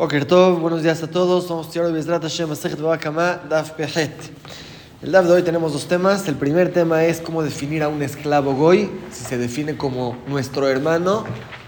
Boker 0.00 0.24
Tov, 0.24 0.60
buenos 0.60 0.82
días 0.82 1.02
a 1.02 1.10
todos. 1.10 1.46
Somos 1.46 1.70
de 1.74 1.92
Bezrat 1.92 2.22
Hashem, 2.22 2.48
Daf 3.50 3.72
Pehet. 3.72 4.10
El 5.02 5.12
Daf 5.12 5.26
de 5.26 5.32
hoy 5.32 5.42
tenemos 5.42 5.74
dos 5.74 5.88
temas. 5.88 6.26
El 6.26 6.36
primer 6.36 6.72
tema 6.72 7.04
es 7.04 7.20
cómo 7.20 7.42
definir 7.42 7.82
a 7.82 7.88
un 7.88 8.00
esclavo 8.00 8.54
goy, 8.54 8.90
si 9.12 9.24
se 9.24 9.36
define 9.36 9.76
como 9.76 10.16
nuestro 10.26 10.68
hermano 10.68 11.24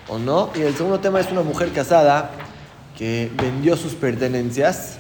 o 0.09 0.19
no. 0.19 0.49
Y 0.55 0.63
el 0.63 0.75
segundo 0.75 0.99
tema 0.99 1.21
es 1.21 1.31
una 1.31 1.43
mujer 1.43 1.73
casada 1.73 2.31
que 2.97 3.31
vendió 3.37 3.77
sus 3.77 3.93
pertenencias. 3.93 4.97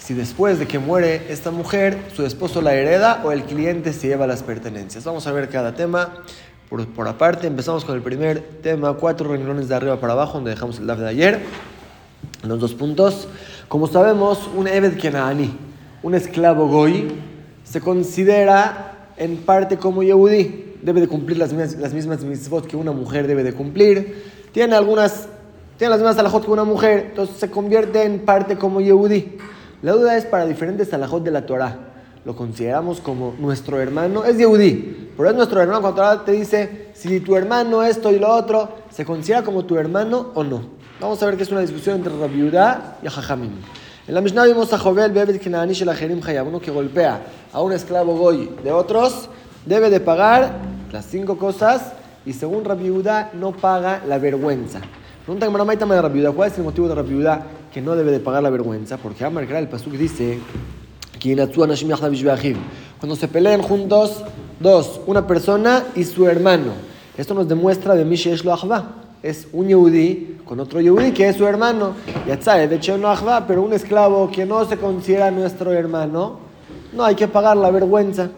Si 0.00 0.12
después 0.12 0.58
de 0.58 0.66
que 0.66 0.80
muere 0.80 1.26
esta 1.28 1.52
mujer, 1.52 1.96
su 2.12 2.26
esposo 2.26 2.62
la 2.62 2.74
hereda 2.74 3.22
o 3.24 3.30
el 3.30 3.44
cliente 3.44 3.92
se 3.92 4.08
lleva 4.08 4.26
las 4.26 4.42
pertenencias. 4.42 5.04
Vamos 5.04 5.28
a 5.28 5.32
ver 5.32 5.48
cada 5.50 5.76
tema 5.76 6.24
por, 6.68 6.84
por 6.88 7.06
aparte. 7.06 7.46
Empezamos 7.46 7.84
con 7.84 7.94
el 7.94 8.02
primer 8.02 8.40
tema, 8.60 8.92
cuatro 8.94 9.30
renglones 9.30 9.68
de 9.68 9.76
arriba 9.76 10.00
para 10.00 10.14
abajo, 10.14 10.32
donde 10.38 10.50
dejamos 10.50 10.80
el 10.80 10.88
Daf 10.88 10.98
de 10.98 11.08
ayer 11.08 11.71
los 12.48 12.60
dos 12.60 12.74
puntos. 12.74 13.28
Como 13.68 13.86
sabemos, 13.86 14.50
un 14.56 14.66
Eved 14.66 14.98
Kenaani, 14.98 15.56
un 16.02 16.14
esclavo 16.14 16.66
goy, 16.68 17.12
se 17.64 17.80
considera 17.80 19.10
en 19.16 19.38
parte 19.38 19.76
como 19.76 20.02
Yehudi. 20.02 20.76
Debe 20.82 21.00
de 21.00 21.08
cumplir 21.08 21.38
las 21.38 21.52
mismas, 21.52 21.76
las 21.76 21.94
mismas 21.94 22.24
mitzvot 22.24 22.66
que 22.66 22.76
una 22.76 22.92
mujer 22.92 23.26
debe 23.26 23.44
de 23.44 23.52
cumplir. 23.52 24.24
Tiene 24.52 24.74
algunas, 24.74 25.28
tiene 25.78 25.90
las 25.90 26.00
mismas 26.00 26.18
alajot 26.18 26.44
que 26.44 26.50
una 26.50 26.64
mujer, 26.64 27.06
entonces 27.10 27.36
se 27.36 27.50
convierte 27.50 28.02
en 28.02 28.20
parte 28.20 28.56
como 28.56 28.80
Yehudi. 28.80 29.38
La 29.82 29.92
duda 29.92 30.16
es 30.16 30.24
para 30.24 30.46
diferentes 30.46 30.92
alajot 30.92 31.22
de 31.22 31.30
la 31.30 31.46
Torah. 31.46 31.78
Lo 32.24 32.36
consideramos 32.36 33.00
como 33.00 33.34
nuestro 33.38 33.80
hermano, 33.80 34.24
es 34.24 34.38
Yehudi, 34.38 35.10
pero 35.16 35.28
es 35.30 35.34
nuestro 35.34 35.60
hermano 35.60 35.80
cuando 35.80 36.02
Torah 36.02 36.24
te 36.24 36.32
dice, 36.32 36.88
si 36.94 37.18
tu 37.18 37.34
hermano 37.34 37.82
esto 37.82 38.12
y 38.12 38.18
lo 38.18 38.28
otro, 38.28 38.68
¿se 38.90 39.04
considera 39.04 39.42
como 39.42 39.64
tu 39.64 39.76
hermano 39.76 40.30
o 40.34 40.44
no? 40.44 40.81
Vamos 41.02 41.20
a 41.20 41.26
ver 41.26 41.36
que 41.36 41.42
es 41.42 41.50
una 41.50 41.62
discusión 41.62 41.96
entre 41.96 42.16
Rabiudá 42.16 42.98
y 43.02 43.08
Jajamim. 43.08 43.50
En 44.06 44.14
la 44.14 44.20
Mishnah 44.20 44.44
vimos 44.44 44.72
a 44.72 44.78
Jovel 44.78 45.10
Bebed 45.10 45.40
Kenani 45.40 45.72
Shel 45.74 45.88
Ajerim 45.88 46.20
Hayab, 46.24 46.46
uno 46.46 46.60
que 46.60 46.70
golpea 46.70 47.20
a 47.52 47.60
un 47.60 47.72
esclavo 47.72 48.16
goy 48.16 48.48
de 48.62 48.70
otros, 48.70 49.28
debe 49.66 49.90
de 49.90 49.98
pagar 49.98 50.58
las 50.92 51.04
cinco 51.06 51.36
cosas 51.36 51.92
y 52.24 52.32
según 52.32 52.64
Rabiudá 52.64 53.32
no 53.34 53.50
paga 53.50 54.00
la 54.06 54.18
vergüenza. 54.18 54.80
Pregunta 55.26 55.48
que 55.48 55.84
de 55.86 56.02
Rabiudá, 56.02 56.30
¿cuál 56.30 56.52
es 56.52 56.58
el 56.58 56.62
motivo 56.62 56.86
de 56.86 56.94
Rabiudá 56.94 57.46
que 57.74 57.82
no 57.82 57.96
debe 57.96 58.12
de 58.12 58.20
pagar 58.20 58.44
la 58.44 58.50
vergüenza? 58.50 58.96
Porque 58.96 59.24
Amar 59.24 59.42
el 59.42 59.66
Pasuk 59.66 59.94
dice 59.94 60.38
cuando 63.00 63.16
se 63.16 63.26
peleen 63.26 63.60
juntos, 63.60 64.22
dos, 64.60 65.00
una 65.06 65.26
persona 65.26 65.82
y 65.96 66.04
su 66.04 66.28
hermano. 66.28 66.74
Esto 67.16 67.34
nos 67.34 67.48
demuestra 67.48 67.96
de 67.96 68.04
Mishesh 68.04 68.44
Lo 68.44 68.52
es 69.22 69.46
un 69.52 69.68
Yehudi 69.68 70.38
con 70.44 70.58
otro 70.60 70.80
Yehudi 70.80 71.12
que 71.12 71.28
es 71.28 71.36
su 71.36 71.46
hermano. 71.46 71.94
Yatzai, 72.26 72.66
de 72.68 72.76
hecho 72.76 72.98
no 72.98 73.08
Achva, 73.08 73.46
pero 73.46 73.62
un 73.62 73.72
esclavo 73.72 74.30
que 74.30 74.44
no 74.44 74.64
se 74.64 74.76
considera 74.76 75.30
nuestro 75.30 75.72
hermano, 75.72 76.40
no 76.92 77.04
hay 77.04 77.14
que 77.14 77.28
pagar 77.28 77.56
la 77.56 77.70
vergüenza. 77.70 78.30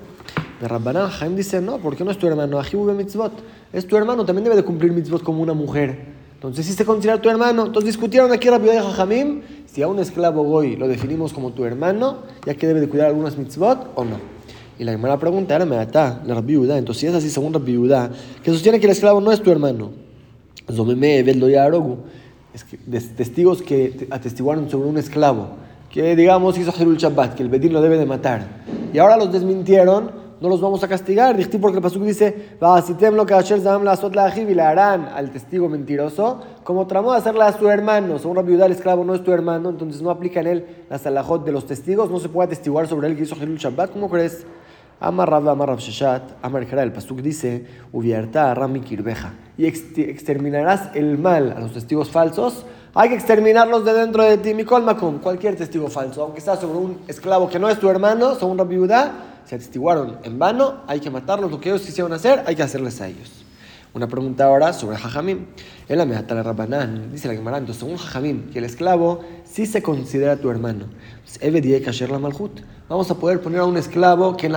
De 0.60 0.68
Rabbanan 0.68 1.10
Jaim 1.10 1.34
dice, 1.34 1.60
no, 1.60 1.78
porque 1.78 2.04
no 2.04 2.10
es 2.10 2.18
tu 2.18 2.26
hermano, 2.26 2.60
mitzvot. 2.96 3.32
Es 3.72 3.86
tu 3.86 3.96
hermano, 3.96 4.24
también 4.24 4.44
debe 4.44 4.56
de 4.56 4.62
cumplir 4.62 4.92
mitzvot 4.92 5.22
como 5.22 5.42
una 5.42 5.54
mujer. 5.54 6.14
Entonces, 6.34 6.66
si 6.66 6.74
se 6.74 6.84
considera 6.84 7.20
tu 7.20 7.30
hermano, 7.30 7.66
entonces 7.66 7.86
discutieron 7.86 8.30
aquí 8.30 8.50
Rabbi 8.50 8.66
de 8.66 8.80
Jajamim 8.80 9.40
si 9.66 9.82
a 9.82 9.88
un 9.88 9.98
esclavo 9.98 10.44
goy 10.44 10.76
lo 10.76 10.86
definimos 10.86 11.32
como 11.32 11.52
tu 11.52 11.64
hermano, 11.64 12.18
ya 12.46 12.54
que 12.54 12.66
debe 12.66 12.80
de 12.80 12.88
cuidar 12.88 13.08
algunas 13.08 13.36
mitzvot 13.38 13.92
o 13.94 14.04
no. 14.04 14.18
Y 14.78 14.84
la 14.84 14.92
primera 14.92 15.18
pregunta 15.18 15.56
era, 15.56 15.64
me 15.64 15.76
la 15.76 15.84
Rabbi 15.86 16.54
Entonces, 16.54 16.98
si 16.98 17.06
es 17.06 17.14
así, 17.14 17.30
según 17.30 17.54
Rabbi 17.54 17.80
que 18.42 18.50
sostiene 18.50 18.78
que 18.78 18.86
el 18.86 18.92
esclavo 18.92 19.20
no 19.20 19.32
es 19.32 19.42
tu 19.42 19.50
hermano, 19.50 20.03
es 22.54 22.64
que 22.64 22.76
testigos 22.76 23.62
que 23.62 24.06
atestiguaron 24.10 24.70
sobre 24.70 24.88
un 24.88 24.96
esclavo, 24.96 25.48
que 25.90 26.14
digamos 26.16 26.56
hizo 26.56 26.72
el 26.90 26.96
Shabbat, 26.96 27.34
que 27.34 27.42
el 27.42 27.48
Bedín 27.48 27.72
lo 27.72 27.82
debe 27.82 27.98
de 27.98 28.06
matar, 28.06 28.46
y 28.92 28.98
ahora 28.98 29.16
los 29.16 29.32
desmintieron, 29.32 30.24
no 30.40 30.48
los 30.48 30.60
vamos 30.60 30.82
a 30.84 30.88
castigar, 30.88 31.36
porque 31.60 31.76
el 31.78 31.82
Pasuk 31.82 32.02
dice, 32.02 32.56
lo 32.60 33.26
que 33.26 33.34
y 33.34 34.54
le 34.54 34.62
harán 34.62 35.08
al 35.14 35.30
testigo 35.30 35.68
mentiroso, 35.68 36.42
como 36.64 36.86
tramó 36.86 37.12
de 37.12 37.18
hacerla 37.18 37.46
a 37.46 37.58
su 37.58 37.68
hermano, 37.68 38.18
según 38.18 38.36
Rabbi 38.36 38.54
el 38.54 38.72
esclavo 38.72 39.04
no 39.04 39.14
es 39.14 39.24
tu 39.24 39.32
hermano, 39.32 39.70
entonces 39.70 40.02
no 40.02 40.10
aplica 40.10 40.40
en 40.40 40.46
él 40.46 40.66
la 40.90 40.98
salahot 40.98 41.44
de 41.44 41.52
los 41.52 41.66
testigos, 41.66 42.10
no 42.10 42.18
se 42.20 42.28
puede 42.28 42.46
atestiguar 42.46 42.86
sobre 42.86 43.08
él 43.08 43.16
que 43.16 43.22
hizo 43.22 43.34
el 43.40 43.56
Shabbat, 43.56 43.92
¿cómo 43.92 44.10
crees? 44.10 44.44
Amar 45.00 45.30
Rav, 45.30 45.48
Amar 45.48 45.68
Rav 45.68 45.78
Sheshat, 45.78 46.22
Amar 46.42 46.62
el 46.62 46.92
Pasuk 46.92 47.20
dice, 47.20 47.66
Ubierta 47.92 48.54
Rami 48.54 48.80
Kirbeja, 48.80 49.34
y 49.58 49.66
exterminarás 49.66 50.90
el 50.94 51.18
mal 51.18 51.52
a 51.56 51.60
los 51.60 51.72
testigos 51.72 52.10
falsos, 52.10 52.64
hay 52.94 53.08
que 53.08 53.16
exterminarlos 53.16 53.84
de 53.84 53.92
dentro 53.92 54.22
de 54.22 54.38
ti, 54.38 54.54
Mikol 54.54 54.82
Makom, 54.82 55.18
cualquier 55.18 55.56
testigo 55.56 55.88
falso, 55.88 56.22
aunque 56.22 56.40
sea 56.40 56.56
sobre 56.56 56.78
un 56.78 56.98
esclavo 57.08 57.48
que 57.48 57.58
no 57.58 57.68
es 57.68 57.78
tu 57.78 57.90
hermano, 57.90 58.34
según 58.36 58.56
Rabbi 58.56 58.76
Yudá, 58.76 59.12
se 59.44 59.56
atestiguaron 59.56 60.18
en 60.22 60.38
vano, 60.38 60.76
hay 60.86 61.00
que 61.00 61.10
matarlos, 61.10 61.50
lo 61.50 61.60
que 61.60 61.70
ellos 61.70 61.82
quisieron 61.82 62.12
hacer, 62.12 62.42
hay 62.46 62.54
que 62.54 62.62
hacerles 62.62 63.00
a 63.00 63.08
ellos. 63.08 63.43
Una 63.94 64.08
pregunta 64.08 64.46
ahora 64.46 64.72
sobre 64.72 64.96
Jajamim. 64.96 65.46
En 65.88 65.98
la 65.98 66.04
Mehatala 66.04 66.42
Rabbanán, 66.42 67.12
dice 67.12 67.28
la 67.28 67.34
Gemara, 67.34 67.58
entonces 67.58 67.78
según 67.80 67.96
Jajamim, 67.96 68.50
que 68.50 68.58
el 68.58 68.64
esclavo 68.64 69.20
sí 69.44 69.66
se 69.66 69.82
considera 69.82 70.36
tu 70.36 70.50
hermano. 70.50 70.86
Vamos 72.88 73.10
a 73.12 73.14
poder 73.14 73.40
poner 73.40 73.60
a 73.60 73.64
un 73.64 73.76
esclavo 73.76 74.36
que 74.36 74.48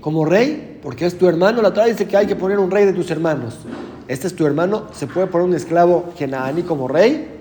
como 0.00 0.24
rey, 0.24 0.78
porque 0.80 1.06
es 1.06 1.18
tu 1.18 1.28
hermano. 1.28 1.60
La 1.60 1.74
Torah 1.74 1.86
dice 1.86 2.06
que 2.06 2.16
hay 2.16 2.28
que 2.28 2.36
poner 2.36 2.60
un 2.60 2.70
rey 2.70 2.86
de 2.86 2.92
tus 2.92 3.10
hermanos. 3.10 3.58
Este 4.06 4.28
es 4.28 4.36
tu 4.36 4.46
hermano, 4.46 4.86
¿se 4.92 5.08
puede 5.08 5.26
poner 5.26 5.48
un 5.48 5.54
esclavo 5.54 6.12
que 6.16 6.28
como 6.62 6.86
rey? 6.86 7.40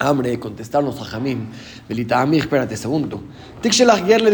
Hambre, 0.00 0.40
contestarnos 0.40 1.00
a 1.00 1.04
Jamim. 1.04 1.50
Belita 1.88 2.20
espérate, 2.32 2.76
segundo. 2.76 3.22
Tikshelach 3.62 4.04
le 4.04 4.30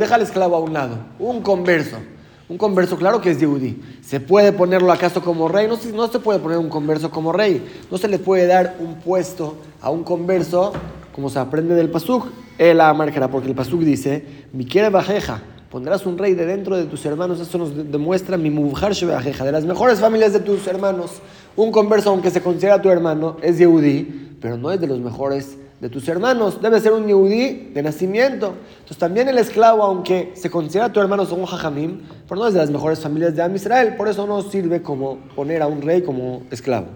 deja 0.00 0.16
al 0.16 0.22
esclavo 0.22 0.56
a 0.56 0.58
un 0.58 0.72
lado. 0.72 0.98
Un 1.20 1.40
converso. 1.40 1.98
Un 2.48 2.56
converso, 2.56 2.96
claro 2.96 3.20
que 3.20 3.30
es 3.30 3.38
Yehudi. 3.38 3.78
¿Se 4.00 4.20
puede 4.20 4.52
ponerlo 4.52 4.90
acaso 4.90 5.22
como 5.22 5.48
rey? 5.48 5.68
No, 5.68 5.78
no 5.94 6.08
se 6.08 6.18
puede 6.18 6.38
poner 6.38 6.56
un 6.56 6.70
converso 6.70 7.10
como 7.10 7.30
rey. 7.30 7.62
No 7.90 7.98
se 7.98 8.08
le 8.08 8.18
puede 8.18 8.46
dar 8.46 8.76
un 8.80 8.94
puesto 8.94 9.56
a 9.82 9.90
un 9.90 10.02
converso, 10.02 10.72
como 11.14 11.28
se 11.28 11.38
aprende 11.38 11.74
del 11.74 11.90
Pasuk. 11.90 12.26
Él 12.56 12.78
la 12.78 12.94
marcará, 12.94 13.28
porque 13.28 13.48
el 13.48 13.54
Pasuk 13.54 13.80
dice, 13.80 14.24
mi 14.54 14.64
quiere 14.64 14.88
bajeja, 14.88 15.42
pondrás 15.70 16.06
un 16.06 16.16
rey 16.16 16.32
de 16.32 16.46
dentro 16.46 16.74
de 16.74 16.84
tus 16.84 17.04
hermanos. 17.04 17.38
Eso 17.38 17.58
nos 17.58 17.76
demuestra 17.90 18.38
mi 18.38 18.48
mujer 18.48 18.94
bajeja, 19.06 19.44
de 19.44 19.52
las 19.52 19.66
mejores 19.66 19.98
familias 20.00 20.32
de 20.32 20.40
tus 20.40 20.66
hermanos. 20.66 21.20
Un 21.54 21.70
converso, 21.70 22.08
aunque 22.08 22.30
se 22.30 22.40
considera 22.40 22.80
tu 22.80 22.88
hermano, 22.88 23.36
es 23.42 23.58
Yehudi, 23.58 24.36
pero 24.40 24.56
no 24.56 24.70
es 24.70 24.80
de 24.80 24.86
los 24.86 25.00
mejores 25.00 25.58
de 25.80 25.88
tus 25.88 26.08
hermanos. 26.08 26.60
Debe 26.60 26.80
ser 26.80 26.92
un 26.92 27.06
yehudí 27.06 27.70
de 27.74 27.82
nacimiento. 27.82 28.54
Entonces 28.70 28.98
también 28.98 29.28
el 29.28 29.38
esclavo, 29.38 29.82
aunque 29.82 30.32
se 30.34 30.50
considera 30.50 30.92
tu 30.92 31.00
hermano, 31.00 31.22
un 31.30 31.46
jajamim, 31.46 32.02
pero 32.28 32.40
no 32.40 32.46
es 32.46 32.54
de 32.54 32.60
las 32.60 32.70
mejores 32.70 33.00
familias 33.00 33.34
de 33.34 33.42
Am 33.42 33.54
Israel. 33.54 33.94
Por 33.96 34.08
eso 34.08 34.26
no 34.26 34.42
sirve 34.42 34.82
como 34.82 35.18
poner 35.34 35.62
a 35.62 35.66
un 35.66 35.82
rey 35.82 36.02
como 36.02 36.42
esclavo. 36.50 36.86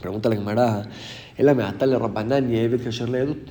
Pregunta 0.00 0.28
la 0.28 0.36
Gemara. 0.36 0.88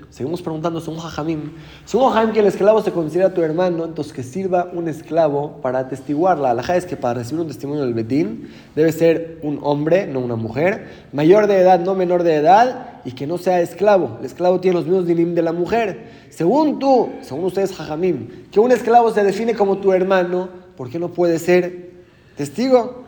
Seguimos 0.09 0.41
preguntando, 0.41 0.81
según 0.81 0.99
Jajamim, 0.99 1.51
según 1.85 2.09
Jajamim 2.09 2.33
que 2.33 2.39
el 2.39 2.47
esclavo 2.47 2.81
se 2.81 2.91
considera 2.91 3.33
tu 3.33 3.43
hermano, 3.43 3.85
entonces 3.85 4.11
que 4.11 4.23
sirva 4.23 4.71
un 4.73 4.87
esclavo 4.87 5.61
para 5.61 5.79
atestiguar. 5.79 6.39
La 6.39 6.51
alhaja 6.51 6.75
es 6.77 6.85
que 6.85 6.97
para 6.97 7.19
recibir 7.19 7.41
un 7.41 7.47
testimonio 7.47 7.83
del 7.83 7.93
Betín 7.93 8.49
debe 8.75 8.91
ser 8.91 9.39
un 9.43 9.59
hombre, 9.61 10.07
no 10.07 10.19
una 10.19 10.35
mujer, 10.35 10.87
mayor 11.13 11.45
de 11.45 11.59
edad, 11.59 11.79
no 11.79 11.93
menor 11.93 12.23
de 12.23 12.35
edad, 12.35 13.01
y 13.05 13.11
que 13.11 13.27
no 13.27 13.37
sea 13.37 13.61
esclavo. 13.61 14.17
El 14.19 14.25
esclavo 14.25 14.59
tiene 14.59 14.77
los 14.77 14.85
mismos 14.85 15.05
dinim 15.05 15.35
de 15.35 15.43
la 15.43 15.53
mujer. 15.53 16.09
Según 16.29 16.79
tú, 16.79 17.09
según 17.21 17.45
ustedes, 17.45 17.71
Jajamim, 17.71 18.49
que 18.51 18.59
un 18.59 18.71
esclavo 18.71 19.11
se 19.11 19.23
define 19.23 19.53
como 19.53 19.77
tu 19.77 19.93
hermano, 19.93 20.49
¿por 20.75 20.89
qué 20.89 20.97
no 20.97 21.09
puede 21.09 21.37
ser 21.37 21.91
testigo? 22.35 23.04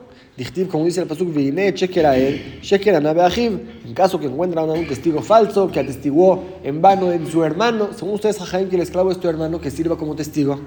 Como 0.69 0.85
dice 0.85 1.01
el 1.01 1.07
Pasuk, 1.07 1.33
Vine, 1.33 1.71
Sheker 1.71 2.05
él, 2.15 2.59
Sheker 2.61 2.95
En 2.95 3.93
caso 3.95 4.19
que 4.19 4.27
encuentran 4.27 4.69
a 4.69 4.73
un 4.73 4.87
testigo 4.87 5.21
falso 5.21 5.71
que 5.71 5.79
atestiguó 5.79 6.59
en 6.63 6.79
vano 6.79 7.11
en 7.11 7.25
su 7.25 7.43
hermano, 7.43 7.89
según 7.93 8.13
ustedes, 8.13 8.37
Jajaim, 8.37 8.69
que 8.69 8.75
el 8.75 8.83
esclavo 8.83 9.11
es 9.11 9.19
tu 9.19 9.27
hermano, 9.27 9.59
que 9.59 9.71
sirva 9.71 9.97
como 9.97 10.15
testigo. 10.15 10.59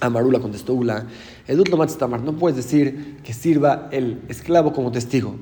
Amarula 0.00 0.40
contestó 0.40 0.74
Ula, 0.74 1.06
Edut 1.48 1.68
no 1.68 2.32
puedes 2.34 2.56
decir 2.56 3.16
que 3.24 3.32
sirva 3.32 3.88
el 3.90 4.20
esclavo 4.28 4.72
como 4.72 4.92
testigo. 4.92 5.34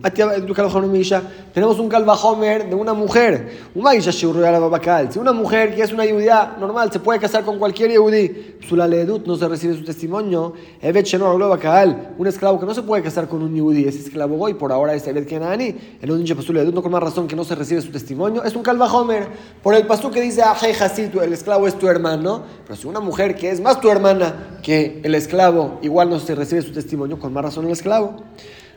Tenemos 1.52 1.78
un 1.78 1.88
calvajomer 1.88 2.70
de 2.70 2.74
una 2.74 2.94
mujer. 2.94 3.50
Si 5.10 5.18
una 5.18 5.32
mujer 5.32 5.74
que 5.74 5.82
es 5.82 5.92
una 5.92 6.04
judía 6.04 6.56
normal 6.58 6.90
se 6.90 7.00
puede 7.00 7.20
casar 7.20 7.44
con 7.44 7.58
cualquier 7.58 7.92
yudí, 7.92 8.56
no 9.26 9.36
se 9.36 9.48
recibe 9.48 9.74
su 9.74 9.84
testimonio. 9.84 10.54
Un 10.82 12.26
esclavo 12.26 12.58
que 12.58 12.66
no 12.66 12.74
se 12.74 12.82
puede 12.82 13.02
casar 13.02 13.28
con 13.28 13.42
un 13.42 13.54
yudí, 13.54 13.84
es 13.84 13.96
esclavo 13.96 14.38
hoy, 14.40 14.54
por 14.54 14.72
ahora 14.72 14.94
es 14.94 15.06
Evet 15.06 15.28
Kenani. 15.28 15.76
El 16.00 16.10
un 16.10 16.22
Edut 16.22 16.74
no 16.74 16.82
con 16.82 16.92
más 16.92 17.02
razón 17.02 17.28
que 17.28 17.36
no 17.36 17.44
se 17.44 17.54
recibe 17.54 17.82
su 17.82 17.90
testimonio. 17.90 18.42
Es 18.42 18.56
un 18.56 18.62
calvajomer. 18.62 19.28
Por 19.62 19.74
el 19.74 19.86
pasú 19.86 20.10
que 20.10 20.22
dice, 20.22 20.42
el 21.22 21.32
esclavo 21.32 21.68
es 21.68 21.78
tu 21.78 21.88
hermano. 21.88 22.42
Pero 22.66 22.76
si 22.80 22.86
una 22.86 23.00
mujer 23.00 23.34
que 23.34 23.50
es 23.50 23.60
más 23.60 23.80
tu 23.80 23.90
hermana, 23.90 24.58
que 24.62 25.00
el 25.02 25.14
esclavo 25.14 25.78
igual 25.82 26.10
no 26.10 26.18
se 26.18 26.34
recibe 26.34 26.62
su 26.62 26.72
testimonio, 26.72 27.18
con 27.18 27.32
más 27.32 27.44
razón 27.44 27.66
el 27.66 27.72
esclavo. 27.72 28.16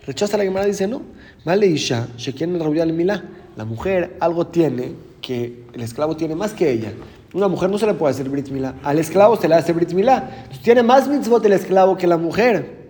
Rechaza 0.05 0.37
la 0.37 0.43
Gemara 0.43 0.65
dice, 0.65 0.87
no, 0.87 1.01
Male 1.45 1.67
Isha, 1.67 2.07
Shekien 2.17 2.55
el 2.55 2.93
Milá. 2.93 3.23
La 3.55 3.65
mujer 3.65 4.17
algo 4.19 4.47
tiene 4.47 4.93
que 5.21 5.65
el 5.73 5.81
esclavo 5.81 6.15
tiene 6.17 6.35
más 6.35 6.53
que 6.53 6.71
ella. 6.71 6.91
Una 7.33 7.47
mujer 7.47 7.69
no 7.69 7.77
se 7.77 7.85
le 7.85 7.93
puede 7.93 8.11
hacer 8.11 8.29
Brit 8.29 8.49
Milá. 8.49 8.75
Al 8.83 8.99
esclavo 8.99 9.35
se 9.37 9.47
le 9.47 9.55
hace 9.55 9.73
Brit 9.73 9.93
Milá. 9.93 10.47
tiene 10.63 10.83
más 10.83 11.07
mitzvot 11.07 11.45
el 11.45 11.53
esclavo 11.53 11.97
que 11.97 12.07
la 12.07 12.17
mujer. 12.17 12.83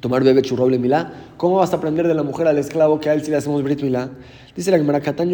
Tomar 0.00 0.24
bebé 0.24 0.42
churroble 0.42 0.78
milá. 0.78 1.12
¿Cómo 1.36 1.56
vas 1.56 1.72
a 1.72 1.76
aprender 1.76 2.08
de 2.08 2.14
la 2.14 2.22
mujer 2.22 2.46
al 2.46 2.58
esclavo 2.58 3.00
que 3.00 3.10
a 3.10 3.14
él 3.14 3.22
si 3.22 3.30
le 3.30 3.36
hacemos 3.36 3.62
Brit 3.62 3.82
Milá? 3.82 4.10
Dice 4.56 4.70
la 4.70 4.78
Gemara 4.78 5.00
Katan 5.00 5.30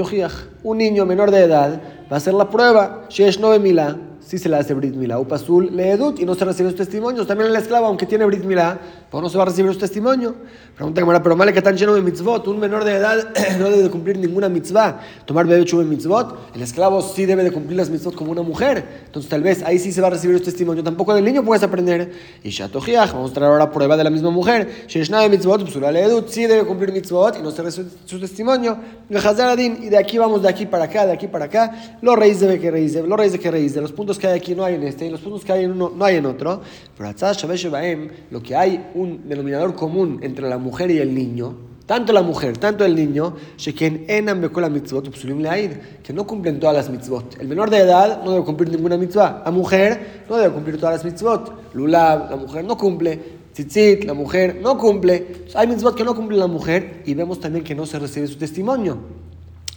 Un 0.65 0.79
niño 0.79 1.07
menor 1.07 1.31
de 1.31 1.45
edad 1.45 1.81
va 2.11 2.17
a 2.17 2.17
hacer 2.17 2.35
la 2.35 2.51
prueba. 2.51 3.05
Shesh 3.09 3.39
Nove 3.39 3.59
Milá 3.59 3.97
si 4.26 4.38
se 4.38 4.49
le 4.49 4.56
hace 4.56 4.75
Brit 4.75 4.94
Milá. 4.94 5.20
Upazul 5.20 5.75
le 5.75 5.93
edut 5.93 6.19
y 6.19 6.25
no 6.25 6.34
se 6.34 6.44
recibe 6.44 6.70
su 6.70 6.76
testimonio. 6.76 7.25
También 7.26 7.50
el 7.50 7.56
esclavo, 7.56 7.87
aunque 7.87 8.06
tiene 8.06 8.25
Brit 8.26 8.44
Milá, 8.44 8.78
pues 9.11 9.23
no 9.23 9.29
se 9.29 9.37
va 9.37 9.44
a 9.44 9.47
recibir 9.47 9.73
su 9.73 9.79
testimonio. 9.79 10.35
Pregunta 10.75 11.00
Gemara, 11.00 11.23
pero 11.23 11.37
mal 11.37 11.53
que 11.53 11.58
están 11.58 11.76
lleno 11.76 11.94
de 11.94 12.03
mitzvot. 12.03 12.47
Un 12.49 12.58
menor 12.58 12.85
de 12.85 12.97
edad 12.97 13.32
no 13.58 13.70
debe 13.70 13.85
de 13.85 13.91
cumplir 13.91 14.19
ninguna 14.19 14.49
mitzvah. 14.49 15.00
Tomar 15.25 15.47
bebé 15.47 15.64
chuve 15.64 15.85
mitzvot. 15.85 16.55
El 16.55 16.62
esclavo 16.62 17.00
sí 17.00 17.25
debe 17.25 17.44
de 17.44 17.53
cumplir 17.53 17.76
las 17.76 17.88
mitzvot 17.88 18.14
como 18.14 18.32
una 18.32 18.43
mujer. 18.43 19.05
Entonces 19.06 19.31
tal 19.31 19.43
vez 19.43 19.62
ahí 19.62 19.79
sí 19.79 19.93
se 19.93 20.00
va 20.00 20.08
a 20.08 20.11
recibir 20.11 20.37
su 20.38 20.44
testimonio. 20.44 20.82
Tampoco 20.82 21.14
del 21.14 21.25
niño 21.25 21.44
puedes 21.44 21.62
aprender. 21.62 22.12
Y 22.43 22.50
Shatojiach, 22.50 23.12
vamos 23.12 23.31
a 23.31 23.35
traer 23.35 23.53
ahora 23.53 23.70
prueba 23.70 23.97
de 23.97 24.05
la 24.05 24.11
misma 24.11 24.31
mujer. 24.31 24.87
Sheshna 24.88 25.29
mitzvot, 25.29 25.62
edut, 25.62 26.29
sí 26.29 26.47
debe 26.47 26.64
cumplir 26.64 26.93
mitzvot 26.93 27.38
y 27.38 27.43
no 27.43 27.50
se 27.52 27.62
recibe 27.62 27.88
su 28.05 28.19
testimonio. 28.19 28.76
Y 29.09 29.88
de 29.88 29.99
aquí 29.99 30.19
vamos, 30.19 30.43
de 30.43 30.49
aquí 30.49 30.67
para 30.67 30.85
acá, 30.85 31.06
de 31.06 31.12
aquí 31.12 31.29
para 31.29 31.44
acá. 31.44 31.99
Los 32.02 32.17
reyes 32.17 32.41
de 32.41 32.59
que 32.59 32.70
reyes, 32.70 32.94
los 32.94 33.17
reyes 33.17 33.32
de 33.32 33.38
que 33.38 33.50
reyes. 33.50 33.75
De 33.75 33.81
los 33.81 33.93
puntos 33.93 34.19
que 34.19 34.26
hay 34.26 34.37
aquí 34.37 34.55
no 34.55 34.64
hay 34.64 34.75
en 34.75 34.82
este, 34.82 35.06
y 35.06 35.11
los 35.11 35.20
puntos 35.20 35.44
que 35.44 35.52
hay 35.52 35.64
en 35.64 35.73
uno 35.73 35.93
no 35.94 36.05
hay 36.05 36.17
en 36.17 36.26
otro. 36.26 36.61
Pero 36.97 37.12
lo 38.31 38.43
que 38.43 38.56
hay 38.56 38.91
un 38.97 39.29
denominador 39.29 39.75
común 39.75 40.19
entre 40.23 40.49
la 40.49 40.59
mujer 40.59 40.91
y 40.91 40.99
el 40.99 41.15
niño, 41.15 41.55
tanto 41.85 42.13
la 42.13 42.23
mujer, 42.23 42.59
tanto 42.59 42.85
el 42.85 42.97
niño, 42.97 43.37
que 46.03 46.13
no 46.13 46.27
cumplen 46.27 46.59
todas 46.59 46.75
las 46.75 46.91
mitzvot. 46.91 47.41
El 47.41 47.47
menor 47.47 47.71
de 47.71 47.79
edad 47.79 48.25
no 48.25 48.33
debe 48.33 48.45
cumplir 48.45 48.71
ninguna 48.71 48.97
mitzvah. 48.97 49.43
La 49.45 49.53
mujer 49.53 50.25
no 50.29 50.37
debe 50.37 50.53
cumplir 50.53 50.79
todas 50.79 50.97
las 50.97 51.05
mitzvot. 51.05 51.75
Lulab, 51.75 52.31
la 52.31 52.37
mujer 52.37 52.65
no 52.65 52.77
cumple. 52.77 53.37
Tzitzit, 53.53 54.05
la 54.05 54.15
mujer 54.15 54.59
no 54.61 54.77
cumple. 54.77 55.45
Hay 55.55 55.69
mitzvot 55.69 55.95
que 55.95 56.05
no 56.05 56.17
cumple 56.17 56.37
la 56.37 56.49
mujer 56.49 57.03
y 57.07 57.15
vemos 57.15 57.39
también 57.39 57.65
que 57.65 57.75
no 57.75 57.87
se 57.87 57.99
recibe 57.99 58.27
su 58.27 58.37
testimonio. 58.37 59.25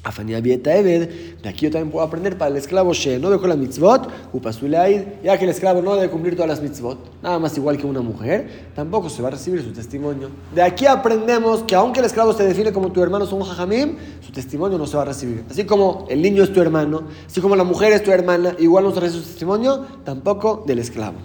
Afanía 0.03 0.39
Vieta 0.39 0.75
Eved, 0.75 1.09
de 1.41 1.49
aquí 1.49 1.65
yo 1.65 1.71
también 1.71 1.91
puedo 1.91 2.05
aprender 2.05 2.37
para 2.37 2.51
el 2.51 2.57
esclavo 2.57 2.93
She, 2.93 3.19
no 3.19 3.29
dejó 3.29 3.47
la 3.47 3.55
mitzvot, 3.55 4.09
Upasulaid, 4.31 5.01
ya 5.23 5.37
que 5.37 5.43
el 5.43 5.51
esclavo 5.51 5.81
no 5.81 5.95
debe 5.95 6.09
cumplir 6.09 6.35
todas 6.35 6.49
las 6.49 6.61
mitzvot, 6.61 6.97
nada 7.21 7.37
más 7.37 7.57
igual 7.57 7.77
que 7.77 7.85
una 7.85 8.01
mujer, 8.01 8.69
tampoco 8.75 9.09
se 9.09 9.21
va 9.21 9.27
a 9.27 9.31
recibir 9.31 9.61
su 9.61 9.71
testimonio. 9.71 10.29
De 10.55 10.61
aquí 10.61 10.85
aprendemos 10.85 11.63
que 11.63 11.75
aunque 11.75 11.99
el 11.99 12.05
esclavo 12.05 12.33
se 12.33 12.43
define 12.43 12.71
como 12.71 12.91
tu 12.91 13.03
hermano, 13.03 13.25
son 13.25 13.41
jajamim, 13.41 13.95
su 14.25 14.31
testimonio 14.31 14.77
no 14.77 14.87
se 14.87 14.95
va 14.95 15.03
a 15.03 15.07
recibir. 15.07 15.43
Así 15.49 15.65
como 15.65 16.05
el 16.09 16.21
niño 16.21 16.43
es 16.43 16.53
tu 16.53 16.61
hermano, 16.61 17.03
así 17.27 17.41
como 17.41 17.55
la 17.55 17.63
mujer 17.63 17.91
es 17.91 18.03
tu 18.03 18.11
hermana, 18.11 18.55
igual 18.59 18.85
no 18.85 18.93
se 18.93 19.01
recibe 19.01 19.21
su 19.21 19.29
testimonio, 19.29 19.85
tampoco 20.05 20.63
del 20.65 20.79
esclavo. 20.79 21.17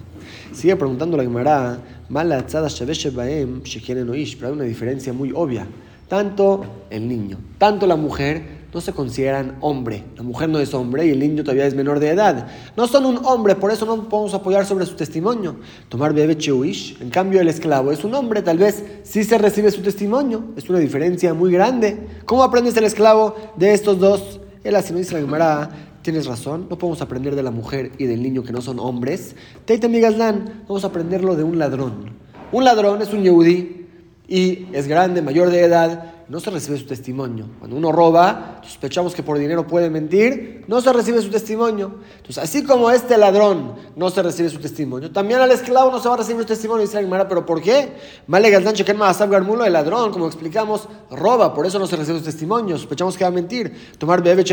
Sigue 0.51 0.75
preguntando 0.75 1.17
la 1.17 1.23
Gemara, 1.23 1.79
Mala 2.09 2.45
tzada 2.45 2.69
Baem, 3.13 3.61
pero 3.61 4.47
hay 4.47 4.53
una 4.53 4.63
diferencia 4.63 5.11
muy 5.11 5.31
obvia. 5.33 5.67
Tanto 6.07 6.63
el 6.91 7.07
niño, 7.07 7.37
tanto 7.57 7.87
la 7.87 7.95
mujer, 7.95 8.64
no 8.75 8.81
se 8.81 8.91
consideran 8.91 9.55
hombre. 9.61 10.03
La 10.17 10.23
mujer 10.23 10.49
no 10.49 10.59
es 10.59 10.73
hombre 10.73 11.07
y 11.07 11.11
el 11.11 11.19
niño 11.19 11.43
todavía 11.43 11.65
es 11.65 11.73
menor 11.73 12.01
de 12.01 12.09
edad. 12.09 12.47
No 12.75 12.87
son 12.87 13.05
un 13.05 13.21
hombre, 13.23 13.55
por 13.55 13.71
eso 13.71 13.85
no 13.85 14.09
podemos 14.09 14.33
apoyar 14.33 14.65
sobre 14.65 14.85
su 14.85 14.95
testimonio. 14.95 15.55
Tomar 15.87 16.13
bebé 16.13 16.37
cheuish, 16.37 17.01
en 17.01 17.09
cambio 17.09 17.39
el 17.39 17.47
esclavo 17.47 17.93
es 17.93 18.03
un 18.03 18.13
hombre, 18.13 18.41
tal 18.41 18.57
vez 18.57 18.83
sí 19.03 19.23
se 19.23 19.37
recibe 19.37 19.71
su 19.71 19.81
testimonio. 19.81 20.43
Es 20.57 20.69
una 20.69 20.79
diferencia 20.79 21.33
muy 21.33 21.53
grande. 21.53 22.05
¿Cómo 22.25 22.43
aprendes 22.43 22.75
el 22.75 22.83
esclavo 22.83 23.33
de 23.55 23.73
estos 23.73 23.97
dos? 23.97 24.41
El 24.65 24.75
así 24.75 24.93
dice 24.93 25.13
la 25.13 25.21
Gemara, 25.21 25.69
tienes 26.01 26.25
razón, 26.25 26.67
no 26.69 26.77
podemos 26.77 27.01
aprender 27.01 27.33
de 27.33 27.43
la 27.43 27.51
mujer 27.51 27.93
y 27.97 28.07
del 28.07 28.21
niño 28.21 28.43
que 28.43 28.51
no 28.51 28.61
son 28.61 28.81
hombres. 28.81 29.37
Teite 29.63 29.87
Migazlan, 29.87 30.65
vamos 30.67 30.83
a 30.83 30.87
aprenderlo 30.87 31.37
de 31.37 31.43
un 31.45 31.57
ladrón. 31.57 32.11
Un 32.51 32.65
ladrón 32.65 33.01
es 33.01 33.13
un 33.13 33.23
yehudí 33.23 33.87
y 34.27 34.67
es 34.73 34.89
grande, 34.89 35.21
mayor 35.21 35.49
de 35.49 35.61
edad 35.61 36.14
no 36.27 36.39
se 36.39 36.49
recibe 36.49 36.77
su 36.77 36.85
testimonio. 36.85 37.45
Cuando 37.59 37.77
uno 37.77 37.91
roba, 37.91 38.61
sospechamos 38.63 39.13
que 39.13 39.23
por 39.23 39.37
dinero 39.37 39.67
puede 39.67 39.89
mentir, 39.89 40.63
no 40.67 40.81
se 40.81 40.91
recibe 40.91 41.21
su 41.21 41.29
testimonio. 41.29 41.99
Entonces, 42.17 42.43
así 42.43 42.63
como 42.63 42.89
este 42.89 43.17
ladrón 43.17 43.75
no 43.95 44.09
se 44.09 44.23
recibe 44.23 44.49
su 44.49 44.59
testimonio, 44.59 45.11
también 45.11 45.39
al 45.39 45.51
esclavo 45.51 45.91
no 45.91 45.99
se 45.99 46.07
va 46.07 46.15
a 46.15 46.17
recibir 46.17 46.41
su 46.41 46.47
testimonio. 46.47 46.85
Dice 46.85 47.01
la 47.01 47.27
pero 47.27 47.45
¿por 47.45 47.61
qué? 47.61 47.93
Male 48.27 48.49
Galdan 48.49 48.75
el 48.75 49.73
ladrón, 49.73 50.11
como 50.11 50.27
explicamos, 50.27 50.87
roba, 51.11 51.53
por 51.53 51.65
eso 51.65 51.79
no 51.79 51.87
se 51.87 51.95
recibe 51.95 52.19
su 52.19 52.25
testimonio. 52.25 52.77
Sospechamos 52.77 53.17
que 53.17 53.23
va 53.23 53.29
a 53.29 53.31
mentir. 53.31 53.95
Tomar 53.97 54.23
bebé 54.23 54.43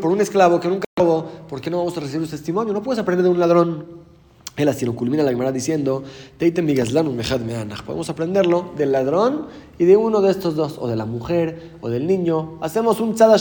por 0.00 0.10
un 0.10 0.20
esclavo 0.20 0.60
que 0.60 0.68
nunca 0.68 0.84
robó, 0.96 1.24
¿por 1.48 1.60
qué 1.60 1.70
no 1.70 1.78
vamos 1.78 1.96
a 1.96 2.00
recibir 2.00 2.26
su 2.26 2.32
testimonio? 2.32 2.72
No 2.72 2.82
puedes 2.82 3.00
aprender 3.00 3.24
de 3.24 3.30
un 3.30 3.38
ladrón. 3.38 4.07
Él 4.58 4.68
así 4.68 4.84
lo 4.84 4.94
culmina 4.94 5.22
la 5.22 5.30
Gemara 5.30 5.52
diciendo, 5.52 6.02
Podemos 7.86 8.10
aprenderlo 8.10 8.72
del 8.76 8.92
ladrón 8.92 9.46
y 9.78 9.84
de 9.84 9.96
uno 9.96 10.20
de 10.20 10.32
estos 10.32 10.56
dos, 10.56 10.78
o 10.80 10.88
de 10.88 10.96
la 10.96 11.06
mujer 11.06 11.70
o 11.80 11.88
del 11.88 12.06
niño. 12.08 12.58
Hacemos 12.60 13.00
un 13.00 13.14
tzada 13.14 13.36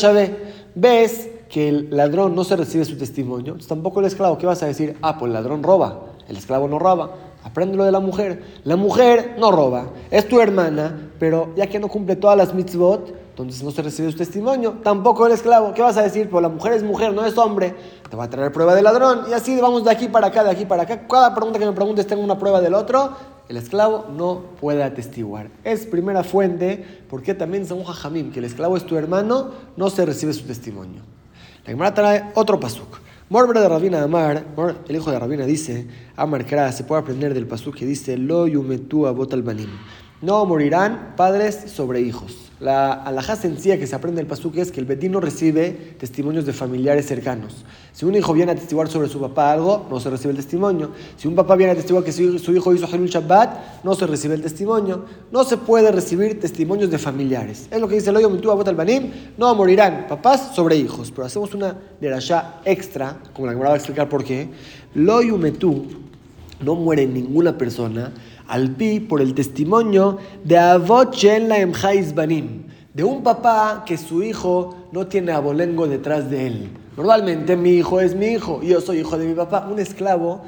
Ves 0.75 1.29
que 1.49 1.69
el 1.69 1.87
ladrón 1.89 2.35
no 2.35 2.43
se 2.43 2.55
recibe 2.55 2.85
su 2.85 2.97
testimonio. 2.97 3.57
tampoco 3.67 3.99
el 3.99 4.05
esclavo. 4.05 4.37
¿Qué 4.37 4.45
vas 4.45 4.61
a 4.61 4.67
decir? 4.67 4.95
Ah, 5.01 5.17
pues 5.17 5.29
el 5.29 5.33
ladrón 5.33 5.63
roba. 5.63 6.05
El 6.29 6.37
esclavo 6.37 6.67
no 6.67 6.77
roba. 6.77 7.15
Apréndelo 7.43 7.83
de 7.83 7.91
la 7.91 7.99
mujer. 7.99 8.43
La 8.63 8.75
mujer 8.75 9.35
no 9.39 9.51
roba. 9.51 9.87
Es 10.11 10.27
tu 10.27 10.39
hermana, 10.39 11.09
pero 11.19 11.49
ya 11.55 11.65
que 11.67 11.79
no 11.79 11.87
cumple 11.87 12.15
todas 12.15 12.37
las 12.37 12.53
mitzvot, 12.53 13.26
entonces 13.37 13.61
no 13.61 13.69
se 13.69 13.83
recibe 13.83 14.11
su 14.11 14.17
testimonio. 14.17 14.79
Tampoco 14.81 15.27
el 15.27 15.33
esclavo. 15.33 15.71
¿Qué 15.75 15.83
vas 15.83 15.95
a 15.95 16.01
decir? 16.01 16.27
Pues 16.27 16.41
la 16.41 16.49
mujer 16.49 16.73
es 16.73 16.81
mujer, 16.81 17.13
no 17.13 17.23
es 17.23 17.37
hombre. 17.37 17.75
Te 18.09 18.17
va 18.17 18.23
a 18.23 18.29
traer 18.31 18.51
prueba 18.51 18.73
de 18.73 18.81
ladrón. 18.81 19.25
Y 19.29 19.33
así 19.33 19.61
vamos 19.61 19.83
de 19.83 19.91
aquí 19.91 20.07
para 20.07 20.27
acá, 20.27 20.43
de 20.43 20.49
aquí 20.49 20.65
para 20.65 20.83
acá. 20.83 21.07
Cada 21.07 21.35
pregunta 21.35 21.59
que 21.59 21.67
me 21.67 21.71
preguntes 21.71 22.07
tengo 22.07 22.23
una 22.23 22.39
prueba 22.39 22.61
del 22.61 22.73
otro. 22.73 23.11
El 23.47 23.57
esclavo 23.57 24.07
no 24.11 24.41
puede 24.59 24.81
atestiguar. 24.81 25.51
Es 25.63 25.85
primera 25.85 26.23
fuente, 26.23 26.83
porque 27.11 27.35
también 27.35 27.67
son 27.67 27.83
jajamim, 27.83 28.31
que 28.31 28.39
el 28.39 28.45
esclavo 28.45 28.75
es 28.75 28.87
tu 28.87 28.97
hermano, 28.97 29.51
no 29.75 29.91
se 29.91 30.03
recibe 30.03 30.33
su 30.33 30.47
testimonio. 30.47 31.03
La 31.63 31.69
Gemara 31.69 31.93
trae 31.93 32.31
otro 32.33 32.59
pasuk. 32.59 32.97
Morbre 33.29 33.59
de 33.59 33.69
Rabina 33.69 34.01
Amar, 34.01 34.45
el 34.87 34.95
hijo 34.95 35.11
de 35.11 35.19
Rabina 35.19 35.45
dice, 35.45 35.87
Amar 36.15 36.43
Kra, 36.43 36.71
se 36.71 36.85
puede 36.85 37.01
aprender 37.03 37.35
del 37.35 37.45
pasuk 37.45 37.75
que 37.75 37.85
dice, 37.85 38.17
Lo 38.17 38.47
yumetu 38.47 39.05
abot 39.05 39.31
banim. 39.43 39.69
No 40.23 40.43
morirán 40.45 41.13
padres 41.15 41.71
sobre 41.71 42.01
hijos. 42.01 42.46
La 42.59 42.91
alhaja 42.91 43.35
sencilla 43.35 43.77
que 43.77 43.85
se 43.85 43.95
aprende 43.95 44.19
del 44.19 44.25
pasuk 44.25 44.57
es 44.57 44.71
que 44.71 44.79
el 44.79 44.87
betín 44.87 45.11
no 45.11 45.19
recibe 45.19 45.95
testimonios 45.99 46.43
de 46.43 46.53
familiares 46.53 47.05
cercanos. 47.05 47.63
Si 47.93 48.03
un 48.03 48.15
hijo 48.15 48.33
viene 48.33 48.51
a 48.51 48.55
testiguar 48.55 48.87
sobre 48.87 49.09
su 49.09 49.19
papá 49.19 49.51
algo, 49.51 49.85
no 49.91 49.99
se 49.99 50.09
recibe 50.09 50.31
el 50.31 50.37
testimonio. 50.37 50.89
Si 51.17 51.27
un 51.27 51.35
papá 51.35 51.55
viene 51.55 51.73
a 51.73 51.75
testiguar 51.75 52.03
que 52.03 52.11
su, 52.11 52.55
hijo 52.55 52.73
hizo 52.73 52.87
Halul 52.87 53.09
Shabbat, 53.09 53.83
no 53.83 53.93
se 53.93 54.07
recibe 54.07 54.33
el 54.33 54.41
testimonio. 54.41 55.05
No 55.31 55.43
se 55.43 55.57
puede 55.57 55.91
recibir 55.91 56.39
testimonios 56.39 56.89
de 56.89 56.97
familiares. 56.97 57.67
Es 57.69 57.79
lo 57.79 57.87
que 57.87 57.93
dice 57.93 58.09
el 58.09 58.15
hoyo 58.15 58.29
Bot 58.29 58.75
Banim, 58.75 59.11
no 59.37 59.53
morirán 59.53 60.07
papás 60.07 60.55
sobre 60.55 60.77
hijos. 60.77 61.11
Pero 61.11 61.25
hacemos 61.27 61.53
una 61.53 61.75
derashá 62.01 62.61
extra, 62.65 63.17
como 63.33 63.45
la 63.45 63.53
que 63.53 63.59
me 63.59 63.65
va 63.65 63.73
a 63.73 63.77
explicar 63.77 64.09
por 64.09 64.23
qué. 64.23 64.49
Lo 64.95 65.21
no 66.59 66.73
muere 66.73 67.05
ninguna 67.05 67.55
persona 67.57 68.11
al 68.47 68.71
pi 68.71 68.99
por 68.99 69.21
el 69.21 69.33
testimonio 69.33 70.17
de 70.43 70.57
Avot 70.57 71.15
Laem 71.21 71.73
Banim, 72.15 72.63
de 72.93 73.03
un 73.03 73.21
papá 73.23 73.83
que 73.85 73.97
su 73.97 74.23
hijo 74.23 74.75
no 74.91 75.07
tiene 75.07 75.31
abolengo 75.31 75.87
detrás 75.87 76.29
de 76.29 76.47
él. 76.47 76.69
Normalmente 76.95 77.55
mi 77.55 77.71
hijo 77.71 77.99
es 77.99 78.15
mi 78.15 78.27
hijo 78.27 78.61
yo 78.63 78.81
soy 78.81 78.99
hijo 78.99 79.17
de 79.17 79.27
mi 79.27 79.35
papá. 79.35 79.67
Un 79.71 79.79
esclavo 79.79 80.41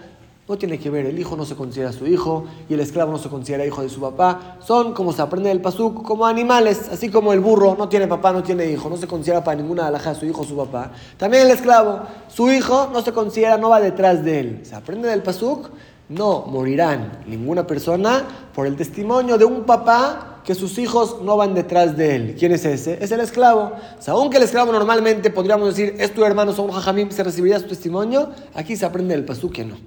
no 0.48 0.58
tiene 0.58 0.80
que 0.80 0.90
ver, 0.90 1.06
el 1.06 1.20
hijo 1.20 1.38
no 1.38 1.46
se 1.46 1.56
considera 1.56 1.92
su 1.94 2.08
hijo 2.08 2.46
y 2.68 2.74
el 2.74 2.80
esclavo 2.80 3.12
no 3.12 3.20
se 3.20 3.30
considera 3.30 3.68
hijo 3.68 3.84
de 3.84 3.90
su 3.90 4.02
papá. 4.02 4.58
Son, 4.66 4.96
como 4.96 5.14
se 5.14 5.22
aprende 5.22 5.50
del 5.50 5.62
pasuk, 5.62 6.02
como 6.02 6.26
animales, 6.26 6.90
así 6.92 7.10
como 7.10 7.34
el 7.34 7.40
burro 7.40 7.76
no 7.78 7.88
tiene 7.88 8.08
papá, 8.08 8.34
no 8.34 8.42
tiene 8.42 8.66
hijo, 8.66 8.90
no 8.90 8.98
se 8.98 9.06
considera 9.06 9.44
para 9.44 9.62
ninguna 9.62 9.86
alhaja 9.86 10.16
su 10.16 10.26
hijo 10.26 10.42
o 10.42 10.44
su 10.44 10.58
papá. 10.58 10.92
También 11.18 11.44
el 11.46 11.52
esclavo, 11.52 12.00
su 12.30 12.50
hijo 12.50 12.90
no 12.92 13.04
se 13.04 13.14
considera, 13.14 13.60
no 13.60 13.70
va 13.70 13.80
detrás 13.80 14.24
de 14.26 14.40
él. 14.40 14.62
Se 14.64 14.74
aprende 14.74 15.08
del 15.08 15.22
pasuk 15.22 15.70
no 16.10 16.42
morirán 16.48 17.24
ninguna 17.28 17.66
persona 17.66 18.26
por 18.54 18.68
el 18.68 18.76
testimonio 18.76 19.38
de 19.38 19.46
un 19.46 19.64
papá 19.64 20.42
que 20.44 20.56
sus 20.56 20.80
hijos 20.80 21.18
no 21.22 21.38
van 21.38 21.54
detrás 21.54 21.96
de 21.96 22.16
él. 22.16 22.36
¿Quién 22.38 22.52
es 22.52 22.66
ese? 22.66 22.98
Es 23.02 23.12
el 23.12 23.20
esclavo. 23.20 23.74
aunque 24.08 24.38
el 24.38 24.44
esclavo 24.44 24.72
normalmente 24.72 25.30
podríamos 25.30 25.70
decir, 25.70 25.96
es 26.00 26.14
tu 26.14 26.26
hermano, 26.26 26.54
son 26.54 26.72
jajamim, 26.72 27.12
se 27.12 27.24
recibiría 27.24 27.60
su 27.60 27.68
testimonio, 27.68 28.32
aquí 28.56 28.76
se 28.76 28.86
aprende 28.86 29.14
el 29.14 29.26
pasú 29.26 29.52
que 29.52 29.64
no. 29.64 29.78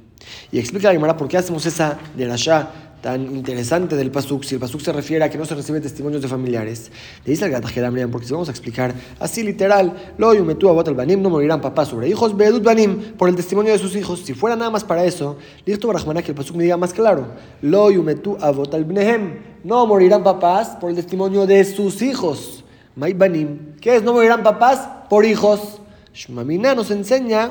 Y 0.52 0.60
explica 0.60 0.88
la 0.88 0.94
Gemara 0.94 1.16
por 1.16 1.26
qué 1.26 1.38
hacemos 1.38 1.66
esa 1.66 1.98
de 2.16 2.28
Rasha 2.28 2.68
tan 3.02 3.34
interesante 3.34 3.96
del 3.96 4.12
Pasuk, 4.12 4.44
si 4.44 4.54
el 4.54 4.60
Pasuk 4.60 4.80
se 4.80 4.92
refiere 4.92 5.24
a 5.24 5.28
que 5.28 5.36
no 5.36 5.44
se 5.44 5.56
reciben 5.56 5.82
testimonios 5.82 6.22
de 6.22 6.28
familiares, 6.28 6.90
le 7.24 7.32
dice 7.32 7.44
al 7.44 7.50
Gatajera 7.50 7.90
porque 8.10 8.26
si 8.26 8.32
vamos 8.32 8.48
a 8.48 8.52
explicar 8.52 8.94
así 9.18 9.42
literal, 9.42 10.14
lo 10.16 10.32
yumetu 10.32 10.68
abot 10.68 10.86
al 10.86 10.94
banim, 10.94 11.20
no 11.20 11.28
morirán 11.28 11.60
papás 11.60 11.88
sobre 11.88 12.08
hijos, 12.08 12.36
bedut 12.36 12.62
banim, 12.62 13.14
por 13.18 13.28
el 13.28 13.34
testimonio 13.34 13.72
de 13.72 13.78
sus 13.78 13.96
hijos. 13.96 14.20
Si 14.20 14.34
fuera 14.34 14.54
nada 14.54 14.70
más 14.70 14.84
para 14.84 15.04
eso, 15.04 15.36
listo 15.66 15.88
para 15.88 16.22
que 16.22 16.30
el 16.30 16.36
Pasuk 16.36 16.56
me 16.56 16.62
diga 16.62 16.76
más 16.76 16.94
claro, 16.94 17.26
lo 17.60 17.90
yumetu 17.90 18.38
abot 18.40 18.72
al 18.72 18.84
bnehem, 18.84 19.40
no 19.64 19.84
morirán 19.84 20.22
papás 20.22 20.68
por 20.80 20.90
el 20.90 20.96
testimonio 20.96 21.44
de 21.44 21.64
sus 21.64 22.00
hijos. 22.02 22.64
Mai 22.94 23.14
banim, 23.14 23.74
¿qué 23.80 23.96
es? 23.96 24.02
No 24.02 24.12
morirán 24.12 24.44
papás 24.44 24.88
por 25.10 25.24
hijos. 25.24 25.80
Shmamina 26.14 26.74
nos 26.74 26.90
enseña 26.90 27.50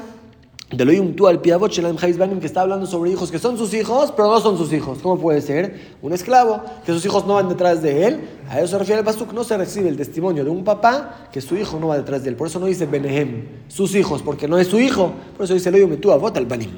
de 0.72 0.86
lo 0.86 1.14
tú 1.14 1.28
al 1.28 1.42
piavot 1.42 1.72
que 1.72 2.46
está 2.46 2.62
hablando 2.62 2.86
sobre 2.86 3.12
hijos 3.12 3.30
que 3.30 3.40
son 3.40 3.58
sus 3.58 3.74
hijos, 3.74 4.14
pero 4.16 4.30
no 4.30 4.40
son 4.40 4.58
sus 4.58 4.72
hijos. 4.72 5.00
¿Cómo 5.02 5.20
puede 5.20 5.42
ser? 5.42 5.98
Un 6.02 6.14
esclavo, 6.14 6.62
que 6.86 6.94
sus 6.94 7.06
hijos 7.06 7.26
no 7.26 7.34
van 7.34 7.50
detrás 7.50 7.82
de 7.82 8.08
él. 8.08 8.20
A 8.50 8.60
eso 8.60 8.68
se 8.68 8.78
refiere 8.78 9.00
el 9.00 9.06
pasuk, 9.06 9.34
no 9.34 9.44
se 9.44 9.58
recibe 9.58 9.90
el 9.90 9.98
testimonio 9.98 10.46
de 10.46 10.50
un 10.50 10.64
papá 10.64 11.28
que 11.32 11.42
su 11.42 11.58
hijo 11.58 11.78
no 11.80 11.88
va 11.88 11.98
detrás 11.98 12.24
de 12.24 12.30
él. 12.30 12.36
Por 12.36 12.48
eso 12.48 12.60
no 12.60 12.68
dice 12.68 12.86
Benehem, 12.86 13.48
sus 13.68 13.96
hijos, 13.96 14.22
porque 14.22 14.48
no 14.48 14.58
es 14.58 14.68
su 14.68 14.80
hijo. 14.80 15.12
Por 15.36 15.44
eso 15.44 15.54
dice 15.54 15.72
lo 15.72 15.98
tú 15.98 16.12
avot 16.12 16.36
al 16.38 16.46
banim. 16.46 16.70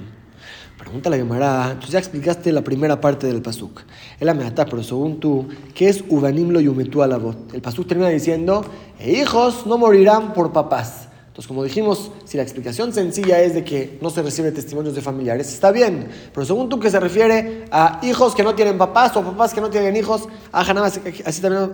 Pregunta 0.77 1.09
la 1.09 1.17
llamará, 1.17 1.67
entonces 1.67 1.91
ya 1.91 1.99
explicaste 1.99 2.51
la 2.51 2.63
primera 2.63 2.99
parte 2.99 3.27
del 3.27 3.41
pasuk. 3.41 3.81
El 4.19 4.27
amenata, 4.27 4.65
pero 4.65 4.83
según 4.83 5.19
tú, 5.19 5.47
¿qué 5.75 5.87
es 5.87 6.03
uvanim 6.09 6.49
lo 6.49 6.59
yumetu 6.59 7.03
El 7.03 7.61
pasuk 7.61 7.87
termina 7.87 8.09
diciendo, 8.09 8.65
e 8.99 9.13
hijos 9.13 9.67
no 9.67 9.77
morirán 9.77 10.33
por 10.33 10.51
papás. 10.51 11.02
Entonces, 11.33 11.47
como 11.47 11.63
dijimos, 11.63 12.11
si 12.25 12.37
la 12.37 12.43
explicación 12.43 12.93
sencilla 12.93 13.41
es 13.41 13.55
de 13.55 13.63
que 13.63 13.97
no 14.03 14.11
se 14.11 14.21
recibe 14.21 14.51
testimonios 14.51 14.93
de 14.93 15.01
familiares, 15.01 15.51
está 15.51 15.71
bien. 15.71 16.07
Pero 16.31 16.45
según 16.45 16.69
tú 16.69 16.79
que 16.79 16.91
se 16.91 16.99
refiere 16.99 17.65
a 17.71 17.99
hijos 18.03 18.35
que 18.35 18.43
no 18.43 18.53
tienen 18.53 18.77
papás 18.77 19.17
o 19.17 19.23
papás 19.23 19.51
que 19.51 19.59
no 19.59 19.71
tienen 19.71 19.95
hijos, 19.95 20.27
así 20.51 21.41
también, 21.41 21.71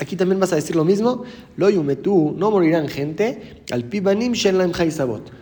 aquí 0.00 0.16
también 0.16 0.40
vas 0.40 0.52
a 0.52 0.56
decir 0.56 0.74
lo 0.74 0.84
mismo. 0.84 1.22
Lo 1.54 1.70
yumetú, 1.70 2.34
no 2.36 2.50
morirán 2.50 2.88
gente, 2.88 3.62
al 3.70 3.84
pibanim 3.84 4.32
shenlaim 4.32 4.72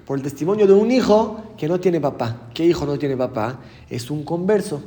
por 0.05 0.19
el 0.19 0.23
testimonio 0.23 0.67
de 0.67 0.75
un 0.75 0.91
hijo 0.91 1.55
que 1.57 1.67
no 1.67 1.81
tiene 1.81 2.03
papá. 2.03 2.51
¿Qué 2.53 2.67
hijo 2.67 2.85
no 2.85 2.99
tiene 2.99 3.17
papá? 3.17 3.61
Es 3.89 4.11
un 4.11 4.25
converso, 4.25 4.83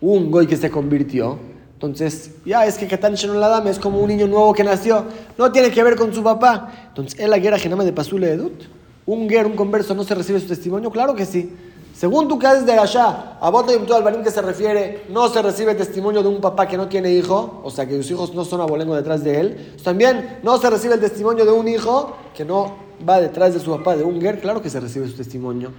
un 0.00 0.30
goy 0.30 0.46
que 0.46 0.56
se 0.56 0.70
convirtió 0.70 1.38
entonces, 1.86 2.30
ya 2.44 2.66
es 2.66 2.78
que 2.78 2.86
Katan 2.86 3.14
la 3.40 3.48
dame 3.48 3.70
es 3.70 3.78
como 3.78 3.98
un 3.98 4.08
niño 4.08 4.26
nuevo 4.26 4.52
que 4.52 4.64
nació. 4.64 5.04
No 5.36 5.50
tiene 5.50 5.70
que 5.70 5.82
ver 5.82 5.96
con 5.96 6.14
su 6.14 6.22
papá. 6.22 6.86
Entonces, 6.88 7.18
¿es 7.18 7.28
la 7.28 7.38
guerra 7.38 7.58
genama 7.58 7.84
de 7.84 7.92
Pasule 7.92 8.32
Edut? 8.32 8.64
¿Un 9.06 9.28
guerra, 9.28 9.48
un 9.48 9.56
converso, 9.56 9.94
no 9.94 10.04
se 10.04 10.14
recibe 10.14 10.40
su 10.40 10.46
testimonio? 10.46 10.90
Claro 10.90 11.14
que 11.14 11.26
sí. 11.26 11.54
Según 11.94 12.26
tú 12.26 12.38
que 12.38 12.46
haces 12.46 12.66
de 12.66 12.72
allá, 12.72 13.38
a 13.40 13.50
Bota 13.50 13.72
y 13.72 13.92
al 13.92 14.02
Barim 14.02 14.22
que 14.22 14.30
se 14.30 14.42
refiere, 14.42 15.04
no 15.10 15.28
se 15.28 15.40
recibe 15.40 15.74
testimonio 15.74 16.22
de 16.22 16.28
un 16.28 16.40
papá 16.40 16.66
que 16.66 16.76
no 16.76 16.88
tiene 16.88 17.12
hijo, 17.12 17.60
o 17.62 17.70
sea 17.70 17.86
que 17.86 17.96
sus 17.98 18.10
hijos 18.10 18.34
no 18.34 18.44
son 18.44 18.60
abolengo 18.60 18.96
detrás 18.96 19.22
de 19.22 19.38
él. 19.38 19.74
También 19.84 20.38
no 20.42 20.58
se 20.58 20.68
recibe 20.70 20.94
el 20.94 21.00
testimonio 21.00 21.44
de 21.44 21.52
un 21.52 21.68
hijo 21.68 22.16
que 22.34 22.44
no 22.44 22.74
va 23.08 23.20
detrás 23.20 23.54
de 23.54 23.60
su 23.60 23.70
papá, 23.70 23.94
de 23.94 24.02
un 24.02 24.18
guer, 24.18 24.40
claro 24.40 24.60
que 24.60 24.70
se 24.70 24.80
recibe 24.80 25.06
su 25.06 25.14
testimonio 25.14 25.70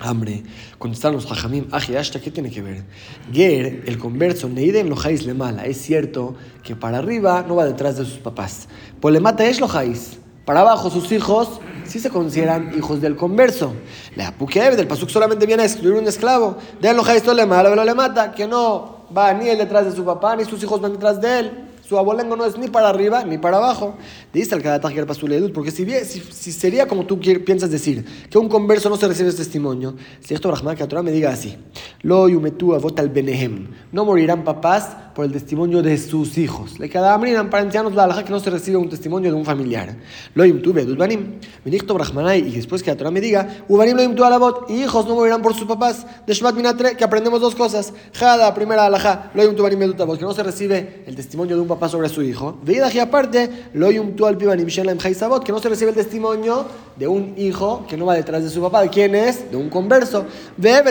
hambre. 0.00 0.42
Contestaron 0.78 1.16
los 1.16 1.30
hajamim, 1.30 1.68
hasta 1.70 2.20
¿qué 2.20 2.30
tiene 2.30 2.50
que 2.50 2.62
ver? 2.62 2.84
Ger, 3.32 3.84
el 3.86 3.98
converso, 3.98 4.48
neiden 4.48 4.88
lojáis 4.88 5.24
le 5.24 5.34
mala. 5.34 5.66
Es 5.66 5.80
cierto 5.80 6.34
que 6.62 6.74
para 6.74 6.98
arriba 6.98 7.44
no 7.46 7.56
va 7.56 7.66
detrás 7.66 7.98
de 7.98 8.04
sus 8.04 8.18
papás. 8.18 8.66
Polemata 9.00 9.44
es 9.44 9.60
lojáis. 9.60 10.18
Para 10.44 10.60
abajo 10.60 10.90
sus 10.90 11.12
hijos 11.12 11.60
sí 11.84 12.00
se 12.00 12.10
consideran 12.10 12.72
hijos 12.76 13.00
del 13.00 13.14
converso. 13.14 13.74
La 14.16 14.28
apukev 14.28 14.76
del 14.76 14.88
pasuk 14.88 15.10
solamente 15.10 15.46
viene 15.46 15.62
a 15.62 15.66
excluir 15.66 15.94
un 15.94 16.08
esclavo. 16.08 16.56
De 16.80 16.92
lojáis 16.94 17.24
le 17.26 17.46
mala, 17.46 17.84
le 17.84 17.94
mata, 17.94 18.32
que 18.32 18.48
no 18.48 19.06
va 19.16 19.32
ni 19.34 19.48
él 19.48 19.58
detrás 19.58 19.84
de 19.84 19.92
su 19.92 20.04
papá, 20.04 20.34
ni 20.34 20.44
sus 20.44 20.62
hijos 20.62 20.80
van 20.80 20.92
detrás 20.92 21.20
de 21.20 21.38
él. 21.38 21.69
Su 21.90 21.98
abolengo 21.98 22.36
no 22.36 22.44
es 22.44 22.56
ni 22.56 22.68
para 22.68 22.88
arriba 22.88 23.24
ni 23.24 23.36
para 23.36 23.56
abajo. 23.56 23.96
Dice 24.32 24.54
el 24.54 24.62
Kadataj 24.62 24.94
Pasul 25.08 25.50
porque 25.52 25.72
si, 25.72 25.84
si, 26.04 26.20
si, 26.20 26.52
sería 26.52 26.86
como 26.86 27.04
tú 27.04 27.18
piensas 27.18 27.68
decir, 27.68 28.04
que 28.30 28.38
un 28.38 28.48
converso 28.48 28.88
no 28.88 28.96
se 28.96 29.08
recibe 29.08 29.30
ese 29.30 29.38
testimonio, 29.38 29.96
si 30.20 30.34
esto 30.34 30.48
Brahman 30.52 30.76
que 30.76 30.86
Torah 30.86 31.02
me 31.02 31.10
diga 31.10 31.30
así, 31.30 31.58
Lo 32.02 32.28
yumetu 32.28 32.74
avot 32.74 33.00
al 33.00 33.08
benehem, 33.08 33.66
no 33.90 34.04
morirán 34.04 34.44
papás 34.44 34.96
por 35.16 35.24
el 35.24 35.32
testimonio 35.32 35.82
de 35.82 35.98
sus 35.98 36.38
hijos. 36.38 36.78
Le 36.78 36.88
cada 36.88 37.12
amrinan 37.12 37.50
para 37.50 37.64
ancianos 37.64 37.92
la 37.92 38.04
alhaja 38.04 38.24
que 38.24 38.30
no 38.30 38.38
se 38.38 38.50
recibe 38.50 38.76
un 38.76 38.88
testimonio 38.88 39.32
de 39.32 39.36
un 39.36 39.44
familiar. 39.44 39.96
Lo 40.34 40.46
yumtu 40.46 40.72
bedut 40.72 40.96
banim, 40.96 41.40
benigto 41.64 41.94
Brahmanai, 41.94 42.38
y 42.38 42.52
después 42.52 42.84
que 42.84 42.92
la 42.92 42.96
Torah 42.96 43.10
me 43.10 43.20
diga, 43.20 43.64
ubanim 43.68 43.96
lo 43.96 44.04
yumtu 44.04 44.24
alabot, 44.24 44.70
hijos 44.70 45.06
no 45.08 45.16
morirán 45.16 45.42
por 45.42 45.54
sus 45.54 45.66
papás. 45.66 46.06
De 46.24 46.34
Shmat 46.34 46.54
Minatre, 46.54 46.96
que 46.96 47.02
aprendemos 47.02 47.40
dos 47.40 47.56
cosas. 47.56 47.92
Jada, 48.14 48.54
primera 48.54 48.86
alhaja, 48.86 49.32
lo 49.34 49.42
yumtu 49.42 49.64
banim 49.64 49.80
bedut 49.80 49.96
que 49.96 50.24
no 50.24 50.32
se 50.32 50.42
recibe 50.44 51.02
el 51.06 51.16
testimonio 51.16 51.56
de 51.56 51.62
un 51.62 51.68
papá 51.68 51.79
sobre 51.88 52.08
su 52.08 52.22
hijo. 52.22 52.58
Veida 52.62 52.90
aparte, 53.00 53.68
lo 53.74 53.90
yumtu 53.90 54.26
al 54.26 54.36
pibanim 54.36 54.66
que 54.66 55.52
no 55.52 55.58
se 55.58 55.68
recibe 55.68 55.90
el 55.90 55.96
testimonio 55.96 56.66
de 56.96 57.08
un 57.08 57.34
hijo 57.38 57.86
que 57.88 57.96
no 57.96 58.06
va 58.06 58.14
detrás 58.14 58.42
de 58.42 58.50
su 58.50 58.60
papá. 58.60 58.82
¿De 58.82 58.90
quién 58.90 59.14
es? 59.14 59.50
De 59.50 59.56
un 59.56 59.70
converso. 59.70 60.26
Ve, 60.56 60.82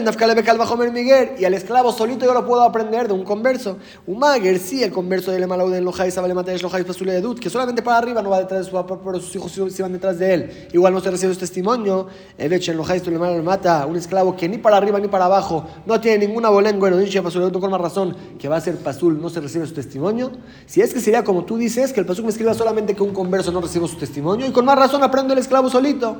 bajo 0.58 0.78
Miguel. 0.78 1.32
Y 1.38 1.46
al 1.46 1.54
esclavo 1.54 1.92
solito 1.92 2.26
yo 2.26 2.34
lo 2.34 2.46
puedo 2.46 2.64
aprender 2.64 3.08
de 3.08 3.14
un 3.14 3.24
converso. 3.24 3.78
Umager, 4.08 4.58
sí, 4.58 4.84
el 4.84 4.92
converso 4.92 5.32
de 5.32 5.40
Lemalauden 5.40 5.86
Lojais, 5.86 6.18
Abelematesh 6.18 6.64
Lojais, 6.64 6.86
Pasule 6.86 7.14
de 7.14 7.22
Dut, 7.22 7.40
que 7.40 7.50
solamente 7.50 7.82
para 7.82 7.98
arriba 7.98 8.22
no 8.22 8.32
va 8.32 8.40
detrás 8.40 8.62
de 8.62 8.66
su 8.66 8.72
papá, 8.72 9.00
pero 9.04 9.20
sus 9.20 9.36
hijos 9.36 9.52
sí 9.52 9.82
van 9.82 9.94
detrás 9.94 10.18
de 10.18 10.34
él. 10.34 10.68
Igual 10.74 10.94
no 10.94 11.00
se 11.00 11.12
recibe 11.12 11.34
su 11.34 11.40
testimonio. 11.40 12.08
Evechen 12.38 12.76
Lojais, 12.76 13.04
mata, 13.44 13.86
un 13.86 13.96
esclavo 13.96 14.36
que 14.36 14.50
ni 14.50 14.58
para 14.58 14.78
arriba 14.78 15.00
ni 15.00 15.08
para 15.08 15.26
abajo 15.26 15.68
no 15.86 16.00
tiene 16.02 16.26
ninguna 16.26 16.50
bolengo, 16.50 16.90
no 16.90 16.98
dice 16.98 17.22
Pasule 17.22 17.52
con 17.52 17.72
más 17.72 17.82
razón 17.82 18.16
que 18.40 18.48
va 18.48 18.58
a 18.58 18.62
ser 18.62 18.78
Pasul, 18.78 19.22
no 19.22 19.30
se 19.30 19.42
recibe 19.42 19.66
su 19.68 19.74
testimonio. 19.74 20.32
Si 20.66 20.79
es 20.82 20.94
que 20.94 21.00
sería 21.00 21.24
como 21.24 21.46
tú 21.46 21.58
dices, 21.58 21.94
que 21.94 22.00
el 22.00 22.06
Pasul 22.06 22.26
me 22.26 22.32
escriba 22.32 22.54
solamente 22.54 22.96
que 22.96 23.04
un 23.04 23.14
converso 23.14 23.52
no 23.52 23.62
recibe 23.62 23.88
su 23.88 23.98
testimonio, 23.98 24.48
y 24.48 24.52
con 24.52 24.66
más 24.66 24.78
razón 24.78 25.04
aprendo 25.04 25.34
el 25.34 25.40
esclavo 25.40 25.70
solito. 25.70 26.18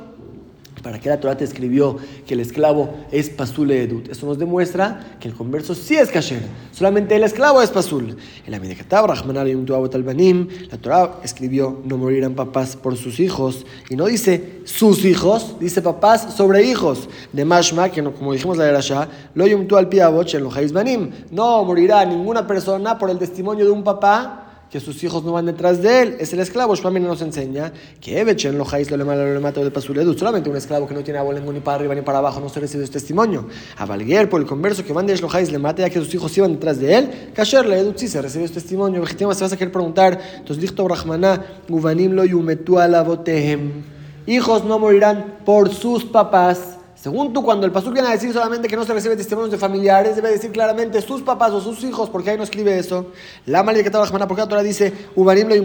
¿Para 0.84 1.00
qué 1.00 1.10
la 1.10 1.20
Torah 1.20 1.36
te 1.36 1.44
escribió 1.44 1.98
que 2.26 2.36
el 2.36 2.40
esclavo 2.40 2.94
es 3.12 3.30
pasule 3.30 3.84
edut? 3.84 4.10
Eso 4.10 4.26
nos 4.26 4.40
demuestra 4.40 5.18
que 5.20 5.28
el 5.28 5.34
converso 5.34 5.76
sí 5.76 5.96
es 5.96 6.10
kasher. 6.10 6.42
Solamente 6.72 7.16
el 7.16 7.24
esclavo 7.24 7.62
es 7.62 7.70
pasul. 7.70 8.16
En 8.46 8.52
la 8.52 8.60
la 8.60 10.78
Torah 10.78 11.20
escribió 11.24 11.82
no 11.84 11.98
morirán 11.98 12.34
papás 12.34 12.78
por 12.78 12.96
sus 12.96 13.20
hijos. 13.20 13.66
Y 13.90 13.96
no 13.96 14.06
dice 14.06 14.62
sus 14.64 15.04
hijos, 15.04 15.58
dice 15.60 15.82
papás 15.82 16.36
sobre 16.36 16.64
hijos. 16.64 17.10
De 17.34 17.44
mashma, 17.44 17.90
que 17.90 18.02
no, 18.02 18.14
como 18.14 18.32
dijimos 18.32 18.58
la 18.58 18.70
Erasha, 18.70 19.10
lo 19.36 19.48
yumtu 19.48 19.76
al 19.76 19.90
piavoch 19.90 20.34
en 20.34 20.44
los 20.44 20.72
banim. 20.72 21.12
No 21.32 21.64
morirá 21.66 22.06
ninguna 22.06 22.48
persona 22.48 22.98
por 22.98 23.10
el 23.10 23.18
testimonio 23.18 23.66
de 23.66 23.72
un 23.72 23.84
papá 23.84 24.39
que 24.70 24.80
sus 24.80 25.04
hijos 25.04 25.24
no 25.24 25.32
van 25.32 25.48
detrás 25.48 25.82
de 25.82 26.02
él, 26.02 26.16
es 26.20 26.32
el 26.34 26.40
esclavo. 26.40 26.76
Shpamina 26.76 27.08
nos 27.08 27.22
enseña 27.22 27.74
que 28.00 28.20
Ebechen 28.20 28.58
lo 28.58 28.66
lo 28.66 29.34
le 29.34 29.40
mato 29.40 29.64
de 29.64 29.72
pasuledu. 29.72 30.18
Solamente 30.18 30.50
un 30.50 30.56
esclavo 30.56 30.88
que 30.88 30.94
no 30.94 31.04
tiene 31.04 31.20
abolengo 31.20 31.52
ni 31.52 31.60
para 31.60 31.76
arriba 31.76 31.96
ni 31.96 32.02
para 32.02 32.20
abajo 32.20 32.40
no 32.40 32.50
se 32.50 32.60
recibe 32.60 32.84
este 32.84 33.00
testimonio. 33.00 33.48
A 33.78 33.86
Valguer, 33.86 34.30
por 34.30 34.40
el 34.40 34.48
converso 34.48 34.86
que 34.86 34.94
van 34.94 35.08
de 35.08 35.16
Shlohais 35.16 35.52
le 35.52 35.58
mata 35.58 35.82
ya 35.82 35.90
que 35.90 36.00
sus 36.00 36.14
hijos 36.14 36.38
iban 36.38 36.54
detrás 36.54 36.80
de 36.80 36.96
él, 36.96 37.10
Kasher 37.34 37.66
le 37.66 37.80
edut 37.80 37.98
sí 37.98 38.08
se 38.08 38.22
recibe 38.22 38.46
este 38.46 38.60
testimonio. 38.60 39.02
Vegetima 39.02 39.34
se 39.34 39.44
vas 39.44 39.54
a 39.54 39.58
querer 39.58 39.72
preguntar, 39.72 40.20
entonces 40.38 40.62
dijo 40.62 40.84
Brahmaná, 40.84 41.46
Guvanim 41.68 42.14
lo 42.14 42.26
yumetu 42.26 42.78
botehem. 43.06 43.84
Hijos 44.28 44.64
no 44.64 44.78
morirán 44.78 45.40
por 45.46 45.74
sus 45.74 46.06
papás 46.06 46.79
según 47.02 47.32
tú, 47.32 47.42
cuando 47.44 47.66
el 47.66 47.72
pastor 47.72 47.94
viene 47.94 48.10
a 48.10 48.12
decir 48.12 48.34
solamente 48.34 48.68
que 48.68 48.76
no 48.76 48.84
se 48.84 48.94
recibe 48.94 49.16
testimonios 49.16 49.52
de 49.52 49.58
familiares, 49.58 50.18
debe 50.18 50.32
decir 50.32 50.52
claramente 50.52 51.02
sus 51.02 51.22
papás 51.22 51.52
o 51.54 51.62
sus 51.62 51.82
hijos, 51.86 52.10
porque 52.10 52.32
ahí 52.32 52.38
no 52.38 52.44
escribe 52.44 52.78
eso. 52.78 53.08
La 53.46 53.64
malía 53.64 53.84
que 53.84 53.90
la 53.90 54.28
porque 54.28 54.42
la 54.42 54.50
Torah 54.50 54.64
dice, 54.64 54.92
Ubarim 55.16 55.48
lo 55.48 55.56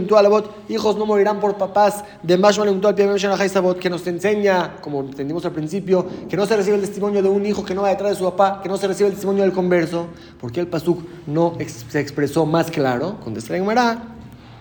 hijos 0.69 0.97
no 0.97 1.07
morirán 1.07 1.41
por 1.41 1.57
papás, 1.57 2.05
de 2.23 2.39
Mashman 2.39 2.69
al 2.69 2.81
que 3.81 3.91
nos 3.91 4.07
enseña, 4.07 4.77
como 4.81 5.01
entendimos 5.01 5.45
al 5.45 5.51
principio, 5.51 6.07
que 6.29 6.37
no 6.37 6.47
se 6.47 6.57
recibe 6.57 6.77
el 6.77 6.83
testimonio 6.83 7.21
de 7.21 7.29
un 7.29 7.45
hijo 7.45 7.65
que 7.65 7.75
no 7.75 7.83
va 7.83 7.89
detrás 7.89 8.11
de 8.13 8.17
su 8.17 8.25
papá, 8.25 8.61
que 8.63 8.69
no 8.69 8.77
se 8.77 8.87
recibe 8.87 9.09
el 9.09 9.15
testimonio 9.15 9.43
del 9.43 9.53
converso, 9.53 10.07
porque 10.41 10.61
el 10.61 10.69
pasuk 10.69 11.01
no 11.27 11.55
se 11.89 11.99
expresó 11.99 12.47
más 12.47 12.71
claro. 12.71 13.17
Contesta 13.25 13.57
la 13.57 14.15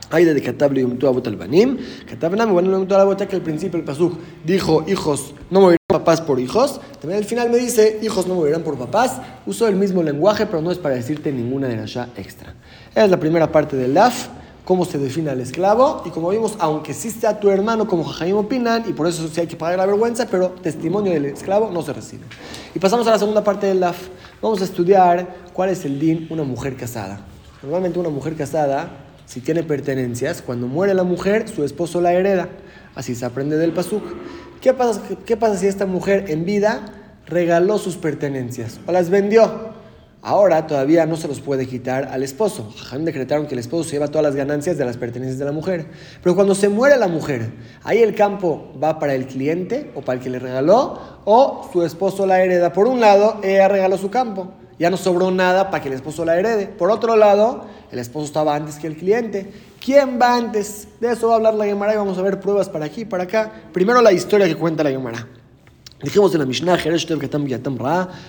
hay 0.10 0.26
de 0.26 0.42
Katab 0.42 0.74
Yumtu 0.74 1.08
Abot 1.08 1.26
Albanim. 1.28 1.78
Katab 2.08 2.36
Nam, 2.36 2.52
bueno, 2.52 2.72
Yumtu 2.72 2.96
Abot, 2.96 3.28
que 3.28 3.36
al 3.36 3.42
principio 3.42 3.80
el 3.80 3.86
Pasuk 3.86 4.14
dijo 4.46 4.86
hijos 4.88 5.34
no 5.50 5.62
morirán 5.62 5.83
papás 5.94 6.20
por 6.20 6.40
hijos. 6.40 6.82
También 7.00 7.20
al 7.20 7.26
final 7.26 7.50
me 7.50 7.58
dice 7.58 8.00
hijos 8.02 8.28
no 8.28 8.36
morirán 8.36 8.64
por 8.64 8.78
papás. 8.78 9.22
Uso 9.46 9.68
el 9.68 9.76
mismo 9.76 10.04
lenguaje, 10.04 10.46
pero 10.46 10.62
no 10.62 10.72
es 10.72 10.78
para 10.78 10.96
decirte 10.96 11.32
ninguna 11.32 11.68
de 11.68 11.78
las 11.78 11.94
ya 11.94 12.10
extra. 12.18 12.56
Es 12.94 13.10
la 13.10 13.20
primera 13.20 13.52
parte 13.52 13.78
del 13.78 13.94
DAF 13.94 14.28
cómo 14.66 14.86
se 14.86 14.98
define 14.98 15.30
al 15.30 15.42
esclavo 15.42 16.04
y 16.06 16.10
como 16.10 16.30
vimos, 16.30 16.56
aunque 16.60 16.94
sí 16.94 17.12
sea 17.12 17.40
tu 17.40 17.50
hermano, 17.50 17.86
como 17.88 18.06
Jajaim 18.06 18.38
opinan, 18.38 18.86
y 18.88 18.94
por 18.94 19.08
eso 19.08 19.28
sí 19.28 19.42
hay 19.42 19.48
que 19.48 19.58
pagar 19.58 19.78
la 19.78 19.86
vergüenza, 19.86 20.26
pero 20.26 20.52
testimonio 20.52 21.12
del 21.12 21.26
esclavo 21.26 21.70
no 21.72 21.82
se 21.82 21.94
recibe. 21.94 22.24
Y 22.74 22.80
pasamos 22.80 23.06
a 23.08 23.12
la 23.12 23.20
segunda 23.20 23.44
parte 23.44 23.68
del 23.68 23.80
DAF. 23.80 24.08
Vamos 24.42 24.62
a 24.62 24.64
estudiar 24.64 25.36
cuál 25.54 25.70
es 25.70 25.86
el 25.86 26.00
din 26.00 26.28
una 26.30 26.44
mujer 26.44 26.76
casada. 26.76 27.20
Normalmente 27.62 28.00
una 28.00 28.10
mujer 28.10 28.36
casada 28.36 28.90
si 29.26 29.42
tiene 29.42 29.64
pertenencias, 29.64 30.42
cuando 30.42 30.68
muere 30.68 30.94
la 30.94 31.04
mujer, 31.04 31.48
su 31.50 31.64
esposo 31.64 32.02
la 32.02 32.14
hereda. 32.14 32.50
Así 32.96 33.16
se 33.16 33.26
aprende 33.26 33.58
del 33.58 33.72
pasuk. 33.72 34.04
¿Qué 34.64 34.74
pasa, 34.74 35.02
¿Qué 35.26 35.36
pasa 35.36 35.58
si 35.58 35.68
esta 35.68 35.86
mujer 35.86 36.24
en 36.30 36.46
vida 36.46 36.86
regaló 37.26 37.78
sus 37.78 37.98
pertenencias 37.98 38.80
o 38.88 38.94
las 38.94 39.10
vendió? 39.10 39.74
Ahora 40.22 40.68
todavía 40.68 41.06
no 41.06 41.18
se 41.18 41.28
los 41.28 41.42
puede 41.42 41.68
quitar 41.68 42.06
al 42.06 42.24
esposo. 42.24 42.74
Jajam 42.78 43.04
decretaron 43.04 43.46
que 43.46 43.56
el 43.56 43.60
esposo 43.60 43.84
se 43.84 43.98
lleva 43.98 44.08
todas 44.08 44.24
las 44.24 44.38
ganancias 44.38 44.78
de 44.78 44.86
las 44.86 44.96
pertenencias 44.96 45.38
de 45.38 45.44
la 45.44 45.52
mujer. 45.52 45.88
Pero 46.24 46.34
cuando 46.34 46.56
se 46.56 46.70
muere 46.70 46.96
la 46.96 47.10
mujer, 47.10 47.52
ahí 47.84 48.02
el 48.02 48.16
campo 48.16 48.72
va 48.82 49.00
para 49.00 49.16
el 49.16 49.28
cliente 49.28 49.92
o 49.96 50.02
para 50.02 50.20
el 50.20 50.24
que 50.24 50.30
le 50.30 50.40
regaló 50.40 50.98
o 51.26 51.70
su 51.74 51.84
esposo 51.84 52.26
la 52.26 52.42
hereda. 52.42 52.72
Por 52.72 52.88
un 52.88 53.02
lado, 53.02 53.42
ella 53.44 53.68
regaló 53.68 53.98
su 53.98 54.10
campo. 54.10 54.54
Ya 54.80 54.90
no 54.90 54.96
sobró 54.96 55.30
nada 55.30 55.72
para 55.72 55.84
que 55.84 55.90
el 55.90 55.96
esposo 55.96 56.24
la 56.24 56.40
herede. 56.40 56.68
Por 56.68 56.90
otro 56.90 57.18
lado, 57.18 57.66
el 57.92 58.00
esposo 58.00 58.28
estaba 58.28 58.56
antes 58.56 58.76
que 58.76 58.88
el 58.88 58.96
cliente. 58.96 59.52
¿Quién 59.84 60.18
va 60.22 60.38
antes? 60.38 60.88
De 61.02 61.12
eso 61.12 61.28
va 61.28 61.34
a 61.34 61.38
hablar 61.38 61.56
la 61.56 61.66
Gemara 61.66 61.94
y 61.94 61.98
vamos 61.98 62.18
a 62.18 62.22
ver 62.22 62.40
pruebas 62.40 62.70
para 62.70 62.86
aquí 62.86 63.02
y 63.02 63.06
para 63.06 63.24
acá. 63.24 63.52
Primero 63.74 64.02
la 64.02 64.14
historia 64.14 64.48
que 64.48 64.56
cuenta 64.56 64.82
la 64.82 64.92
Gemara. 64.92 65.28
Dijimos 66.02 66.34
en 66.34 66.40
la 66.40 66.46
Mishnah, 66.46 66.78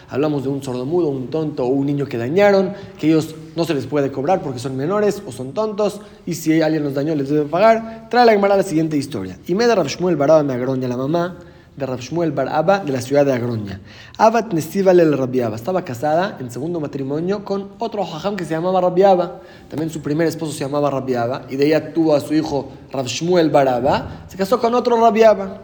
hablamos 0.09 0.43
de 0.43 0.49
un 0.49 0.63
sordomudo, 0.65 1.09
un 1.09 1.29
tonto 1.29 1.65
o 1.65 1.69
un 1.69 1.87
niño 1.87 2.07
que 2.07 2.19
dañaron, 2.19 2.73
que 2.99 3.07
ellos 3.07 3.37
no 3.55 3.65
se 3.65 3.75
les 3.75 3.87
puede 3.87 4.11
cobrar 4.11 4.43
porque 4.43 4.59
son 4.59 4.77
menores 4.77 5.23
o 5.27 5.31
son 5.31 5.53
tontos, 5.53 6.01
y 6.27 6.35
si 6.35 6.61
alguien 6.61 6.83
los 6.83 6.95
dañó 6.95 7.15
les 7.15 7.29
debe 7.29 7.45
pagar. 7.45 8.09
Trae 8.11 8.27
la 8.27 8.33
Gemara 8.33 8.57
la 8.57 8.65
siguiente 8.65 8.97
historia. 8.97 9.39
Y 9.47 9.55
me 9.55 9.69
da 9.69 9.77
Rav 9.77 9.87
Shmuel 9.87 10.17
Baraba 10.17 10.43
me 10.43 10.55
Agroña, 10.55 10.89
la 10.89 10.97
mamá 10.97 11.37
de 11.77 11.87
Rav 11.87 12.01
Shmuel 12.01 12.33
Baraba 12.33 12.81
de 12.81 12.93
la 12.93 13.01
ciudad 13.01 13.27
de 13.27 13.33
Agroña. 13.33 13.81
Abat 14.19 14.53
Nesival 14.53 15.01
el 15.01 15.17
Rabiaba. 15.17 15.57
Estaba 15.57 15.85
casada 15.85 16.37
en 16.41 16.51
segundo 16.51 16.81
matrimonio 16.81 17.45
con 17.45 17.71
otro 17.79 18.05
jajam 18.05 18.37
que 18.37 18.45
se 18.45 18.51
llamaba 18.51 18.81
Rabiaba. 18.81 19.41
También 19.69 19.91
su 19.91 20.01
primer 20.01 20.27
esposo 20.27 20.53
se 20.53 20.61
llamaba 20.61 20.91
Rabiaba, 20.91 21.47
y 21.51 21.57
de 21.57 21.67
ella 21.67 21.93
tuvo 21.93 22.15
a 22.15 22.21
su 22.21 22.35
hijo 22.35 22.71
Rav 22.93 23.07
Shmuel 23.07 23.51
Baraba. 23.51 24.27
Se 24.29 24.37
casó 24.37 24.61
con 24.61 24.75
otro 24.75 25.01
Rabiaba 25.01 25.63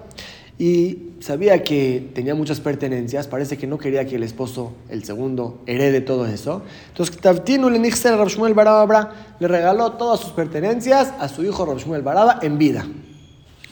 y 0.60 1.14
sabía 1.20 1.62
que 1.62 2.10
tenía 2.14 2.34
muchas 2.34 2.60
pertenencias, 2.60 3.26
parece 3.26 3.56
que 3.56 3.66
no 3.66 3.78
quería 3.78 4.04
que 4.06 4.16
el 4.16 4.22
esposo, 4.22 4.72
el 4.90 5.04
segundo, 5.04 5.60
herede 5.64 6.02
todo 6.02 6.26
eso. 6.26 6.60
Entonces, 6.88 7.16
le 7.24 7.90
Shmuel 7.90 8.52
Baraba 8.52 9.12
le 9.38 9.48
regaló 9.48 9.92
todas 9.92 10.20
sus 10.20 10.32
pertenencias 10.32 11.14
a 11.18 11.28
su 11.28 11.44
hijo 11.44 11.64
Shmuel 11.78 12.02
Baraba 12.02 12.40
en 12.42 12.58
vida. 12.58 12.84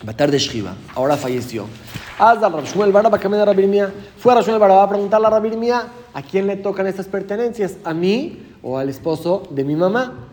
Batar 0.02 0.31
de 0.31 0.38
Shiva, 0.38 0.75
ahora 0.95 1.17
falleció. 1.17 1.67
Haz 2.19 2.38
Shmuel 2.73 2.93
Baraba, 2.93 3.19
me 3.28 3.37
da 3.37 3.93
Fue 4.17 4.33
a 4.33 4.40
Shmuel 4.40 4.59
Baraba 4.59 4.83
a 4.85 4.88
preguntarle 4.88 5.26
a 5.26 5.31
Rabirmia 5.31 5.87
a 6.14 6.23
quién 6.23 6.47
le 6.47 6.57
tocan 6.57 6.87
estas 6.87 7.07
pertenencias, 7.07 7.76
a 7.85 7.95
mí 7.95 8.43
o 8.62 8.78
al 8.78 8.88
esposo 8.88 9.45
de 9.50 9.64
mi 9.64 9.76
mamá. 9.76 10.28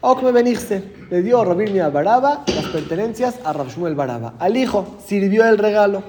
Okme 0.00 0.32
Benigse 0.32 0.82
le 1.10 1.22
dio 1.22 1.40
a 1.40 1.44
Rabir 1.44 1.80
Baraba 1.90 2.42
las 2.46 2.66
pertenencias 2.66 3.36
a 3.44 3.52
Rabshmuel 3.52 3.94
Baraba. 3.94 4.34
Al 4.38 4.56
hijo 4.56 4.96
sirvió 5.06 5.44
el 5.46 5.58
regalo. 5.58 6.02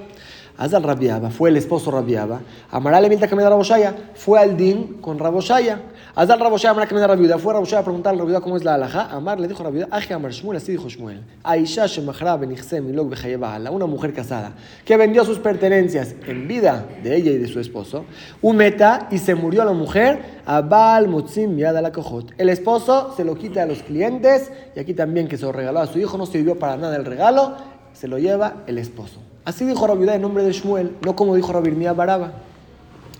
Azal 0.56 0.84
Rabiaba, 0.84 1.30
fue 1.30 1.50
el 1.50 1.56
esposo 1.56 1.90
Rabiaba. 1.90 2.40
Amarale 2.70 3.08
Milta 3.08 3.26
Kameda 3.26 3.50
Raboshaya, 3.50 3.92
fue 4.14 4.38
al 4.38 4.56
Din 4.56 4.98
con 5.00 5.18
Raboshaya. 5.18 5.80
Azal 6.14 6.38
Raboshaya, 6.38 6.70
Amara 6.70 6.86
Kameda 6.86 7.08
Rabiuda, 7.08 7.38
fue 7.38 7.52
Raboshaya 7.52 7.80
a 7.80 7.84
preguntarle 7.84 8.20
a 8.20 8.22
Rabiuda 8.22 8.40
cómo 8.40 8.56
es 8.56 8.62
la 8.62 8.74
alhaja. 8.74 9.08
Amar 9.10 9.40
le 9.40 9.48
dijo 9.48 9.62
a 9.62 9.64
Rabiuda, 9.64 9.88
Aje 9.90 10.14
Amar 10.14 10.30
Shmuel, 10.30 10.58
así 10.58 10.70
dijo 10.70 10.88
Shmuel. 10.88 11.22
Aisha 11.42 11.86
Shemachra 11.86 12.36
Benichse 12.36 12.80
Milok 12.80 13.10
Bejayebahala, 13.10 13.72
una 13.72 13.86
mujer 13.86 14.12
casada 14.12 14.52
que 14.84 14.96
vendió 14.96 15.24
sus 15.24 15.40
pertenencias 15.40 16.14
en 16.24 16.46
vida 16.46 16.86
de 17.02 17.16
ella 17.16 17.32
y 17.32 17.38
de 17.38 17.48
su 17.48 17.58
esposo. 17.58 18.04
Un 18.40 18.56
meta 18.56 19.08
y 19.10 19.18
se 19.18 19.34
murió 19.34 19.64
la 19.64 19.72
mujer. 19.72 20.42
Abal 20.46 21.08
Mutzim 21.08 21.56
Yad 21.56 21.80
la 21.80 21.90
El 22.38 22.48
esposo 22.48 23.12
se 23.16 23.24
lo 23.24 23.34
quita 23.34 23.64
a 23.64 23.66
los 23.66 23.82
clientes 23.82 24.52
y 24.76 24.78
aquí 24.78 24.94
también 24.94 25.26
que 25.26 25.36
se 25.36 25.46
lo 25.46 25.50
regaló 25.50 25.80
a 25.80 25.88
su 25.88 25.98
hijo, 25.98 26.16
no 26.16 26.26
sirvió 26.26 26.60
para 26.60 26.76
nada 26.76 26.94
el 26.94 27.04
regalo, 27.04 27.56
se 27.92 28.06
lo 28.06 28.18
lleva 28.18 28.62
el 28.68 28.78
esposo. 28.78 29.20
Así 29.44 29.66
dijo 29.66 29.86
Rabbi 29.86 30.08
en 30.08 30.22
nombre 30.22 30.42
de 30.42 30.52
Shmuel, 30.52 30.96
no 31.04 31.14
como 31.14 31.36
dijo 31.36 31.52
Rabbi 31.52 31.70
Baraba. 31.94 32.32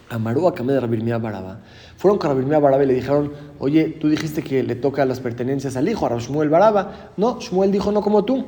Amaru 0.09 0.49
a 0.49 0.53
de 0.53 0.81
Rabbi 0.81 0.99
Baraba. 1.13 1.59
Fueron 1.97 2.19
con 2.19 2.31
Rabbi 2.31 2.45
Baraba 2.49 2.83
y 2.83 2.87
le 2.87 2.95
dijeron, 2.95 3.33
oye, 3.59 3.97
tú 4.01 4.09
dijiste 4.09 4.43
que 4.43 4.63
le 4.63 4.75
toca 4.75 5.05
las 5.05 5.21
pertenencias 5.21 5.77
al 5.77 5.89
hijo, 5.89 6.07
a 6.07 6.19
Shmuel 6.19 6.49
Baraba. 6.49 7.11
No, 7.17 7.41
Shmuel 7.41 7.73
dijo 7.73 7.93
no 7.93 8.01
como 8.01 8.25
tú. 8.25 8.45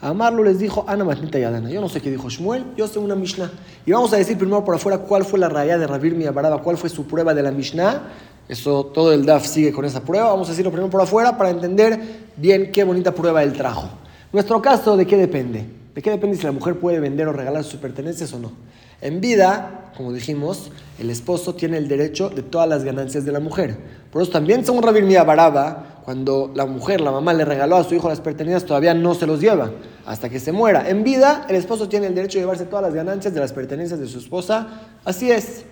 Amarlo 0.00 0.42
les 0.42 0.58
dijo, 0.58 0.84
Ana 0.86 1.04
Matnita 1.04 1.38
Yadana. 1.38 1.70
Yo 1.70 1.80
no 1.80 1.88
sé 1.88 2.00
qué 2.00 2.10
dijo 2.10 2.30
Shmuel, 2.30 2.64
yo 2.76 2.86
sé 2.86 2.98
una 2.98 3.14
Mishnah. 3.14 3.50
Y 3.84 3.92
vamos 3.92 4.12
a 4.12 4.16
decir 4.16 4.38
primero 4.38 4.64
por 4.64 4.74
afuera 4.74 4.98
cuál 4.98 5.24
fue 5.24 5.38
la 5.38 5.48
raya 5.48 5.76
de 5.76 5.86
Rabbi 5.86 6.10
Baraba, 6.28 6.62
cuál 6.62 6.78
fue 6.78 6.88
su 6.88 7.06
prueba 7.06 7.34
de 7.34 7.42
la 7.42 7.50
Mishnah. 7.50 8.02
Eso, 8.48 8.86
todo 8.86 9.12
el 9.12 9.26
DAF 9.26 9.46
sigue 9.46 9.72
con 9.72 9.84
esa 9.84 10.00
prueba. 10.00 10.30
Vamos 10.30 10.48
a 10.48 10.52
decirlo 10.52 10.70
primero 10.70 10.90
por 10.90 11.02
afuera 11.02 11.36
para 11.36 11.50
entender 11.50 12.00
bien 12.36 12.72
qué 12.72 12.84
bonita 12.84 13.12
prueba 13.12 13.42
él 13.42 13.52
trajo. 13.52 13.88
Nuestro 14.32 14.62
caso, 14.62 14.96
¿de 14.96 15.06
qué 15.06 15.16
depende? 15.16 15.77
¿De 15.98 16.02
qué 16.02 16.10
depende 16.10 16.36
si 16.36 16.44
la 16.44 16.52
mujer 16.52 16.78
puede 16.78 17.00
vender 17.00 17.26
o 17.26 17.32
regalar 17.32 17.64
sus 17.64 17.80
pertenencias 17.80 18.32
o 18.32 18.38
no? 18.38 18.52
En 19.00 19.20
vida, 19.20 19.90
como 19.96 20.12
dijimos, 20.12 20.70
el 21.00 21.10
esposo 21.10 21.56
tiene 21.56 21.76
el 21.76 21.88
derecho 21.88 22.30
de 22.30 22.42
todas 22.42 22.68
las 22.68 22.84
ganancias 22.84 23.24
de 23.24 23.32
la 23.32 23.40
mujer. 23.40 23.76
Por 24.12 24.22
eso 24.22 24.30
también, 24.30 24.64
según 24.64 24.84
Rabir 24.84 25.02
Mía 25.02 25.24
Baraba, 25.24 26.02
cuando 26.04 26.52
la 26.54 26.66
mujer, 26.66 27.00
la 27.00 27.10
mamá, 27.10 27.34
le 27.34 27.44
regaló 27.44 27.74
a 27.74 27.82
su 27.82 27.96
hijo 27.96 28.08
las 28.08 28.20
pertenencias, 28.20 28.64
todavía 28.64 28.94
no 28.94 29.12
se 29.16 29.26
los 29.26 29.40
lleva 29.40 29.72
hasta 30.06 30.28
que 30.28 30.38
se 30.38 30.52
muera. 30.52 30.88
En 30.88 31.02
vida, 31.02 31.44
el 31.48 31.56
esposo 31.56 31.88
tiene 31.88 32.06
el 32.06 32.14
derecho 32.14 32.38
de 32.38 32.42
llevarse 32.42 32.66
todas 32.66 32.84
las 32.84 32.94
ganancias 32.94 33.34
de 33.34 33.40
las 33.40 33.52
pertenencias 33.52 33.98
de 33.98 34.06
su 34.06 34.20
esposa. 34.20 34.68
Así 35.04 35.32
es. 35.32 35.64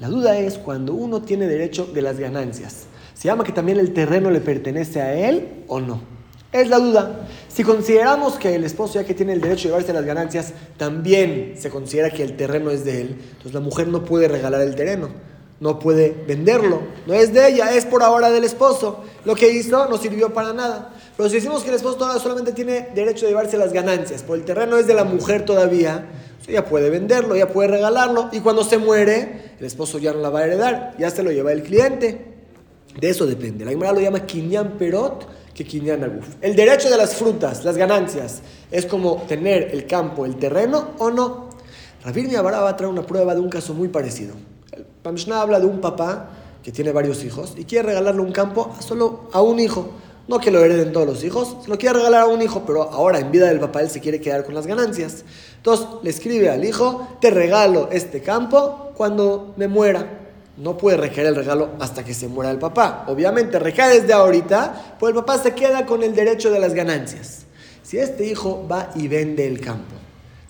La 0.00 0.08
duda 0.08 0.36
es 0.36 0.58
cuando 0.58 0.94
uno 0.94 1.22
tiene 1.22 1.46
derecho 1.46 1.86
de 1.86 2.02
las 2.02 2.18
ganancias. 2.18 2.86
¿Se 3.14 3.28
llama 3.28 3.44
que 3.44 3.52
también 3.52 3.78
el 3.78 3.92
terreno 3.92 4.32
le 4.32 4.40
pertenece 4.40 5.00
a 5.00 5.14
él 5.14 5.62
o 5.68 5.78
no? 5.78 6.19
Es 6.52 6.68
la 6.68 6.78
duda. 6.78 7.28
Si 7.48 7.62
consideramos 7.62 8.34
que 8.34 8.54
el 8.56 8.64
esposo, 8.64 8.94
ya 8.94 9.04
que 9.04 9.14
tiene 9.14 9.32
el 9.32 9.40
derecho 9.40 9.62
de 9.62 9.68
llevarse 9.68 9.92
las 9.92 10.04
ganancias, 10.04 10.52
también 10.76 11.54
se 11.56 11.70
considera 11.70 12.10
que 12.10 12.24
el 12.24 12.36
terreno 12.36 12.70
es 12.70 12.84
de 12.84 13.02
él, 13.02 13.16
entonces 13.20 13.54
la 13.54 13.60
mujer 13.60 13.86
no 13.86 14.04
puede 14.04 14.26
regalar 14.26 14.60
el 14.62 14.74
terreno, 14.74 15.10
no 15.60 15.78
puede 15.78 16.14
venderlo, 16.26 16.82
no 17.06 17.14
es 17.14 17.32
de 17.32 17.48
ella, 17.48 17.76
es 17.76 17.86
por 17.86 18.02
ahora 18.02 18.30
del 18.30 18.42
esposo. 18.42 19.04
Lo 19.24 19.36
que 19.36 19.52
hizo 19.52 19.86
no 19.88 19.96
sirvió 19.96 20.34
para 20.34 20.52
nada. 20.52 20.92
Pero 21.16 21.28
si 21.28 21.36
decimos 21.36 21.62
que 21.62 21.68
el 21.68 21.76
esposo 21.76 21.98
todavía 21.98 22.20
solamente 22.20 22.52
tiene 22.52 22.88
derecho 22.94 23.26
de 23.26 23.32
llevarse 23.32 23.56
las 23.56 23.72
ganancias, 23.72 24.22
por 24.22 24.36
el 24.36 24.44
terreno 24.44 24.76
es 24.76 24.88
de 24.88 24.94
la 24.94 25.04
mujer 25.04 25.44
todavía, 25.44 26.06
ella 26.48 26.64
puede 26.64 26.90
venderlo, 26.90 27.36
ella 27.36 27.48
puede 27.48 27.68
regalarlo, 27.68 28.28
y 28.32 28.40
cuando 28.40 28.64
se 28.64 28.78
muere, 28.78 29.52
el 29.60 29.66
esposo 29.66 29.98
ya 29.98 30.12
no 30.12 30.18
la 30.20 30.30
va 30.30 30.40
a 30.40 30.44
heredar, 30.46 30.94
ya 30.98 31.10
se 31.10 31.22
lo 31.22 31.30
lleva 31.30 31.52
el 31.52 31.62
cliente. 31.62 32.26
De 32.98 33.08
eso 33.08 33.24
depende. 33.24 33.64
La 33.64 33.70
Gemara 33.70 33.92
lo 33.92 34.00
llama 34.00 34.26
Kinyan 34.26 34.72
Perot 34.76 35.39
el 36.40 36.56
derecho 36.56 36.88
de 36.88 36.96
las 36.96 37.14
frutas, 37.14 37.64
las 37.64 37.76
ganancias, 37.76 38.40
es 38.70 38.86
como 38.86 39.22
tener 39.28 39.70
el 39.72 39.86
campo, 39.86 40.24
el 40.24 40.36
terreno 40.36 40.90
o 40.98 41.10
no. 41.10 41.50
Rabir 42.04 42.28
Miabara 42.28 42.60
va 42.60 42.70
a 42.70 42.76
traer 42.76 42.90
una 42.92 43.02
prueba 43.02 43.34
de 43.34 43.40
un 43.40 43.50
caso 43.50 43.74
muy 43.74 43.88
parecido. 43.88 44.34
El 44.72 44.86
Pamshna 45.02 45.42
habla 45.42 45.60
de 45.60 45.66
un 45.66 45.80
papá 45.80 46.30
que 46.62 46.72
tiene 46.72 46.92
varios 46.92 47.24
hijos 47.24 47.54
y 47.56 47.64
quiere 47.64 47.88
regalarle 47.88 48.22
un 48.22 48.32
campo 48.32 48.74
solo 48.80 49.28
a 49.32 49.42
un 49.42 49.60
hijo. 49.60 49.90
No 50.28 50.38
que 50.38 50.50
lo 50.50 50.64
hereden 50.64 50.92
todos 50.92 51.06
los 51.06 51.24
hijos, 51.24 51.56
se 51.62 51.68
lo 51.68 51.76
quiere 51.76 51.98
regalar 51.98 52.22
a 52.22 52.26
un 52.26 52.40
hijo, 52.40 52.62
pero 52.64 52.84
ahora 52.84 53.18
en 53.18 53.32
vida 53.32 53.48
del 53.48 53.58
papá 53.58 53.80
él 53.82 53.90
se 53.90 54.00
quiere 54.00 54.20
quedar 54.20 54.44
con 54.44 54.54
las 54.54 54.66
ganancias. 54.66 55.24
Entonces 55.56 55.86
le 56.02 56.10
escribe 56.10 56.48
al 56.48 56.64
hijo, 56.64 57.06
te 57.20 57.30
regalo 57.30 57.88
este 57.90 58.22
campo 58.22 58.92
cuando 58.96 59.52
me 59.56 59.66
muera 59.66 60.20
no 60.60 60.76
puede 60.76 60.98
recaer 60.98 61.28
el 61.28 61.36
regalo 61.36 61.70
hasta 61.80 62.04
que 62.04 62.12
se 62.12 62.28
muera 62.28 62.50
el 62.50 62.58
papá. 62.58 63.04
Obviamente 63.08 63.58
recae 63.58 64.00
desde 64.00 64.12
ahorita, 64.12 64.96
pues 64.98 65.10
el 65.10 65.16
papá 65.16 65.38
se 65.38 65.54
queda 65.54 65.86
con 65.86 66.02
el 66.02 66.14
derecho 66.14 66.50
de 66.50 66.58
las 66.58 66.74
ganancias. 66.74 67.46
Si 67.82 67.98
este 67.98 68.26
hijo 68.26 68.66
va 68.70 68.90
y 68.94 69.08
vende 69.08 69.46
el 69.46 69.58
campo, 69.60 69.94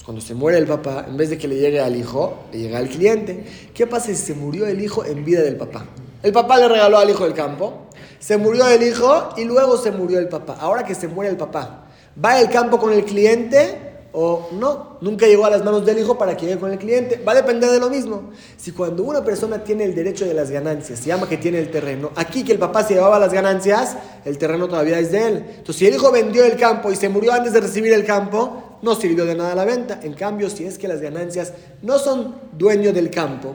cuando 0.05 0.21
se 0.21 0.35
muere 0.35 0.59
el 0.59 0.67
papá, 0.67 1.07
en 1.09 1.17
vez 1.17 1.31
de 1.31 1.39
que 1.39 1.47
le 1.47 1.57
llegue 1.57 1.81
al 1.81 1.95
hijo, 1.95 2.45
le 2.53 2.59
llega 2.59 2.79
al 2.79 2.89
cliente. 2.89 3.45
¿Qué 3.73 3.87
pasa 3.87 4.07
si 4.09 4.17
se 4.17 4.35
murió 4.35 4.67
el 4.67 4.83
hijo 4.83 5.05
en 5.05 5.25
vida 5.25 5.43
del 5.43 5.57
papá? 5.57 5.87
El 6.23 6.33
papá 6.33 6.59
le 6.59 6.69
regaló 6.69 6.99
al 6.99 7.09
hijo 7.09 7.25
el 7.25 7.33
campo, 7.33 7.87
se 8.19 8.37
murió 8.37 8.67
el 8.67 8.83
hijo 8.83 9.31
y 9.37 9.45
luego 9.45 9.79
se 9.79 9.93
murió 9.93 10.19
el 10.19 10.29
papá. 10.29 10.57
Ahora 10.61 10.85
que 10.85 10.97
se 10.97 11.07
muere 11.07 11.31
el 11.31 11.37
papá, 11.37 11.87
¿va 12.23 12.41
el 12.41 12.51
campo 12.51 12.79
con 12.79 12.93
el 12.93 13.05
cliente 13.05 13.90
o 14.13 14.49
no, 14.53 14.99
nunca 15.01 15.27
llegó 15.27 15.47
a 15.47 15.51
las 15.51 15.65
manos 15.65 15.87
del 15.87 15.99
hijo 15.99 16.19
para 16.19 16.37
que 16.37 16.47
llegue 16.47 16.59
con 16.59 16.73
el 16.73 16.79
cliente. 16.79 17.23
Va 17.27 17.33
a 17.33 17.37
depender 17.37 17.71
de 17.71 17.79
lo 17.79 17.89
mismo. 17.89 18.31
Si 18.57 18.73
cuando 18.73 19.03
una 19.05 19.25
persona 19.25 19.63
tiene 19.63 19.85
el 19.85 19.95
derecho 19.95 20.25
de 20.25 20.35
las 20.35 20.51
ganancias, 20.51 20.99
se 20.99 21.07
llama 21.07 21.29
que 21.29 21.37
tiene 21.37 21.59
el 21.59 21.71
terreno, 21.71 22.11
aquí 22.17 22.45
que 22.45 22.53
el 22.53 22.59
papá 22.59 22.83
se 22.83 22.95
llevaba 22.95 23.19
las 23.19 23.33
ganancias, 23.33 23.97
el 24.25 24.39
terreno 24.39 24.69
todavía 24.69 24.99
es 24.99 25.13
de 25.13 25.27
él. 25.27 25.45
Entonces, 25.49 25.77
si 25.77 25.87
el 25.87 25.95
hijo 25.95 26.11
vendió 26.11 26.45
el 26.45 26.57
campo 26.57 26.91
y 26.91 26.97
se 26.97 27.09
murió 27.09 27.33
antes 27.33 27.53
de 27.53 27.61
recibir 27.61 27.93
el 27.93 28.05
campo, 28.05 28.79
no 28.83 28.95
sirvió 28.95 29.25
de 29.25 29.35
nada 29.35 29.55
la 29.55 29.65
venta. 29.65 30.01
En 30.03 30.15
cambio, 30.15 30.51
si 30.51 30.65
es 30.65 30.79
que 30.79 30.89
las 30.89 31.01
ganancias 31.01 31.53
no 31.83 31.99
son 31.99 32.35
dueño 32.53 32.93
del 32.93 33.11
campo, 33.11 33.55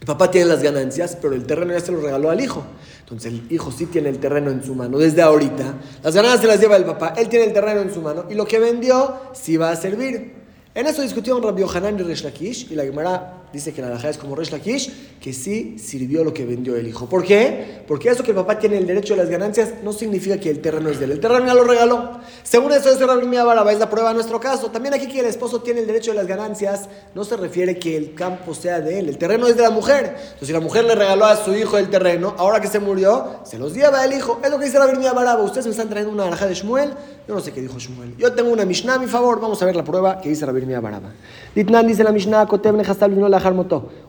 el 0.00 0.06
papá 0.06 0.30
tiene 0.30 0.46
las 0.46 0.62
ganancias, 0.62 1.16
pero 1.20 1.34
el 1.34 1.44
terreno 1.44 1.72
ya 1.72 1.80
se 1.80 1.90
lo 1.90 2.00
regaló 2.00 2.30
al 2.30 2.40
hijo. 2.40 2.64
Entonces 3.00 3.32
el 3.32 3.50
hijo 3.50 3.72
sí 3.72 3.86
tiene 3.86 4.08
el 4.08 4.18
terreno 4.18 4.50
en 4.50 4.62
su 4.62 4.74
mano 4.74 4.98
desde 4.98 5.22
ahorita. 5.22 5.74
Las 6.02 6.14
ganancias 6.14 6.42
se 6.42 6.46
las 6.46 6.60
lleva 6.60 6.76
el 6.76 6.84
papá, 6.84 7.14
él 7.16 7.28
tiene 7.28 7.46
el 7.46 7.52
terreno 7.52 7.80
en 7.80 7.92
su 7.92 8.00
mano 8.00 8.26
y 8.30 8.34
lo 8.34 8.46
que 8.46 8.58
vendió 8.58 9.16
sí 9.32 9.56
va 9.56 9.70
a 9.70 9.76
servir. 9.76 10.34
En 10.74 10.86
eso 10.86 11.02
discutieron 11.02 11.42
Rabbi 11.42 11.62
Yohanan 11.62 11.98
y 11.98 12.02
Resh 12.02 12.22
Lakish 12.22 12.70
y 12.70 12.76
la 12.76 12.84
Gemara 12.84 13.37
dice 13.52 13.72
que 13.72 13.80
la 13.80 13.88
alhaja 13.88 14.10
es 14.10 14.18
como 14.18 14.34
Resh 14.34 14.50
Lakish, 14.50 15.18
que 15.20 15.32
sí 15.32 15.78
sirvió 15.78 16.24
lo 16.24 16.32
que 16.32 16.44
vendió 16.44 16.76
el 16.76 16.86
hijo. 16.86 17.08
¿Por 17.08 17.24
qué? 17.24 17.82
Porque 17.86 18.08
eso 18.08 18.22
que 18.22 18.30
el 18.30 18.36
papá 18.36 18.58
tiene 18.58 18.78
el 18.78 18.86
derecho 18.86 19.14
de 19.14 19.22
las 19.22 19.30
ganancias 19.30 19.74
no 19.82 19.92
significa 19.92 20.38
que 20.38 20.50
el 20.50 20.60
terreno 20.60 20.90
es 20.90 20.98
de 20.98 21.06
él. 21.06 21.12
El 21.12 21.20
terreno 21.20 21.46
ya 21.46 21.54
lo 21.54 21.64
regaló. 21.64 22.20
Según 22.42 22.72
eso, 22.72 22.90
eso 22.90 23.06
Rabbi 23.06 23.26
Baraba 23.36 23.72
es 23.72 23.78
la 23.78 23.88
prueba 23.90 24.10
de 24.10 24.16
nuestro 24.16 24.40
caso. 24.40 24.70
También 24.70 24.94
aquí 24.94 25.08
que 25.08 25.20
el 25.20 25.26
esposo 25.26 25.60
tiene 25.62 25.80
el 25.80 25.86
derecho 25.86 26.10
de 26.10 26.18
las 26.18 26.26
ganancias, 26.26 26.88
no 27.14 27.24
se 27.24 27.36
refiere 27.36 27.78
que 27.78 27.96
el 27.96 28.14
campo 28.14 28.54
sea 28.54 28.80
de 28.80 28.98
él. 28.98 29.08
El 29.08 29.18
terreno 29.18 29.46
es 29.46 29.56
de 29.56 29.62
la 29.62 29.70
mujer. 29.70 30.16
Entonces, 30.16 30.48
si 30.48 30.52
la 30.52 30.60
mujer 30.60 30.84
le 30.84 30.94
regaló 30.94 31.24
a 31.24 31.36
su 31.36 31.54
hijo 31.54 31.78
el 31.78 31.90
terreno, 31.90 32.34
ahora 32.38 32.60
que 32.60 32.68
se 32.68 32.78
murió, 32.78 33.40
se 33.44 33.58
los 33.58 33.74
lleva 33.74 34.04
el 34.04 34.12
hijo. 34.12 34.40
Es 34.42 34.50
lo 34.50 34.58
que 34.58 34.66
dice 34.66 34.78
Rabbi 34.78 35.02
Baraba. 35.02 35.42
Ustedes 35.42 35.66
me 35.66 35.72
están 35.72 35.88
trayendo 35.88 36.12
una 36.12 36.24
alhaja 36.26 36.46
de 36.46 36.54
Shmuel. 36.54 36.90
Yo 37.26 37.34
no 37.34 37.40
sé 37.40 37.52
qué 37.52 37.60
dijo 37.60 37.78
Shmuel. 37.78 38.16
Yo 38.16 38.32
tengo 38.32 38.50
una 38.50 38.64
Mishnah 38.64 38.94
a 38.94 38.98
mi 38.98 39.06
favor. 39.06 39.40
Vamos 39.40 39.60
a 39.62 39.66
ver 39.66 39.76
la 39.76 39.84
prueba 39.84 40.20
que 40.20 40.28
dice 40.30 40.46
Rabbi 40.46 40.64
Baraba. 40.64 41.10
Ditnan 41.54 41.86
dice 41.86 42.04
la 42.04 42.12
Mishnah, 42.12 42.46
Koteb 42.46 42.74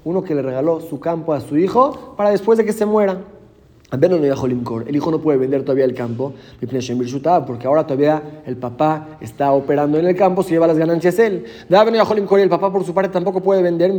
Uno 0.04 0.24
que 0.24 0.36
le 0.36 0.42
regaló 0.42 0.82
su 0.82 1.00
campo 1.00 1.34
a 1.34 1.42
su 1.42 1.58
hijo 1.58 2.14
para 2.16 2.30
después 2.30 2.58
de 2.58 2.66
que 2.66 2.74
se 2.74 2.86
muera. 2.86 3.22
El 3.92 4.96
hijo 4.96 5.10
no 5.10 5.20
puede 5.20 5.40
vender 5.40 5.64
todavía 5.64 5.86
el 5.86 5.96
campo, 5.96 6.34
porque 7.48 7.66
ahora 7.66 7.88
todavía 7.88 8.44
el 8.46 8.56
papá 8.56 9.18
está 9.20 9.52
operando 9.52 9.98
en 9.98 10.06
el 10.06 10.16
campo, 10.16 10.44
se 10.44 10.52
lleva 10.52 10.68
las 10.68 10.78
ganancias 10.78 11.18
él. 11.18 11.46
El 11.70 12.50
papá 12.50 12.72
por 12.72 12.86
su 12.86 12.94
parte 12.94 13.12
tampoco 13.12 13.42
puede 13.42 13.64
vender 13.64 13.92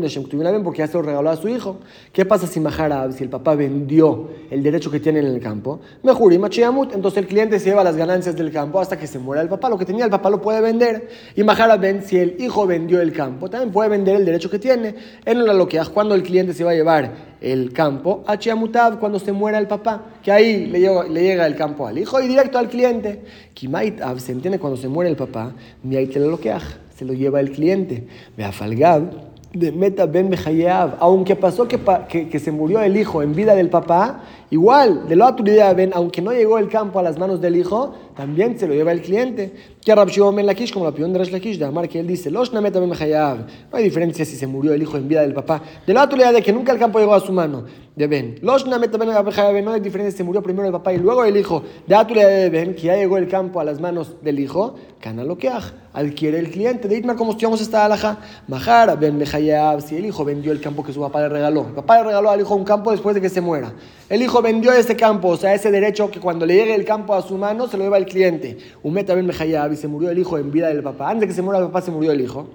porque 0.63 0.79
ya 0.79 0.87
se 0.87 0.95
lo 0.95 1.03
regaló 1.03 1.31
a 1.31 1.37
su 1.37 1.49
hijo. 1.49 1.79
¿Qué 2.13 2.25
pasa 2.25 2.47
si 2.47 2.61
Maharab, 2.61 3.13
si 3.13 3.25
el 3.25 3.31
papá 3.31 3.57
vendió 3.57 4.29
el 4.49 4.63
derecho 4.63 4.93
que 4.93 5.01
tiene 5.01 5.19
en 5.19 5.27
el 5.27 5.41
campo? 5.41 5.81
Mejor, 6.05 6.33
entonces 6.33 7.17
el 7.17 7.27
cliente 7.27 7.59
se 7.59 7.71
lleva 7.71 7.83
las 7.83 7.97
ganancias 7.97 8.37
del 8.37 8.53
campo 8.53 8.79
hasta 8.79 8.97
que 8.97 9.09
se 9.09 9.19
muera 9.19 9.43
el 9.43 9.49
papá. 9.49 9.69
Lo 9.69 9.77
que 9.77 9.85
tenía 9.85 10.05
el 10.05 10.11
papá 10.11 10.31
lo 10.31 10.41
puede 10.41 10.61
vender. 10.61 11.09
Y 11.35 11.43
Maharab 11.43 11.81
si 12.03 12.17
el 12.17 12.37
hijo 12.41 12.65
vendió 12.65 13.01
el 13.01 13.13
campo, 13.13 13.51
también 13.51 13.73
puede 13.73 13.89
vender 13.89 14.17
el 14.17 14.25
derecho 14.25 14.49
que 14.49 14.61
tiene. 14.61 14.95
En 15.25 15.45
la 15.45 15.53
loqueaj, 15.53 15.91
cuando 15.91 16.15
el 16.15 16.23
cliente 16.23 16.55
se 16.55 16.63
va 16.63 16.71
a 16.71 16.75
llevar 16.75 17.30
el 17.41 17.73
campo, 17.73 18.23
a 18.27 18.39
Chiamutav 18.39 18.99
cuando 18.99 19.19
se 19.19 19.33
muera 19.33 19.59
el 19.59 19.67
papá, 19.67 20.03
que 20.23 20.31
ahí 20.31 20.67
le 20.67 20.81
llega, 20.81 21.05
le 21.05 21.23
llega 21.23 21.47
el 21.47 21.57
campo 21.57 21.87
al 21.87 21.99
hijo 21.99 22.21
y 22.21 22.29
directo 22.29 22.59
al 22.59 22.69
cliente. 22.69 23.23
Kimaitav 23.55 24.21
se 24.21 24.33
entiende 24.33 24.59
cuando 24.59 24.77
se 24.77 24.89
muere 24.89 25.11
el 25.11 25.17
papá, 25.17 25.53
se 26.97 27.05
lo 27.05 27.15
lleva 27.15 27.41
el 27.41 27.51
cliente. 27.51 28.07
Beafalgab, 28.37 29.31
de 29.53 29.73
Meta 29.73 30.07
Ben 30.07 30.31
aunque 31.01 31.35
pasó 31.35 31.67
que, 31.67 31.81
que, 32.09 32.29
que, 32.29 32.39
se 32.39 32.53
murió 32.53 32.81
el 32.83 32.97
hijo 32.97 33.23
en 33.23 33.35
vida 33.35 33.55
del 33.55 33.69
papá, 33.69 34.23
igual, 34.51 35.09
de 35.09 35.17
lo 35.17 35.35
Ben, 35.75 35.91
aunque 35.93 36.23
no 36.23 36.33
llegó 36.33 36.59
el 36.59 36.69
campo 36.69 36.99
a 36.99 37.03
las 37.03 37.19
manos 37.19 37.41
del 37.41 37.57
hijo, 37.57 37.95
también 38.15 38.59
se 38.59 38.69
lo 38.69 38.75
lleva 38.75 38.93
el 38.93 39.03
cliente. 39.03 39.53
Que 39.85 39.95
Rab 39.95 40.11
Shimon 40.11 40.45
Lakish, 40.45 40.75
como 40.75 40.85
la 40.85 40.91
opinión 40.91 41.11
de 41.13 41.21
Resh 41.21 41.33
Lakish, 41.33 41.59
de 41.59 41.65
Amar, 41.65 41.89
que 41.89 42.01
él 42.01 42.07
dice, 42.07 42.31
No 42.31 42.43
hay 43.73 43.83
diferencia 43.83 44.27
si 44.27 44.37
se 44.37 44.47
murió 44.47 44.75
el 44.75 44.83
hijo 44.83 44.99
en 44.99 45.09
vida 45.09 45.23
del 45.23 45.33
papá. 45.33 45.63
De 45.87 45.95
la 45.95 46.03
autoridad 46.03 46.35
de 46.35 46.43
que 46.43 46.53
nunca 46.53 46.73
el 46.73 46.79
campo 46.79 46.99
llegó 46.99 47.15
a 47.15 47.21
su 47.21 47.33
mano, 47.33 47.65
de 47.97 48.07
Ben. 48.07 48.39
Los 48.43 48.69
Ben 48.69 49.65
No 49.65 49.73
hay 49.73 49.81
diferencia 49.81 50.11
si 50.11 50.19
se 50.19 50.25
murió 50.25 50.43
primero 50.43 50.67
el 50.67 50.73
papá 50.73 50.93
y 50.93 50.99
luego 50.99 51.25
el 51.25 51.35
hijo. 51.35 51.63
De 51.87 51.95
la 51.95 52.05
de 52.05 52.51
Ben, 52.51 52.75
que 52.75 52.83
ya 52.83 52.97
llegó 52.97 53.17
el 53.17 53.27
campo 53.27 53.59
a 53.59 53.65
las 53.65 53.81
manos 53.81 54.17
del 54.23 54.39
hijo, 54.39 54.75
Cana 55.01 55.25
lo 55.25 55.39
adquiere 55.95 56.39
el 56.39 56.51
cliente. 56.51 56.87
De 56.87 56.99
Itmar, 56.99 57.17
como 57.17 57.31
estudiamos 57.31 57.63
esta 57.63 57.87
alhaja, 57.87 58.19
Mahar 58.49 58.99
Ben 58.99 59.17
Mejayab, 59.17 59.81
si 59.81 59.97
el 59.97 60.05
hijo 60.05 60.27
vendió 60.27 60.53
el 60.53 60.61
campo 60.61 60.85
que 60.85 60.93
su 60.93 61.01
papá 61.01 61.23
le 61.23 61.31
regaló. 61.31 61.69
El 61.69 61.75
papá 61.75 61.99
le 61.99 62.05
regaló 62.05 62.31
al 62.31 62.41
hijo 62.41 62.55
un 62.55 62.65
campo 62.65 62.91
después 62.91 63.15
de 63.15 63.23
que 63.23 63.31
se 63.31 63.41
muera. 63.41 63.73
El 64.11 64.23
hijo 64.23 64.43
vendió 64.43 64.73
ese 64.73 64.97
campo, 64.97 65.29
o 65.29 65.37
sea, 65.37 65.55
ese 65.55 65.71
derecho 65.71 66.11
que 66.11 66.19
cuando 66.19 66.45
le 66.45 66.57
llegue 66.57 66.75
el 66.75 66.85
campo 66.85 67.15
a 67.15 67.23
su 67.23 67.39
mano 67.39 67.69
se 67.69 67.77
lo 67.77 67.85
lleva 67.85 67.97
el 67.97 68.07
cliente. 68.07 68.59
Un 68.83 68.93
meta 68.93 69.15
ben 69.15 69.31
y 69.31 69.77
se 69.77 69.87
murió 69.87 70.11
el 70.11 70.19
hijo 70.19 70.37
en 70.37 70.51
vida 70.51 70.67
del 70.67 70.83
papá. 70.83 71.11
Antes 71.11 71.29
que 71.29 71.33
se 71.33 71.43
muera 71.43 71.61
el 71.61 71.67
papá 71.67 71.81
se 71.81 71.93
murió 71.93 72.11
el 72.11 72.21
hijo. 72.21 72.49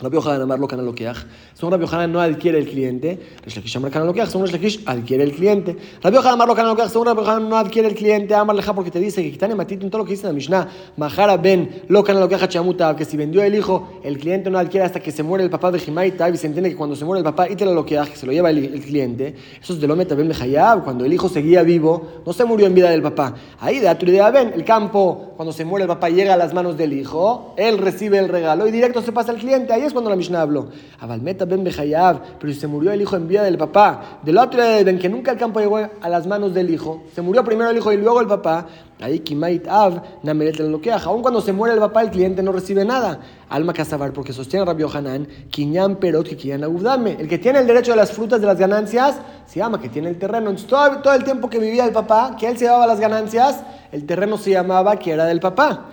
Rabbi 0.00 0.14
Yohanan 0.14 0.42
Amar 0.42 0.60
lo 0.60 0.68
canaloqueaj. 0.68 1.16
Según 1.54 1.72
Rabbi 1.72 1.84
Yohanan 1.84 2.12
no 2.12 2.20
adquiere 2.20 2.58
el 2.58 2.68
cliente. 2.68 3.18
Resh 3.44 3.56
Lakish 3.56 3.76
Amar 3.76 3.90
canaloqueaj. 3.90 4.28
Según 4.28 4.46
Resh 4.46 4.52
Lakish 4.52 4.82
adquiere 4.86 5.24
el 5.24 5.32
cliente. 5.32 5.76
Rabbi 6.00 6.14
Yohanan 6.14 6.34
Amar 6.34 6.48
lo 6.48 6.54
canaloqueaj. 6.54 6.90
Según 6.90 7.06
Rabbi 7.08 7.22
Yohanan 7.22 7.48
no 7.48 7.56
adquiere 7.56 7.88
el 7.88 7.96
cliente. 7.96 8.32
Amar 8.32 8.54
leja 8.54 8.72
porque 8.72 8.92
te 8.92 9.00
dice 9.00 9.24
que 9.24 9.32
quitane 9.32 9.56
matito 9.56 9.84
en 9.84 9.90
todo 9.90 10.02
lo 10.02 10.04
que 10.04 10.12
dice 10.12 10.22
en 10.22 10.28
la 10.28 10.34
Mishnah. 10.34 10.68
Mahara 10.96 11.36
ben 11.36 11.82
lo 11.88 12.04
canaloqueaj 12.04 12.46
chamuta. 12.46 12.94
Que 12.94 13.04
si 13.04 13.16
vendió 13.16 13.42
el 13.42 13.56
hijo, 13.56 13.88
el 14.04 14.18
cliente 14.18 14.50
no 14.50 14.58
adquiere 14.58 14.86
hasta 14.86 15.00
que 15.00 15.10
se 15.10 15.24
muere 15.24 15.42
el 15.42 15.50
papá 15.50 15.72
de 15.72 15.80
Jimaita. 15.80 16.30
Y 16.30 16.36
se 16.36 16.46
entiende 16.46 16.70
que 16.70 16.76
cuando 16.76 16.94
se 16.94 17.04
muere 17.04 17.18
el 17.18 17.24
papá 17.24 17.50
y 17.50 17.56
te 17.56 17.64
lo 17.64 17.84
que 17.84 18.00
se 18.14 18.24
lo 18.24 18.30
lleva 18.30 18.50
el, 18.50 18.58
el 18.58 18.80
cliente. 18.80 19.34
Eso 19.60 19.72
es 19.72 19.80
de 19.80 19.88
lo 19.88 19.96
meta 19.96 20.14
ben 20.14 20.28
mejayab. 20.28 20.84
Cuando 20.84 21.04
el 21.04 21.12
hijo 21.12 21.28
seguía 21.28 21.64
vivo, 21.64 22.22
no 22.24 22.32
se 22.32 22.44
murió 22.44 22.68
en 22.68 22.74
vida 22.74 22.88
del 22.88 23.02
papá. 23.02 23.34
Ahí 23.58 23.80
de 23.80 23.88
autoridad 23.88 24.32
ben, 24.32 24.52
el 24.54 24.64
campo, 24.64 25.32
cuando 25.34 25.52
se 25.52 25.64
muere 25.64 25.82
el 25.82 25.88
papá, 25.88 26.08
llega 26.08 26.34
a 26.34 26.36
las 26.36 26.54
manos 26.54 26.76
del 26.76 26.92
hijo. 26.92 27.54
Él 27.56 27.78
recibe 27.78 28.18
el 28.20 28.28
regalo 28.28 28.68
y 28.68 28.70
directo 28.70 29.02
se 29.02 29.10
pasa 29.10 29.32
al 29.32 29.38
cliente. 29.38 29.72
Ahí 29.72 29.87
cuando 29.92 30.10
la 30.10 30.16
Mishnah 30.16 30.40
habló. 30.40 30.68
Abalmeta 31.00 31.44
ben 31.44 31.64
pero 31.64 32.52
si 32.52 32.54
se 32.54 32.66
murió 32.66 32.92
el 32.92 33.02
hijo 33.02 33.16
en 33.16 33.28
vida 33.28 33.42
del 33.42 33.58
papá, 33.58 34.20
del 34.22 34.38
otro 34.38 34.62
ben 34.84 34.98
que 34.98 35.08
nunca 35.08 35.32
el 35.32 35.38
campo 35.38 35.60
llegó 35.60 35.78
a 35.78 36.08
las 36.08 36.26
manos 36.26 36.54
del 36.54 36.70
hijo, 36.70 37.04
se 37.14 37.22
murió 37.22 37.44
primero 37.44 37.70
el 37.70 37.76
hijo 37.76 37.92
y 37.92 37.96
luego 37.96 38.20
el 38.20 38.26
papá, 38.26 38.66
ahí 39.00 39.20
Kimait 39.20 39.66
Av, 39.68 40.02
Nameret 40.22 40.58
lo 40.60 40.80
que 40.80 40.90
aún 40.90 41.22
cuando 41.22 41.40
se 41.40 41.52
muere 41.52 41.74
el 41.74 41.80
papá, 41.80 42.02
el 42.02 42.10
cliente 42.10 42.42
no 42.42 42.52
recibe 42.52 42.84
nada. 42.84 43.20
Alma 43.48 43.72
Casabar, 43.72 44.12
porque 44.12 44.32
sostiene 44.32 44.64
Rabbi 44.64 44.84
Hanan, 44.92 45.26
Kiñan 45.50 45.96
Perot, 45.96 46.28
Kiñan 46.36 46.64
Agudame. 46.64 47.16
El 47.18 47.28
que 47.28 47.38
tiene 47.38 47.60
el 47.60 47.66
derecho 47.66 47.92
de 47.92 47.96
las 47.96 48.12
frutas 48.12 48.40
de 48.40 48.46
las 48.46 48.58
ganancias, 48.58 49.16
se 49.46 49.60
llama 49.60 49.80
que 49.80 49.88
tiene 49.88 50.08
el 50.10 50.18
terreno. 50.18 50.50
Entonces, 50.50 50.68
todo, 50.68 50.98
todo 50.98 51.14
el 51.14 51.24
tiempo 51.24 51.48
que 51.48 51.58
vivía 51.58 51.84
el 51.84 51.92
papá, 51.92 52.36
que 52.38 52.46
él 52.46 52.58
se 52.58 52.64
llevaba 52.64 52.86
las 52.86 53.00
ganancias, 53.00 53.62
el 53.90 54.04
terreno 54.04 54.36
se 54.36 54.50
llamaba 54.50 54.96
que 54.96 55.12
era 55.12 55.24
del 55.24 55.40
papá. 55.40 55.86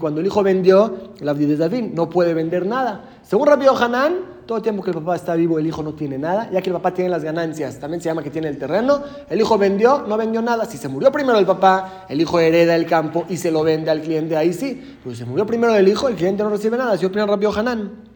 Cuando 0.00 0.20
el 0.20 0.26
hijo 0.26 0.42
vendió, 0.42 1.12
el 1.20 1.48
de 1.48 1.56
David 1.56 1.92
no 1.92 2.08
puede 2.08 2.34
vender 2.34 2.66
nada. 2.66 3.04
Según 3.22 3.46
Rabbi 3.46 3.66
Hanan, 3.66 4.31
todo 4.46 4.58
el 4.58 4.62
tiempo 4.62 4.82
que 4.82 4.90
el 4.90 4.96
papá 4.96 5.16
está 5.16 5.34
vivo, 5.34 5.58
el 5.58 5.66
hijo 5.66 5.82
no 5.82 5.94
tiene 5.94 6.18
nada, 6.18 6.50
ya 6.50 6.60
que 6.60 6.70
el 6.70 6.74
papá 6.74 6.92
tiene 6.92 7.10
las 7.10 7.24
ganancias, 7.24 7.78
también 7.78 8.00
se 8.00 8.08
llama 8.08 8.22
que 8.22 8.30
tiene 8.30 8.48
el 8.48 8.58
terreno. 8.58 9.02
El 9.28 9.40
hijo 9.40 9.56
vendió, 9.58 10.04
no 10.06 10.16
vendió 10.16 10.42
nada. 10.42 10.64
Si 10.64 10.78
se 10.78 10.88
murió 10.88 11.10
primero 11.10 11.38
el 11.38 11.46
papá, 11.46 12.06
el 12.08 12.20
hijo 12.20 12.38
hereda 12.38 12.76
el 12.76 12.86
campo 12.86 13.24
y 13.28 13.36
se 13.36 13.50
lo 13.50 13.62
vende 13.62 13.90
al 13.90 14.00
cliente, 14.00 14.36
ahí 14.36 14.52
sí. 14.52 14.98
Pero 15.02 15.14
si 15.14 15.22
se 15.22 15.26
murió 15.26 15.46
primero 15.46 15.74
el 15.74 15.88
hijo, 15.88 16.08
el 16.08 16.16
cliente 16.16 16.42
no 16.42 16.50
recibe 16.50 16.76
nada. 16.76 16.96
Si 16.96 17.06
opina 17.06 17.26
Rabbi 17.26 17.46
Hanan. 17.46 18.11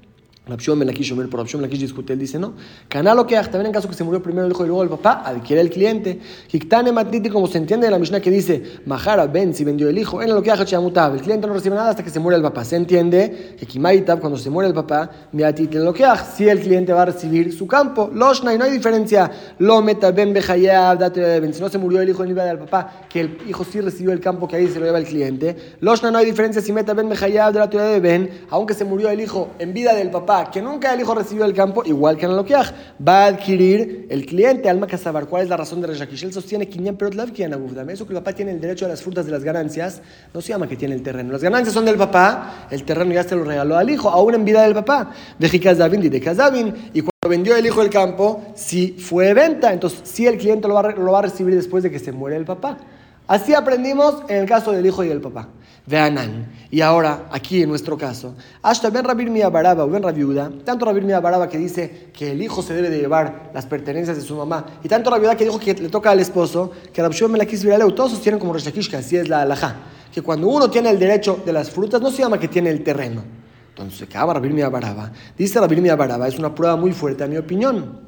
Rapshon 0.48 0.78
Melakish 0.78 1.10
Omer 1.10 1.28
por 1.28 1.40
Rapshon 1.40 1.60
Melakish 1.60 1.80
discute, 1.80 2.12
él 2.12 2.20
dice, 2.20 2.38
no. 2.38 2.54
Canalo 2.86 3.26
que 3.26 3.34
también 3.34 3.66
en 3.66 3.72
caso 3.72 3.88
que 3.88 3.94
se 3.94 4.04
murió 4.04 4.22
primero 4.22 4.46
el 4.46 4.52
hijo 4.52 4.62
y 4.62 4.68
luego 4.68 4.84
el 4.84 4.88
papá, 4.88 5.24
adquiere 5.26 5.60
el 5.60 5.70
cliente. 5.70 6.20
Hiktane 6.52 6.92
Matniti, 6.92 7.30
como 7.30 7.48
se 7.48 7.58
entiende 7.58 7.88
de 7.88 7.90
la 7.90 7.98
Mishnah 7.98 8.20
que 8.20 8.30
dice, 8.30 8.62
Mahara 8.86 9.26
Ben, 9.26 9.52
si 9.52 9.64
vendió 9.64 9.88
el 9.88 9.98
hijo, 9.98 10.22
en 10.22 10.32
lo 10.32 10.40
que 10.44 10.52
El 10.52 11.20
cliente 11.20 11.48
no 11.48 11.52
recibe 11.52 11.74
nada 11.74 11.90
hasta 11.90 12.04
que 12.04 12.10
se 12.10 12.20
muere 12.20 12.36
el 12.36 12.44
papá. 12.44 12.64
Se 12.64 12.76
entiende 12.76 13.56
que 13.58 13.66
Kimaitab, 13.66 14.20
cuando 14.20 14.38
se 14.38 14.48
muere 14.48 14.68
el 14.68 14.74
papá, 14.74 15.10
Miatit 15.32 15.74
en 15.74 15.84
lo 15.84 15.92
que 15.92 16.06
si 16.36 16.48
el 16.48 16.60
cliente 16.60 16.92
va 16.92 17.02
a 17.02 17.06
recibir 17.06 17.52
su 17.52 17.66
campo. 17.66 18.08
Loshna, 18.14 18.54
y 18.54 18.58
no 18.58 18.66
hay 18.66 18.70
diferencia. 18.70 19.28
Lo 19.58 19.82
meta 19.82 20.12
Ben 20.12 20.32
Bejayab, 20.32 21.12
Ben. 21.12 21.54
Si 21.54 21.60
no 21.60 21.68
se 21.68 21.78
murió 21.78 22.00
el 22.00 22.08
hijo 22.08 22.22
en 22.22 22.28
vida 22.28 22.44
del 22.44 22.60
papá, 22.60 23.06
que 23.08 23.20
el 23.20 23.38
hijo 23.48 23.64
sí 23.64 23.80
recibió 23.80 24.12
el 24.12 24.20
campo 24.20 24.46
que 24.46 24.54
ahí 24.54 24.68
se 24.68 24.78
lo 24.78 24.86
lleva 24.86 24.98
el 24.98 25.06
cliente. 25.06 25.56
Loshna, 25.80 26.12
no 26.12 26.18
hay 26.18 26.26
diferencia 26.26 26.62
si 26.62 26.72
meta 26.72 26.94
Ben 26.94 27.08
la 27.08 27.66
de 27.66 27.98
Ben, 27.98 28.30
aunque 28.50 28.74
se 28.74 28.84
murió 28.84 29.10
el 29.10 29.20
hijo 29.20 29.48
en 29.58 29.74
vida 29.74 29.92
del 29.92 30.10
papá 30.10 30.35
que 30.44 30.62
nunca 30.62 30.92
el 30.92 31.00
hijo 31.00 31.14
recibió 31.14 31.44
el 31.44 31.54
campo, 31.54 31.82
igual 31.84 32.16
que 32.16 32.26
en 32.26 32.32
el 32.32 32.36
Lokiach, 32.36 32.72
va 33.06 33.24
a 33.24 33.26
adquirir 33.26 34.06
el 34.10 34.26
cliente, 34.26 34.68
Alma 34.68 34.86
Casabar. 34.86 35.26
¿Cuál 35.26 35.42
es 35.42 35.48
la 35.48 35.56
razón 35.56 35.80
de 35.80 35.88
Reshakish? 35.88 36.24
Él 36.24 36.32
sostiene 36.32 36.68
que 36.68 36.78
eso 36.78 38.06
que 38.06 38.12
el 38.12 38.18
papá 38.18 38.32
tiene 38.32 38.52
el 38.52 38.60
derecho 38.60 38.86
a 38.86 38.88
las 38.88 39.02
frutas 39.02 39.26
de 39.26 39.32
las 39.32 39.42
ganancias, 39.42 40.02
no 40.32 40.40
se 40.40 40.48
llama 40.48 40.68
que 40.68 40.76
tiene 40.76 40.94
el 40.94 41.02
terreno. 41.02 41.32
Las 41.32 41.42
ganancias 41.42 41.74
son 41.74 41.84
del 41.84 41.96
papá, 41.96 42.66
el 42.70 42.84
terreno 42.84 43.12
ya 43.12 43.24
se 43.24 43.34
lo 43.34 43.44
regaló 43.44 43.76
al 43.76 43.88
hijo, 43.90 44.08
aún 44.08 44.34
en 44.34 44.44
vida 44.44 44.62
del 44.62 44.74
papá. 44.74 45.12
De 45.38 45.48
Jikazavin 45.48 46.02
y 46.04 46.08
de 46.08 46.20
Kazavin. 46.20 46.74
Y 46.92 47.00
cuando 47.00 47.28
vendió 47.28 47.56
el 47.56 47.66
hijo 47.66 47.82
el 47.82 47.90
campo, 47.90 48.42
si 48.54 48.92
fue 48.92 49.34
venta, 49.34 49.72
entonces 49.72 50.00
sí 50.04 50.26
el 50.26 50.38
cliente 50.38 50.68
lo 50.68 50.74
va, 50.74 50.92
lo 50.92 51.12
va 51.12 51.20
a 51.20 51.22
recibir 51.22 51.54
después 51.54 51.82
de 51.82 51.90
que 51.90 51.98
se 51.98 52.12
muere 52.12 52.36
el 52.36 52.44
papá. 52.44 52.78
Así 53.26 53.54
aprendimos 53.54 54.22
en 54.28 54.36
el 54.36 54.48
caso 54.48 54.72
del 54.72 54.86
hijo 54.86 55.02
y 55.02 55.08
del 55.08 55.20
papá. 55.20 55.48
Veanan. 55.86 56.52
Y 56.70 56.80
ahora, 56.80 57.26
aquí 57.30 57.62
en 57.62 57.68
nuestro 57.68 57.96
caso, 57.96 58.34
hasta 58.60 58.90
Ben 58.90 59.04
Rabir 59.04 59.30
Baraba 59.50 59.84
o 59.84 59.88
Ben 59.88 60.02
Rabiuda, 60.02 60.50
tanto 60.64 60.84
Rabir 60.84 61.04
Baraba 61.20 61.48
que 61.48 61.58
dice 61.58 62.08
que 62.12 62.32
el 62.32 62.42
hijo 62.42 62.60
se 62.60 62.74
debe 62.74 62.90
de 62.90 62.98
llevar 62.98 63.50
las 63.54 63.66
pertenencias 63.66 64.16
de 64.16 64.22
su 64.22 64.34
mamá, 64.34 64.66
y 64.82 64.88
tanto 64.88 65.10
Rabiuda 65.10 65.36
que 65.36 65.44
dijo 65.44 65.60
que 65.60 65.74
le 65.74 65.88
toca 65.88 66.10
al 66.10 66.18
esposo, 66.18 66.72
que 66.92 67.02
Rabshua 67.02 67.28
me 67.28 67.38
la 67.38 67.46
quiso 67.46 67.68
todos 67.94 68.10
sostienen 68.10 68.40
como 68.40 68.52
Reshakish, 68.52 68.94
así 68.96 69.16
es 69.16 69.28
la 69.28 69.42
alajá, 69.42 69.76
que 70.12 70.22
cuando 70.22 70.48
uno 70.48 70.68
tiene 70.68 70.90
el 70.90 70.98
derecho 70.98 71.40
de 71.44 71.52
las 71.52 71.70
frutas, 71.70 72.00
no 72.00 72.10
se 72.10 72.22
llama 72.22 72.38
que 72.38 72.48
tiene 72.48 72.70
el 72.70 72.82
terreno. 72.82 73.22
Entonces, 73.68 73.98
se 73.98 74.04
acaba 74.04 74.34
Rabir 74.34 74.68
Baraba. 74.68 75.12
Dice 75.36 75.60
Rabir 75.60 75.96
Baraba, 75.96 76.26
es 76.26 76.38
una 76.38 76.54
prueba 76.54 76.76
muy 76.76 76.92
fuerte 76.92 77.22
a 77.22 77.26
mi 77.28 77.36
opinión. 77.36 78.06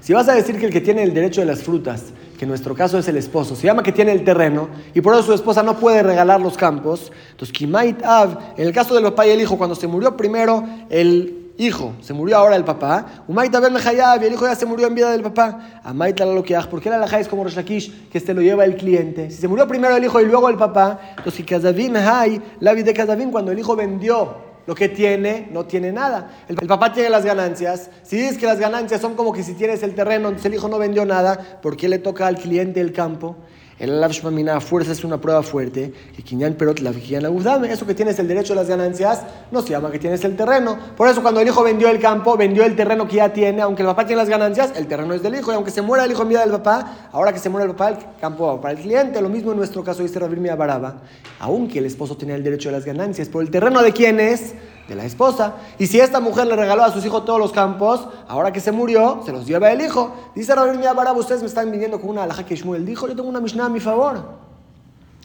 Si 0.00 0.12
vas 0.12 0.28
a 0.28 0.32
decir 0.34 0.58
que 0.58 0.66
el 0.66 0.72
que 0.72 0.80
tiene 0.80 1.02
el 1.02 1.12
derecho 1.12 1.40
de 1.40 1.46
las 1.46 1.62
frutas, 1.62 2.04
que 2.40 2.46
nuestro 2.46 2.74
caso 2.74 2.96
es 2.96 3.06
el 3.06 3.18
esposo, 3.18 3.54
se 3.54 3.66
llama 3.66 3.82
que 3.82 3.92
tiene 3.92 4.12
el 4.12 4.24
terreno 4.24 4.70
y 4.94 5.02
por 5.02 5.12
eso 5.12 5.24
su 5.24 5.34
esposa 5.34 5.62
no 5.62 5.76
puede 5.76 6.02
regalar 6.02 6.40
los 6.40 6.56
campos, 6.56 7.12
entonces 7.32 7.52
Kimait 7.52 8.02
Av, 8.02 8.54
en 8.56 8.66
el 8.66 8.72
caso 8.72 8.94
del 8.94 9.04
papá 9.04 9.26
y 9.26 9.30
el 9.32 9.42
hijo, 9.42 9.58
cuando 9.58 9.76
se 9.76 9.86
murió 9.86 10.16
primero 10.16 10.64
el 10.88 11.52
hijo, 11.58 11.92
se 12.00 12.14
murió 12.14 12.38
ahora 12.38 12.56
el 12.56 12.64
papá, 12.64 13.24
Umait 13.28 13.52
Ben 13.52 13.74
y 13.74 14.24
el 14.24 14.32
hijo 14.32 14.46
ya 14.46 14.54
se 14.54 14.64
murió 14.64 14.86
en 14.86 14.94
vida 14.94 15.10
del 15.10 15.20
papá, 15.20 15.82
Amait 15.84 16.18
lo 16.18 16.42
que 16.42 16.58
porque 16.70 16.88
la 16.88 16.96
alajá 16.96 17.20
es 17.20 17.28
como 17.28 17.44
Reshakish, 17.44 18.08
que 18.08 18.16
este 18.16 18.32
lo 18.32 18.40
lleva 18.40 18.64
el 18.64 18.76
cliente. 18.76 19.30
Si 19.30 19.36
se 19.36 19.46
murió 19.46 19.68
primero 19.68 19.94
el 19.94 20.02
hijo 20.02 20.18
y 20.18 20.24
luego 20.24 20.48
el 20.48 20.56
papá, 20.56 20.98
entonces 21.18 21.44
Kazavin 21.44 21.94
Hay, 21.98 22.40
la 22.60 22.72
vida 22.72 22.86
de 22.86 22.94
Kazavin, 22.94 23.30
cuando 23.30 23.52
el 23.52 23.58
hijo 23.58 23.76
vendió 23.76 24.49
lo 24.66 24.74
que 24.74 24.88
tiene, 24.88 25.48
no 25.50 25.64
tiene 25.64 25.92
nada. 25.92 26.30
El, 26.48 26.56
papá 26.66 26.92
tiene 26.92 27.10
las 27.10 27.24
ganancias. 27.24 27.90
Si 28.02 28.16
dices 28.16 28.38
que 28.38 28.46
las 28.46 28.58
ganancias 28.58 29.00
son 29.00 29.14
como 29.14 29.32
que 29.32 29.42
si 29.42 29.54
tienes 29.54 29.82
el 29.82 29.94
terreno, 29.94 30.28
entonces 30.28 30.46
el 30.46 30.54
hijo 30.54 30.68
no 30.68 30.78
vendió 30.78 31.04
nada, 31.04 31.60
¿por 31.60 31.76
qué 31.76 31.88
le 31.88 31.98
toca 31.98 32.26
al 32.26 32.36
cliente 32.36 32.80
el 32.80 32.92
campo? 32.92 33.36
El 33.80 34.04
Alaf 34.04 34.62
fuerza 34.62 34.92
es 34.92 35.04
una 35.04 35.18
prueba 35.18 35.42
fuerte. 35.42 35.90
Y 36.18 36.22
Kinyan 36.22 36.52
Perot 36.52 36.80
la 36.80 36.90
Eso 36.90 37.86
que 37.86 37.94
tienes 37.94 38.18
el 38.18 38.28
derecho 38.28 38.52
a 38.52 38.56
las 38.56 38.68
ganancias 38.68 39.22
no 39.50 39.62
se 39.62 39.70
llama 39.70 39.90
que 39.90 39.98
tienes 39.98 40.22
el 40.24 40.36
terreno. 40.36 40.78
Por 40.98 41.08
eso 41.08 41.22
cuando 41.22 41.40
el 41.40 41.48
hijo 41.48 41.62
vendió 41.62 41.88
el 41.88 41.98
campo, 41.98 42.36
vendió 42.36 42.62
el 42.64 42.76
terreno 42.76 43.08
que 43.08 43.16
ya 43.16 43.32
tiene. 43.32 43.62
Aunque 43.62 43.80
el 43.80 43.88
papá 43.88 44.06
tiene 44.06 44.20
las 44.20 44.28
ganancias, 44.28 44.74
el 44.76 44.86
terreno 44.86 45.14
es 45.14 45.22
del 45.22 45.34
hijo. 45.34 45.50
Y 45.50 45.54
aunque 45.54 45.70
se 45.70 45.80
muera 45.80 46.04
el 46.04 46.10
hijo 46.10 46.22
en 46.22 46.28
vida 46.28 46.40
del 46.40 46.50
papá, 46.50 47.08
ahora 47.10 47.32
que 47.32 47.38
se 47.38 47.48
muera 47.48 47.64
el 47.64 47.74
papá, 47.74 47.88
el 47.88 47.96
campo 48.20 48.48
va 48.48 48.60
para 48.60 48.74
el 48.74 48.80
cliente. 48.80 49.22
Lo 49.22 49.30
mismo 49.30 49.52
en 49.52 49.56
nuestro 49.56 49.82
caso 49.82 50.02
dice 50.02 50.18
Rabir 50.18 50.40
Baraba. 50.56 51.00
Aunque 51.38 51.78
el 51.78 51.86
esposo 51.86 52.18
tenía 52.18 52.34
el 52.34 52.44
derecho 52.44 52.68
a 52.68 52.72
las 52.72 52.84
ganancias, 52.84 53.30
por 53.30 53.42
el 53.42 53.50
terreno 53.50 53.80
de 53.80 53.92
quién 53.92 54.20
es, 54.20 54.52
la 54.94 55.04
esposa. 55.04 55.54
Y 55.78 55.86
si 55.86 56.00
esta 56.00 56.20
mujer 56.20 56.46
le 56.46 56.56
regaló 56.56 56.82
a 56.82 56.92
sus 56.92 57.04
hijos 57.04 57.24
todos 57.24 57.38
los 57.38 57.52
campos, 57.52 58.06
ahora 58.28 58.52
que 58.52 58.60
se 58.60 58.72
murió, 58.72 59.22
se 59.24 59.32
los 59.32 59.46
lleva 59.46 59.70
el 59.70 59.80
hijo. 59.80 60.14
Dice 60.34 60.54
Rabbi 60.54 60.78
Barab, 60.78 61.16
ustedes 61.16 61.40
me 61.40 61.48
están 61.48 61.70
viniendo 61.70 62.00
con 62.00 62.10
una 62.10 62.24
alhaja 62.24 62.44
que 62.44 62.56
Shmuel 62.56 62.84
dijo, 62.84 63.08
yo 63.08 63.16
tengo 63.16 63.28
una 63.28 63.40
Mishnah 63.40 63.66
a 63.66 63.68
mi 63.68 63.80
favor. 63.80 64.50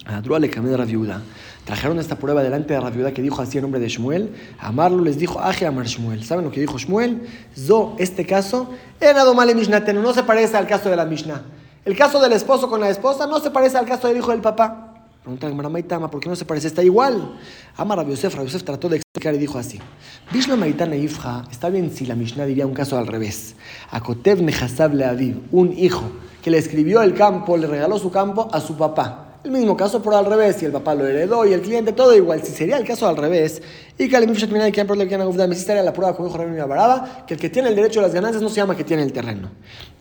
A 0.05 0.21
Drua 0.21 0.39
le 0.39 0.49
cambié 0.49 0.71
de 0.71 0.77
la 0.77 0.85
viuda. 0.85 1.21
Trajeron 1.65 1.97
esta 1.97 2.15
prueba 2.15 2.43
delante 2.43 2.75
de 2.75 2.81
la 2.81 2.91
viuda 2.91 3.11
que 3.11 3.23
dijo 3.23 3.41
así 3.41 3.57
en 3.57 3.63
nombre 3.63 3.79
de 3.79 3.89
Shmuel. 3.89 4.35
Amarlo 4.59 5.03
les 5.03 5.17
dijo, 5.17 5.39
aje 5.39 5.65
amar 5.65 5.87
Shmuel. 5.87 6.23
¿Saben 6.23 6.45
lo 6.45 6.51
que 6.51 6.59
dijo 6.59 6.77
Shmuel? 6.77 7.27
Zo, 7.57 7.95
este 7.97 8.25
caso, 8.25 8.69
en 8.99 9.17
Adomale 9.17 9.55
Mishnatenu, 9.55 10.01
no 10.01 10.13
se 10.13 10.21
parece 10.21 10.57
al 10.57 10.67
caso 10.67 10.89
de 10.89 10.95
la 10.95 11.05
Mishnah. 11.05 11.41
El 11.83 11.97
caso 11.97 12.21
del 12.21 12.33
esposo 12.33 12.69
con 12.69 12.81
la 12.81 12.89
esposa 12.89 13.25
no 13.25 13.39
se 13.39 13.49
parece 13.49 13.77
al 13.77 13.85
caso 13.85 14.07
del 14.07 14.17
hijo 14.17 14.29
del 14.29 14.41
papá. 14.41 14.93
Pregunta 15.23 15.47
a 15.47 15.69
Maitama, 15.69 16.11
¿por 16.11 16.19
qué 16.19 16.29
no 16.29 16.35
se 16.35 16.45
parece? 16.45 16.67
Está 16.67 16.83
igual. 16.83 17.39
Amar 17.75 17.99
a 17.99 18.03
Yosef, 18.03 18.35
Yosef 18.35 18.63
trató 18.63 18.89
de 18.89 19.04
y 19.33 19.37
dijo 19.37 19.57
así. 19.57 19.79
Vishna 20.31 20.55
Maitana 20.55 20.95
Ifja, 20.95 21.45
está 21.51 21.69
bien 21.69 21.91
si 21.91 22.05
la 22.05 22.15
Mishnah 22.15 22.45
diría 22.45 22.67
un 22.67 22.73
caso 22.73 22.97
al 22.97 23.07
revés. 23.07 23.55
Akotev 23.91 24.41
Nehasab 24.41 24.93
Leaviv, 24.93 25.39
un 25.51 25.71
hijo 25.77 26.03
que 26.41 26.51
le 26.51 26.57
escribió 26.57 27.01
el 27.01 27.13
campo, 27.13 27.57
le 27.57 27.67
regaló 27.67 27.97
su 27.97 28.11
campo 28.11 28.49
a 28.51 28.59
su 28.59 28.75
papá. 28.77 29.25
El 29.45 29.51
mismo 29.51 29.77
caso, 29.77 30.01
pero 30.01 30.17
al 30.17 30.25
revés, 30.25 30.55
si 30.55 30.65
el 30.65 30.71
papá 30.71 30.95
lo 30.95 31.05
heredó 31.05 31.45
y 31.45 31.53
el 31.53 31.61
cliente, 31.61 31.93
todo 31.93 32.15
igual. 32.15 32.41
Si 32.43 32.51
sería 32.51 32.77
el 32.77 32.83
caso 32.83 33.07
al 33.07 33.15
revés, 33.15 33.61
y 33.95 34.09
que 34.09 34.19
la 34.19 35.93
prueba 35.93 36.15
como 36.15 36.29
dijo 36.29 36.67
Baraba, 36.67 37.25
que 37.27 37.35
el 37.35 37.39
que 37.39 37.51
tiene 37.51 37.69
el 37.69 37.75
derecho 37.75 37.99
a 37.99 38.03
las 38.03 38.13
ganancias 38.13 38.41
no 38.41 38.49
se 38.49 38.55
llama 38.55 38.75
que 38.75 38.83
tiene 38.83 39.03
el 39.03 39.13
terreno. 39.13 39.51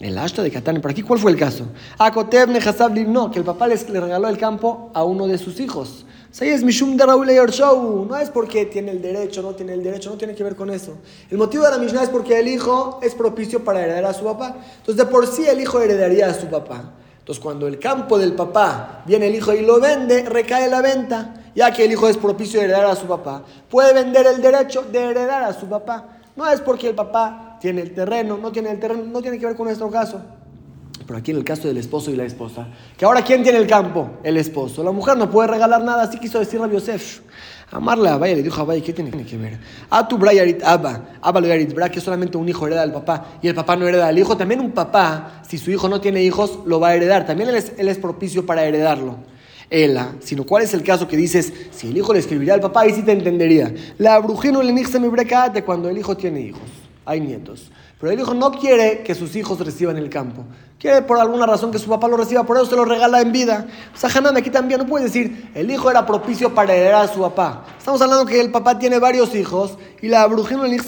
El 0.00 0.16
ashta 0.16 0.42
de 0.42 0.50
Catán, 0.50 0.80
por 0.80 0.92
aquí, 0.92 1.02
¿cuál 1.02 1.18
fue 1.18 1.30
el 1.30 1.36
caso? 1.36 1.66
A 1.98 2.10
Kotev 2.10 2.48
no, 3.06 3.30
que 3.30 3.38
el 3.38 3.44
papá 3.44 3.68
le 3.68 3.76
regaló 3.76 4.28
el 4.28 4.38
campo 4.38 4.90
a 4.94 5.04
uno 5.04 5.26
de 5.26 5.36
sus 5.36 5.60
hijos. 5.60 6.06
Es 6.40 6.62
Mishum. 6.64 6.96
No 6.96 8.16
es 8.16 8.30
porque 8.30 8.66
tiene 8.66 8.90
el 8.90 9.00
derecho, 9.00 9.42
no 9.42 9.54
tiene 9.54 9.74
el 9.74 9.82
derecho, 9.82 10.10
no 10.10 10.16
tiene 10.16 10.34
que 10.34 10.42
ver 10.42 10.56
con 10.56 10.70
eso. 10.70 10.98
El 11.30 11.38
motivo 11.38 11.64
de 11.64 11.70
la 11.70 11.78
Mishnah 11.78 12.02
es 12.02 12.08
porque 12.08 12.38
el 12.38 12.48
hijo 12.48 12.98
es 13.02 13.14
propicio 13.14 13.62
para 13.62 13.82
heredar 13.82 14.04
a 14.04 14.12
su 14.12 14.24
papá. 14.24 14.56
Entonces, 14.78 14.96
de 14.96 15.06
por 15.06 15.26
sí 15.26 15.46
el 15.46 15.60
hijo 15.60 15.80
heredaría 15.80 16.28
a 16.28 16.34
su 16.34 16.46
papá. 16.46 16.92
Entonces, 17.20 17.42
cuando 17.42 17.66
el 17.66 17.78
campo 17.78 18.18
del 18.18 18.34
papá 18.34 19.02
viene 19.06 19.28
el 19.28 19.34
hijo 19.34 19.54
y 19.54 19.62
lo 19.62 19.80
vende, 19.80 20.24
recae 20.24 20.68
la 20.68 20.82
venta, 20.82 21.34
ya 21.54 21.72
que 21.72 21.84
el 21.84 21.92
hijo 21.92 22.08
es 22.08 22.16
propicio 22.16 22.58
de 22.58 22.66
heredar 22.66 22.86
a 22.86 22.96
su 22.96 23.06
papá. 23.06 23.42
Puede 23.70 23.94
vender 23.94 24.26
el 24.26 24.42
derecho 24.42 24.82
de 24.82 24.98
heredar 24.98 25.44
a 25.44 25.52
su 25.52 25.66
papá. 25.66 26.18
No 26.36 26.50
es 26.50 26.60
porque 26.60 26.88
el 26.88 26.94
papá 26.94 27.58
tiene 27.60 27.80
el 27.80 27.94
terreno, 27.94 28.36
no 28.36 28.50
tiene 28.50 28.72
el 28.72 28.80
terreno, 28.80 29.04
no 29.04 29.22
tiene 29.22 29.38
que 29.38 29.46
ver 29.46 29.54
con 29.54 29.66
nuestro 29.66 29.88
caso. 29.88 30.20
Pero 31.06 31.18
aquí 31.18 31.32
en 31.32 31.36
el 31.36 31.44
caso 31.44 31.68
del 31.68 31.76
esposo 31.76 32.10
y 32.10 32.16
la 32.16 32.24
esposa, 32.24 32.66
que 32.96 33.04
ahora 33.04 33.22
¿quién 33.22 33.42
tiene 33.42 33.58
el 33.58 33.66
campo? 33.66 34.10
El 34.22 34.36
esposo. 34.36 34.82
La 34.82 34.90
mujer 34.90 35.16
no 35.18 35.30
puede 35.30 35.48
regalar 35.48 35.82
nada, 35.82 36.04
así 36.04 36.18
quiso 36.18 36.38
decir 36.38 36.60
a 36.60 36.66
Yosef. 36.66 37.20
Amarle 37.70 38.08
a 38.08 38.14
Abaya 38.14 38.36
le 38.36 38.42
dijo 38.42 38.60
a 38.60 38.62
Abaya, 38.62 38.82
¿qué 38.82 38.92
tiene 38.92 39.10
que 39.10 39.36
ver? 39.36 39.58
A 39.90 40.06
tu 40.06 40.16
Brayarit 40.16 40.62
Abba, 40.62 41.16
Abba 41.20 41.40
Bra, 41.74 41.88
que 41.90 42.00
solamente 42.00 42.36
un 42.36 42.48
hijo 42.48 42.66
hereda 42.66 42.82
al 42.82 42.92
papá 42.92 43.38
y 43.42 43.48
el 43.48 43.54
papá 43.54 43.76
no 43.76 43.86
hereda 43.86 44.08
al 44.08 44.18
hijo. 44.18 44.36
También 44.36 44.60
un 44.60 44.72
papá, 44.72 45.42
si 45.46 45.58
su 45.58 45.70
hijo 45.70 45.88
no 45.88 46.00
tiene 46.00 46.22
hijos, 46.22 46.60
lo 46.66 46.80
va 46.80 46.88
a 46.88 46.94
heredar. 46.94 47.26
También 47.26 47.50
él 47.50 47.88
es, 47.88 47.98
propicio 47.98 48.46
para 48.46 48.64
heredarlo. 48.64 49.16
Ela, 49.70 50.14
sino 50.20 50.44
cuál 50.44 50.62
es 50.62 50.72
el 50.72 50.82
caso 50.82 51.08
que 51.08 51.16
dices, 51.16 51.52
si 51.72 51.88
el 51.88 51.96
hijo 51.96 52.12
le 52.12 52.20
escribiría 52.20 52.54
al 52.54 52.60
papá, 52.60 52.82
ahí 52.82 52.92
sí 52.92 53.02
te 53.02 53.12
entendería. 53.12 53.74
La 53.98 54.18
brujino 54.20 54.62
le 54.62 54.72
mi 54.72 54.82
de 54.84 55.64
cuando 55.64 55.88
el 55.88 55.98
hijo 55.98 56.16
tiene 56.16 56.40
hijos, 56.42 56.68
hay 57.04 57.20
nietos. 57.20 57.70
Pero 58.04 58.12
el 58.12 58.20
hijo 58.20 58.34
no 58.34 58.52
quiere 58.52 59.02
que 59.02 59.14
sus 59.14 59.34
hijos 59.34 59.58
reciban 59.60 59.96
el 59.96 60.10
campo. 60.10 60.44
Quiere 60.78 61.00
por 61.00 61.18
alguna 61.18 61.46
razón 61.46 61.70
que 61.70 61.78
su 61.78 61.88
papá 61.88 62.06
lo 62.06 62.18
reciba, 62.18 62.44
por 62.44 62.58
eso 62.58 62.66
se 62.66 62.76
lo 62.76 62.84
regala 62.84 63.22
en 63.22 63.32
vida. 63.32 63.66
O 63.94 63.96
sea, 63.96 64.10
Hanan 64.14 64.36
aquí 64.36 64.50
también 64.50 64.80
no 64.80 64.86
puede 64.86 65.06
decir, 65.06 65.50
el 65.54 65.70
hijo 65.70 65.90
era 65.90 66.04
propicio 66.04 66.54
para 66.54 66.74
heredar 66.74 67.06
a 67.06 67.08
su 67.08 67.22
papá. 67.22 67.64
Estamos 67.78 68.02
hablando 68.02 68.26
que 68.26 68.38
el 68.42 68.50
papá 68.50 68.78
tiene 68.78 68.98
varios 68.98 69.34
hijos 69.34 69.78
y 70.02 70.08
la 70.08 70.26
brujina 70.26 70.66
el 70.66 70.78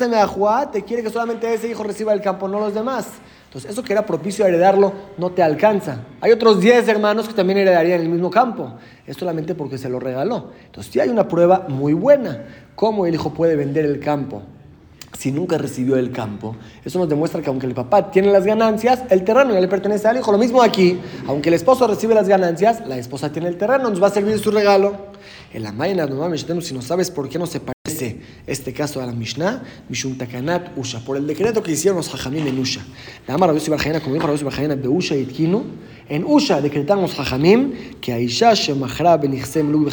te 0.71 0.83
quiere 0.83 1.03
que 1.03 1.09
solamente 1.09 1.55
ese 1.55 1.71
hijo 1.71 1.83
reciba 1.85 2.13
el 2.13 2.21
campo, 2.21 2.49
no 2.49 2.61
los 2.61 2.75
demás. 2.75 3.07
Entonces, 3.47 3.71
eso 3.71 3.83
que 3.83 3.95
era 3.95 4.05
propicio 4.05 4.45
a 4.45 4.49
heredarlo 4.49 4.93
no 5.17 5.31
te 5.31 5.43
alcanza. 5.43 6.01
Hay 6.21 6.33
otros 6.33 6.61
10 6.61 6.87
hermanos 6.87 7.29
que 7.29 7.33
también 7.33 7.61
heredarían 7.61 8.03
el 8.03 8.11
mismo 8.11 8.31
campo. 8.31 8.75
Es 9.07 9.17
solamente 9.17 9.55
porque 9.55 9.79
se 9.79 9.89
lo 9.89 10.01
regaló. 10.01 10.51
Entonces, 10.67 10.93
sí 10.93 11.01
hay 11.01 11.09
una 11.09 11.27
prueba 11.27 11.65
muy 11.67 11.95
buena. 11.95 12.45
¿Cómo 12.75 13.07
el 13.07 13.15
hijo 13.15 13.33
puede 13.33 13.57
vender 13.57 13.87
el 13.87 14.01
campo? 14.01 14.43
Si 15.17 15.33
nunca 15.33 15.59
recibió 15.59 15.97
el 15.97 16.13
campo. 16.13 16.57
Eso 16.85 16.99
nos 16.99 17.09
demuestra 17.09 17.41
que 17.43 17.49
aunque 17.49 17.67
el 17.67 17.75
papá 17.75 18.11
tiene 18.11 18.31
las 18.31 18.45
ganancias, 18.45 19.05
el 19.11 19.25
terreno 19.25 19.53
ya 19.55 19.61
le 19.61 19.69
pertenece 19.69 20.09
al 20.09 20.19
hijo. 20.19 20.33
Lo 20.33 20.39
mismo 20.39 20.63
aquí, 20.63 20.99
aunque 21.27 21.49
el 21.49 21.55
esposo 21.55 21.87
recibe 21.87 22.15
las 22.15 22.29
ganancias, 22.29 22.87
la 22.87 22.99
esposa 22.99 23.33
tiene 23.33 23.49
el 23.49 23.57
terreno, 23.57 23.91
nos 23.91 24.03
va 24.03 24.09
a 24.09 24.11
servir 24.11 24.39
su 24.39 24.51
regalo. 24.51 25.07
En 25.53 25.63
la 25.63 25.73
Maina, 25.73 26.07
si 26.61 26.75
no 26.75 26.83
sabes 26.83 27.11
por 27.11 27.29
qué 27.29 27.39
no 27.39 27.47
se 27.47 27.61
parece 27.97 28.17
este 28.47 28.73
caso 28.73 29.01
a 29.01 29.07
la 29.07 29.13
Mishnah, 29.13 29.63
Mishum 29.89 30.17
Takanat 30.19 30.77
Usha, 30.77 31.01
por 31.01 31.17
el 31.17 31.27
decreto 31.27 31.63
que 31.63 31.73
hicieron 31.73 31.97
los 31.97 32.13
Hajamim 32.13 32.47
en 32.47 32.59
Usha. 32.59 32.83
La 33.27 33.35
Amar 33.35 33.49
Rabbi 33.49 33.69
Barjana, 33.69 34.01
como 34.01 34.15
dijo 34.15 34.27
Rabbi 34.27 34.45
Barjana, 34.45 34.77
de 34.77 34.89
Usha 34.89 35.17
y 35.17 35.25
Tkinu, 35.25 35.65
en 36.09 36.25
Usha 36.25 36.61
decretamos 36.61 37.15
Jajamim 37.15 37.73
que 38.01 38.13
Aisha 38.13 38.55
Shemachra 38.55 39.17
Benichsem 39.17 39.71
Lu 39.73 39.89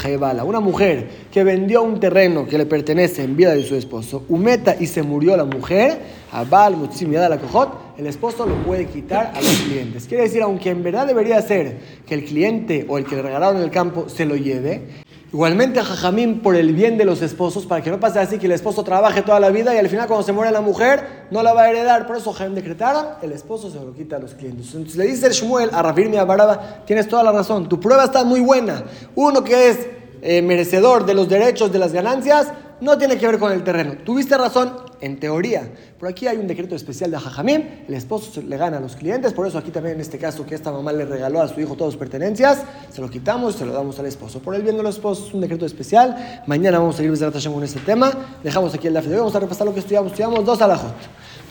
una 0.46 0.60
mujer 0.60 1.08
que 1.32 1.44
vendió 1.44 1.82
un 1.82 2.00
terreno 2.00 2.46
que 2.46 2.58
le 2.58 2.66
pertenece 2.66 3.24
en 3.24 3.36
vida 3.38 3.54
de 3.56 3.64
su 3.64 3.76
esposo, 3.76 4.26
Umeta 4.28 4.76
y 4.80 4.88
se 4.88 5.02
murió 5.02 5.38
la 5.38 5.46
mujer, 5.46 6.00
Abal 6.32 6.76
Mutzim 6.76 7.12
la 7.14 7.40
Cojot, 7.40 7.98
el 7.98 8.08
esposo 8.08 8.46
lo 8.46 8.56
puede 8.64 8.86
quitar 8.88 9.32
a 9.34 9.42
los 9.42 9.56
clientes. 9.62 10.06
Quiere 10.08 10.24
decir, 10.24 10.42
aunque 10.42 10.70
en 10.70 10.84
verdad 10.84 11.08
debería 11.08 11.42
ser 11.42 11.78
que 12.06 12.16
el 12.16 12.26
cliente 12.26 12.86
o 12.88 12.98
el 12.98 13.06
que 13.06 13.16
le 13.16 13.22
regalaron 13.22 13.62
el 13.62 13.72
campo 13.72 14.10
se 14.10 14.26
lo 14.26 14.36
lleve, 14.36 15.04
Igualmente 15.34 15.80
a 15.80 15.84
Jajamín 15.84 16.42
por 16.42 16.56
el 16.56 16.76
bien 16.76 16.96
de 16.96 17.06
los 17.06 17.24
esposos, 17.24 17.66
para 17.66 17.82
que 17.82 17.90
no 17.90 18.00
pase 18.00 18.20
así 18.20 18.38
que 18.38 18.46
el 18.46 18.52
esposo 18.52 18.84
trabaje 18.84 19.24
toda 19.24 19.40
la 19.40 19.50
vida 19.50 19.74
y 19.74 19.80
al 19.80 19.90
final 19.90 20.06
cuando 20.06 20.24
se 20.24 20.32
muere 20.32 20.52
la 20.52 20.62
mujer 20.62 21.26
no 21.32 21.42
la 21.42 21.54
va 21.54 21.64
a 21.64 21.70
heredar. 21.72 22.06
Por 22.06 22.18
eso 22.18 22.32
Jajamín 22.32 22.54
decretaron, 22.54 23.08
el 23.24 23.32
esposo 23.32 23.72
se 23.72 23.80
lo 23.80 23.96
quita 23.96 24.18
a 24.18 24.20
los 24.20 24.36
clientes. 24.36 24.68
Entonces 24.76 24.96
le 24.96 25.06
dice 25.06 25.26
el 25.26 25.34
Shmuel 25.34 25.72
a 25.74 25.82
Rafir 25.82 26.12
Baraba, 26.24 26.84
tienes 26.86 27.08
toda 27.08 27.24
la 27.24 27.32
razón, 27.32 27.68
tu 27.68 27.80
prueba 27.80 28.04
está 28.04 28.24
muy 28.24 28.42
buena. 28.42 28.84
Uno 29.16 29.44
que 29.44 29.70
es 29.70 29.88
eh, 30.22 30.44
merecedor 30.44 31.04
de 31.04 31.16
los 31.16 31.28
derechos 31.28 31.72
de 31.72 31.80
las 31.80 31.94
ganancias, 31.94 32.50
no 32.80 33.00
tiene 33.00 33.18
que 33.18 33.26
ver 33.26 33.40
con 33.40 33.52
el 33.52 33.64
terreno. 33.64 33.96
Tuviste 34.06 34.38
razón 34.38 34.76
en 35.04 35.20
teoría, 35.20 35.68
pero 36.00 36.10
aquí 36.10 36.28
hay 36.28 36.38
un 36.38 36.48
decreto 36.48 36.76
especial 36.76 37.12
de 37.12 37.20
Jajamim, 37.20 37.62
el 37.90 37.94
esposo 37.94 38.42
le 38.42 38.56
gana 38.56 38.78
a 38.78 38.80
los 38.80 38.96
clientes, 38.96 39.34
por 39.34 39.46
eso 39.46 39.58
aquí 39.58 39.70
también 39.70 39.96
en 39.96 40.02
este 40.02 40.18
caso 40.18 40.46
que 40.46 40.56
esta 40.56 40.72
mamá 40.72 40.94
le 40.94 41.04
regaló 41.04 41.42
a 41.42 41.48
su 41.50 41.60
hijo 41.60 41.76
todas 41.76 41.92
sus 41.92 42.00
pertenencias, 42.00 42.64
se 42.90 43.02
lo 43.02 43.10
quitamos 43.10 43.56
y 43.56 43.58
se 43.60 43.66
lo 43.66 43.74
damos 43.74 44.00
al 44.00 44.06
esposo. 44.06 44.40
Por 44.40 44.56
el 44.56 44.62
bien 44.62 44.78
de 44.78 44.84
los 44.84 44.96
esposos 44.96 45.28
es 45.28 45.34
un 45.34 45.42
decreto 45.42 45.66
especial. 45.66 46.42
Mañana 46.48 46.80
vamos 46.80 46.96
a 46.96 46.98
seguir 47.00 47.14
con 47.52 47.64
este 47.64 47.80
tema. 47.82 48.12
Dejamos 48.44 48.74
aquí 48.74 48.88
el 48.88 48.94
daf 48.94 49.06
de 49.06 49.16
hoy, 49.16 49.20
vamos 49.20 49.36
a 49.36 49.40
repasar 49.42 49.68
lo 49.68 49.74
que 49.74 49.82
estudiamos. 49.82 50.12
Estudiamos 50.12 50.46
dos 50.46 50.62
alajot. 50.62 50.94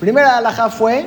Primera 0.01 0.39
alajá 0.39 0.71
fue 0.71 1.07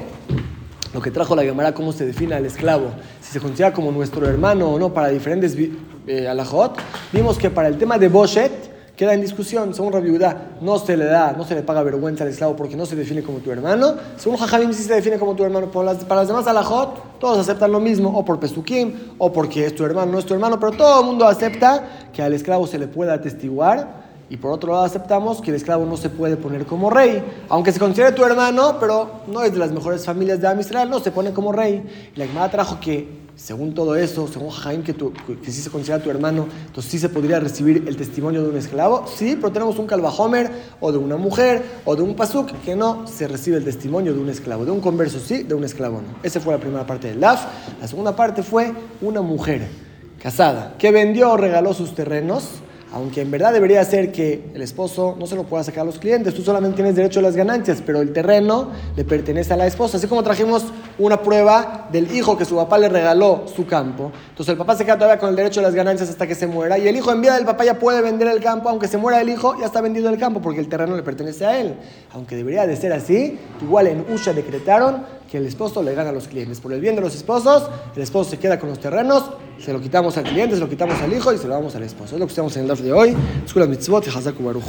lo 0.93 1.01
que 1.01 1.11
trajo 1.11 1.35
la 1.35 1.43
Gemara, 1.43 1.73
cómo 1.73 1.91
se 1.91 2.05
define 2.05 2.35
al 2.35 2.45
esclavo, 2.45 2.91
si 3.21 3.33
se 3.33 3.39
considera 3.39 3.73
como 3.73 3.91
nuestro 3.91 4.27
hermano 4.27 4.69
o 4.69 4.79
no 4.79 4.93
para 4.93 5.09
diferentes 5.09 5.57
eh, 6.07 6.27
alajot. 6.27 6.77
Vimos 7.11 7.37
que 7.37 7.49
para 7.49 7.67
el 7.67 7.77
tema 7.77 7.97
de 7.97 8.07
Boshet, 8.07 8.74
queda 8.95 9.13
en 9.13 9.21
discusión. 9.21 9.73
Según 9.73 9.93
Rabbi 9.93 10.17
no 10.61 10.79
se 10.79 10.97
le 10.97 11.05
da, 11.05 11.33
no 11.37 11.43
se 11.43 11.55
le 11.55 11.63
paga 11.63 11.83
vergüenza 11.83 12.23
al 12.23 12.29
esclavo 12.29 12.55
porque 12.55 12.75
no 12.75 12.85
se 12.85 12.95
define 12.95 13.21
como 13.21 13.39
tu 13.39 13.51
hermano. 13.51 13.95
Según 14.17 14.37
Jajamim, 14.37 14.73
sí 14.73 14.83
se 14.83 14.93
define 14.93 15.19
como 15.19 15.35
tu 15.35 15.43
hermano. 15.43 15.71
Para 15.71 15.93
las, 15.93 16.03
para 16.05 16.21
las 16.21 16.27
demás 16.27 16.47
alajot, 16.47 17.19
todos 17.19 17.37
aceptan 17.37 17.71
lo 17.71 17.79
mismo, 17.79 18.17
o 18.17 18.23
por 18.23 18.39
Pesukim, 18.39 18.93
o 19.17 19.31
porque 19.31 19.65
es 19.65 19.75
tu 19.75 19.83
hermano, 19.83 20.11
no 20.11 20.19
es 20.19 20.25
tu 20.25 20.33
hermano, 20.33 20.59
pero 20.59 20.73
todo 20.73 20.99
el 21.01 21.05
mundo 21.05 21.27
acepta 21.27 21.83
que 22.13 22.21
al 22.21 22.33
esclavo 22.33 22.67
se 22.67 22.77
le 22.77 22.87
pueda 22.87 23.13
atestiguar 23.13 24.04
y 24.29 24.37
por 24.37 24.51
otro 24.51 24.71
lado 24.71 24.85
aceptamos 24.85 25.41
que 25.41 25.51
el 25.51 25.57
esclavo 25.57 25.85
no 25.85 25.97
se 25.97 26.09
puede 26.09 26.35
poner 26.35 26.65
como 26.65 26.89
rey, 26.89 27.23
aunque 27.49 27.71
se 27.71 27.79
considere 27.79 28.11
tu 28.11 28.23
hermano, 28.23 28.77
pero 28.79 29.21
no 29.27 29.43
es 29.43 29.53
de 29.53 29.59
las 29.59 29.71
mejores 29.71 30.03
familias 30.03 30.41
de 30.41 30.47
Amisrael, 30.47 30.89
no 30.89 30.99
se 30.99 31.11
pone 31.11 31.31
como 31.31 31.51
rey. 31.51 32.11
Y 32.15 32.19
la 32.19 32.25
Gemara 32.25 32.49
trajo 32.49 32.79
que, 32.79 33.25
según 33.35 33.75
todo 33.75 33.95
eso, 33.95 34.27
según 34.27 34.49
Jaime, 34.49 34.83
que, 34.83 34.95
que 34.95 35.51
sí 35.51 35.61
se 35.61 35.69
considera 35.69 36.01
tu 36.01 36.09
hermano, 36.09 36.47
entonces 36.65 36.91
sí 36.91 36.97
se 36.97 37.09
podría 37.09 37.39
recibir 37.39 37.83
el 37.87 37.97
testimonio 37.97 38.41
de 38.41 38.49
un 38.49 38.57
esclavo. 38.57 39.05
Sí, 39.07 39.35
pero 39.35 39.51
tenemos 39.51 39.77
un 39.77 39.85
calvajomer, 39.85 40.49
o 40.79 40.91
de 40.91 40.97
una 40.97 41.17
mujer, 41.17 41.63
o 41.85 41.95
de 41.95 42.01
un 42.01 42.15
pasuk, 42.15 42.51
que 42.63 42.75
no 42.75 43.05
se 43.05 43.27
recibe 43.27 43.57
el 43.57 43.63
testimonio 43.63 44.13
de 44.13 44.19
un 44.19 44.29
esclavo. 44.29 44.65
De 44.65 44.71
un 44.71 44.81
converso 44.81 45.19
sí, 45.19 45.43
de 45.43 45.53
un 45.53 45.63
esclavo 45.63 46.01
no. 46.01 46.17
Esa 46.23 46.39
fue 46.39 46.53
la 46.53 46.59
primera 46.59 46.85
parte 46.87 47.09
del 47.09 47.19
LAF. 47.19 47.45
La 47.79 47.87
segunda 47.87 48.15
parte 48.15 48.41
fue 48.41 48.73
una 49.01 49.21
mujer 49.21 49.67
casada 50.19 50.73
que 50.79 50.89
vendió 50.89 51.33
o 51.33 51.37
regaló 51.37 51.75
sus 51.75 51.93
terrenos 51.93 52.63
aunque 52.95 53.19
en 53.19 53.29
verdad 53.29 53.51
debería 53.51 53.83
ser 53.83 54.13
que 54.13 54.51
el 54.53 54.61
esposo 54.61 55.17
no 55.19 55.27
se 55.27 55.35
lo 55.35 55.43
pueda 55.43 55.65
sacar 55.65 55.81
a 55.81 55.83
los 55.83 55.99
clientes, 55.99 56.33
tú 56.33 56.41
solamente 56.41 56.77
tienes 56.77 56.95
derecho 56.95 57.19
a 57.19 57.23
las 57.23 57.35
ganancias, 57.35 57.83
pero 57.85 57.99
el 57.99 58.13
terreno 58.13 58.69
le 58.95 59.03
pertenece 59.03 59.51
a 59.51 59.57
la 59.57 59.67
esposa. 59.67 59.97
Así 59.97 60.07
como 60.07 60.23
trajimos 60.23 60.63
una 60.97 61.21
prueba 61.21 61.89
del 61.91 62.09
hijo 62.15 62.37
que 62.37 62.45
su 62.45 62.55
papá 62.55 62.77
le 62.77 62.87
regaló 62.87 63.43
su 63.53 63.65
campo, 63.65 64.13
entonces 64.35 64.51
el 64.51 64.57
papá 64.57 64.75
se 64.75 64.83
queda 64.83 64.95
todavía 64.95 65.17
con 65.17 65.29
el 65.29 65.35
derecho 65.37 65.61
a 65.61 65.63
las 65.63 65.73
ganancias 65.73 66.09
hasta 66.09 66.27
que 66.27 66.35
se 66.35 66.45
muera, 66.45 66.77
y 66.77 66.85
el 66.85 66.97
hijo 66.97 67.09
en 67.09 67.21
vida 67.21 67.35
del 67.35 67.45
papá 67.45 67.63
ya 67.63 67.79
puede 67.79 68.01
vender 68.01 68.27
el 68.27 68.43
campo, 68.43 68.67
aunque 68.67 68.89
se 68.89 68.97
muera 68.97 69.21
el 69.21 69.29
hijo, 69.29 69.57
ya 69.57 69.67
está 69.67 69.79
vendido 69.79 70.09
el 70.09 70.17
campo 70.17 70.41
porque 70.41 70.59
el 70.59 70.67
terreno 70.67 70.93
le 70.97 71.03
pertenece 71.03 71.45
a 71.45 71.57
él. 71.57 71.75
Aunque 72.11 72.35
debería 72.35 72.67
de 72.67 72.75
ser 72.75 72.91
así, 72.91 73.39
igual 73.61 73.87
en 73.87 74.05
Usha 74.13 74.33
decretaron 74.33 75.05
que 75.31 75.37
el 75.37 75.45
esposo 75.45 75.81
le 75.81 75.95
gana 75.95 76.09
a 76.09 76.11
los 76.11 76.27
clientes. 76.27 76.59
Por 76.59 76.73
el 76.73 76.81
bien 76.81 76.95
de 76.95 77.01
los 77.01 77.15
esposos, 77.15 77.69
el 77.95 78.01
esposo 78.01 78.31
se 78.31 78.37
queda 78.37 78.59
con 78.59 78.67
los 78.67 78.79
terrenos, 78.79 79.23
se 79.57 79.71
lo 79.71 79.79
quitamos 79.79 80.17
al 80.17 80.25
cliente, 80.25 80.55
se 80.55 80.61
lo 80.61 80.67
quitamos 80.67 81.01
al 81.01 81.13
hijo 81.13 81.31
y 81.31 81.37
se 81.37 81.47
lo 81.47 81.53
damos 81.53 81.73
al 81.77 81.83
esposo. 81.83 82.15
Es 82.15 82.19
lo 82.19 82.25
que 82.25 82.31
estamos 82.31 82.57
en 82.57 82.63
el 82.63 82.67
live 82.67 82.81
de 82.81 82.91
hoy. 82.91 83.15
Escuela 83.45 83.67
mitzvot 83.69 84.05
y 84.05 84.43
baruch. 84.43 84.65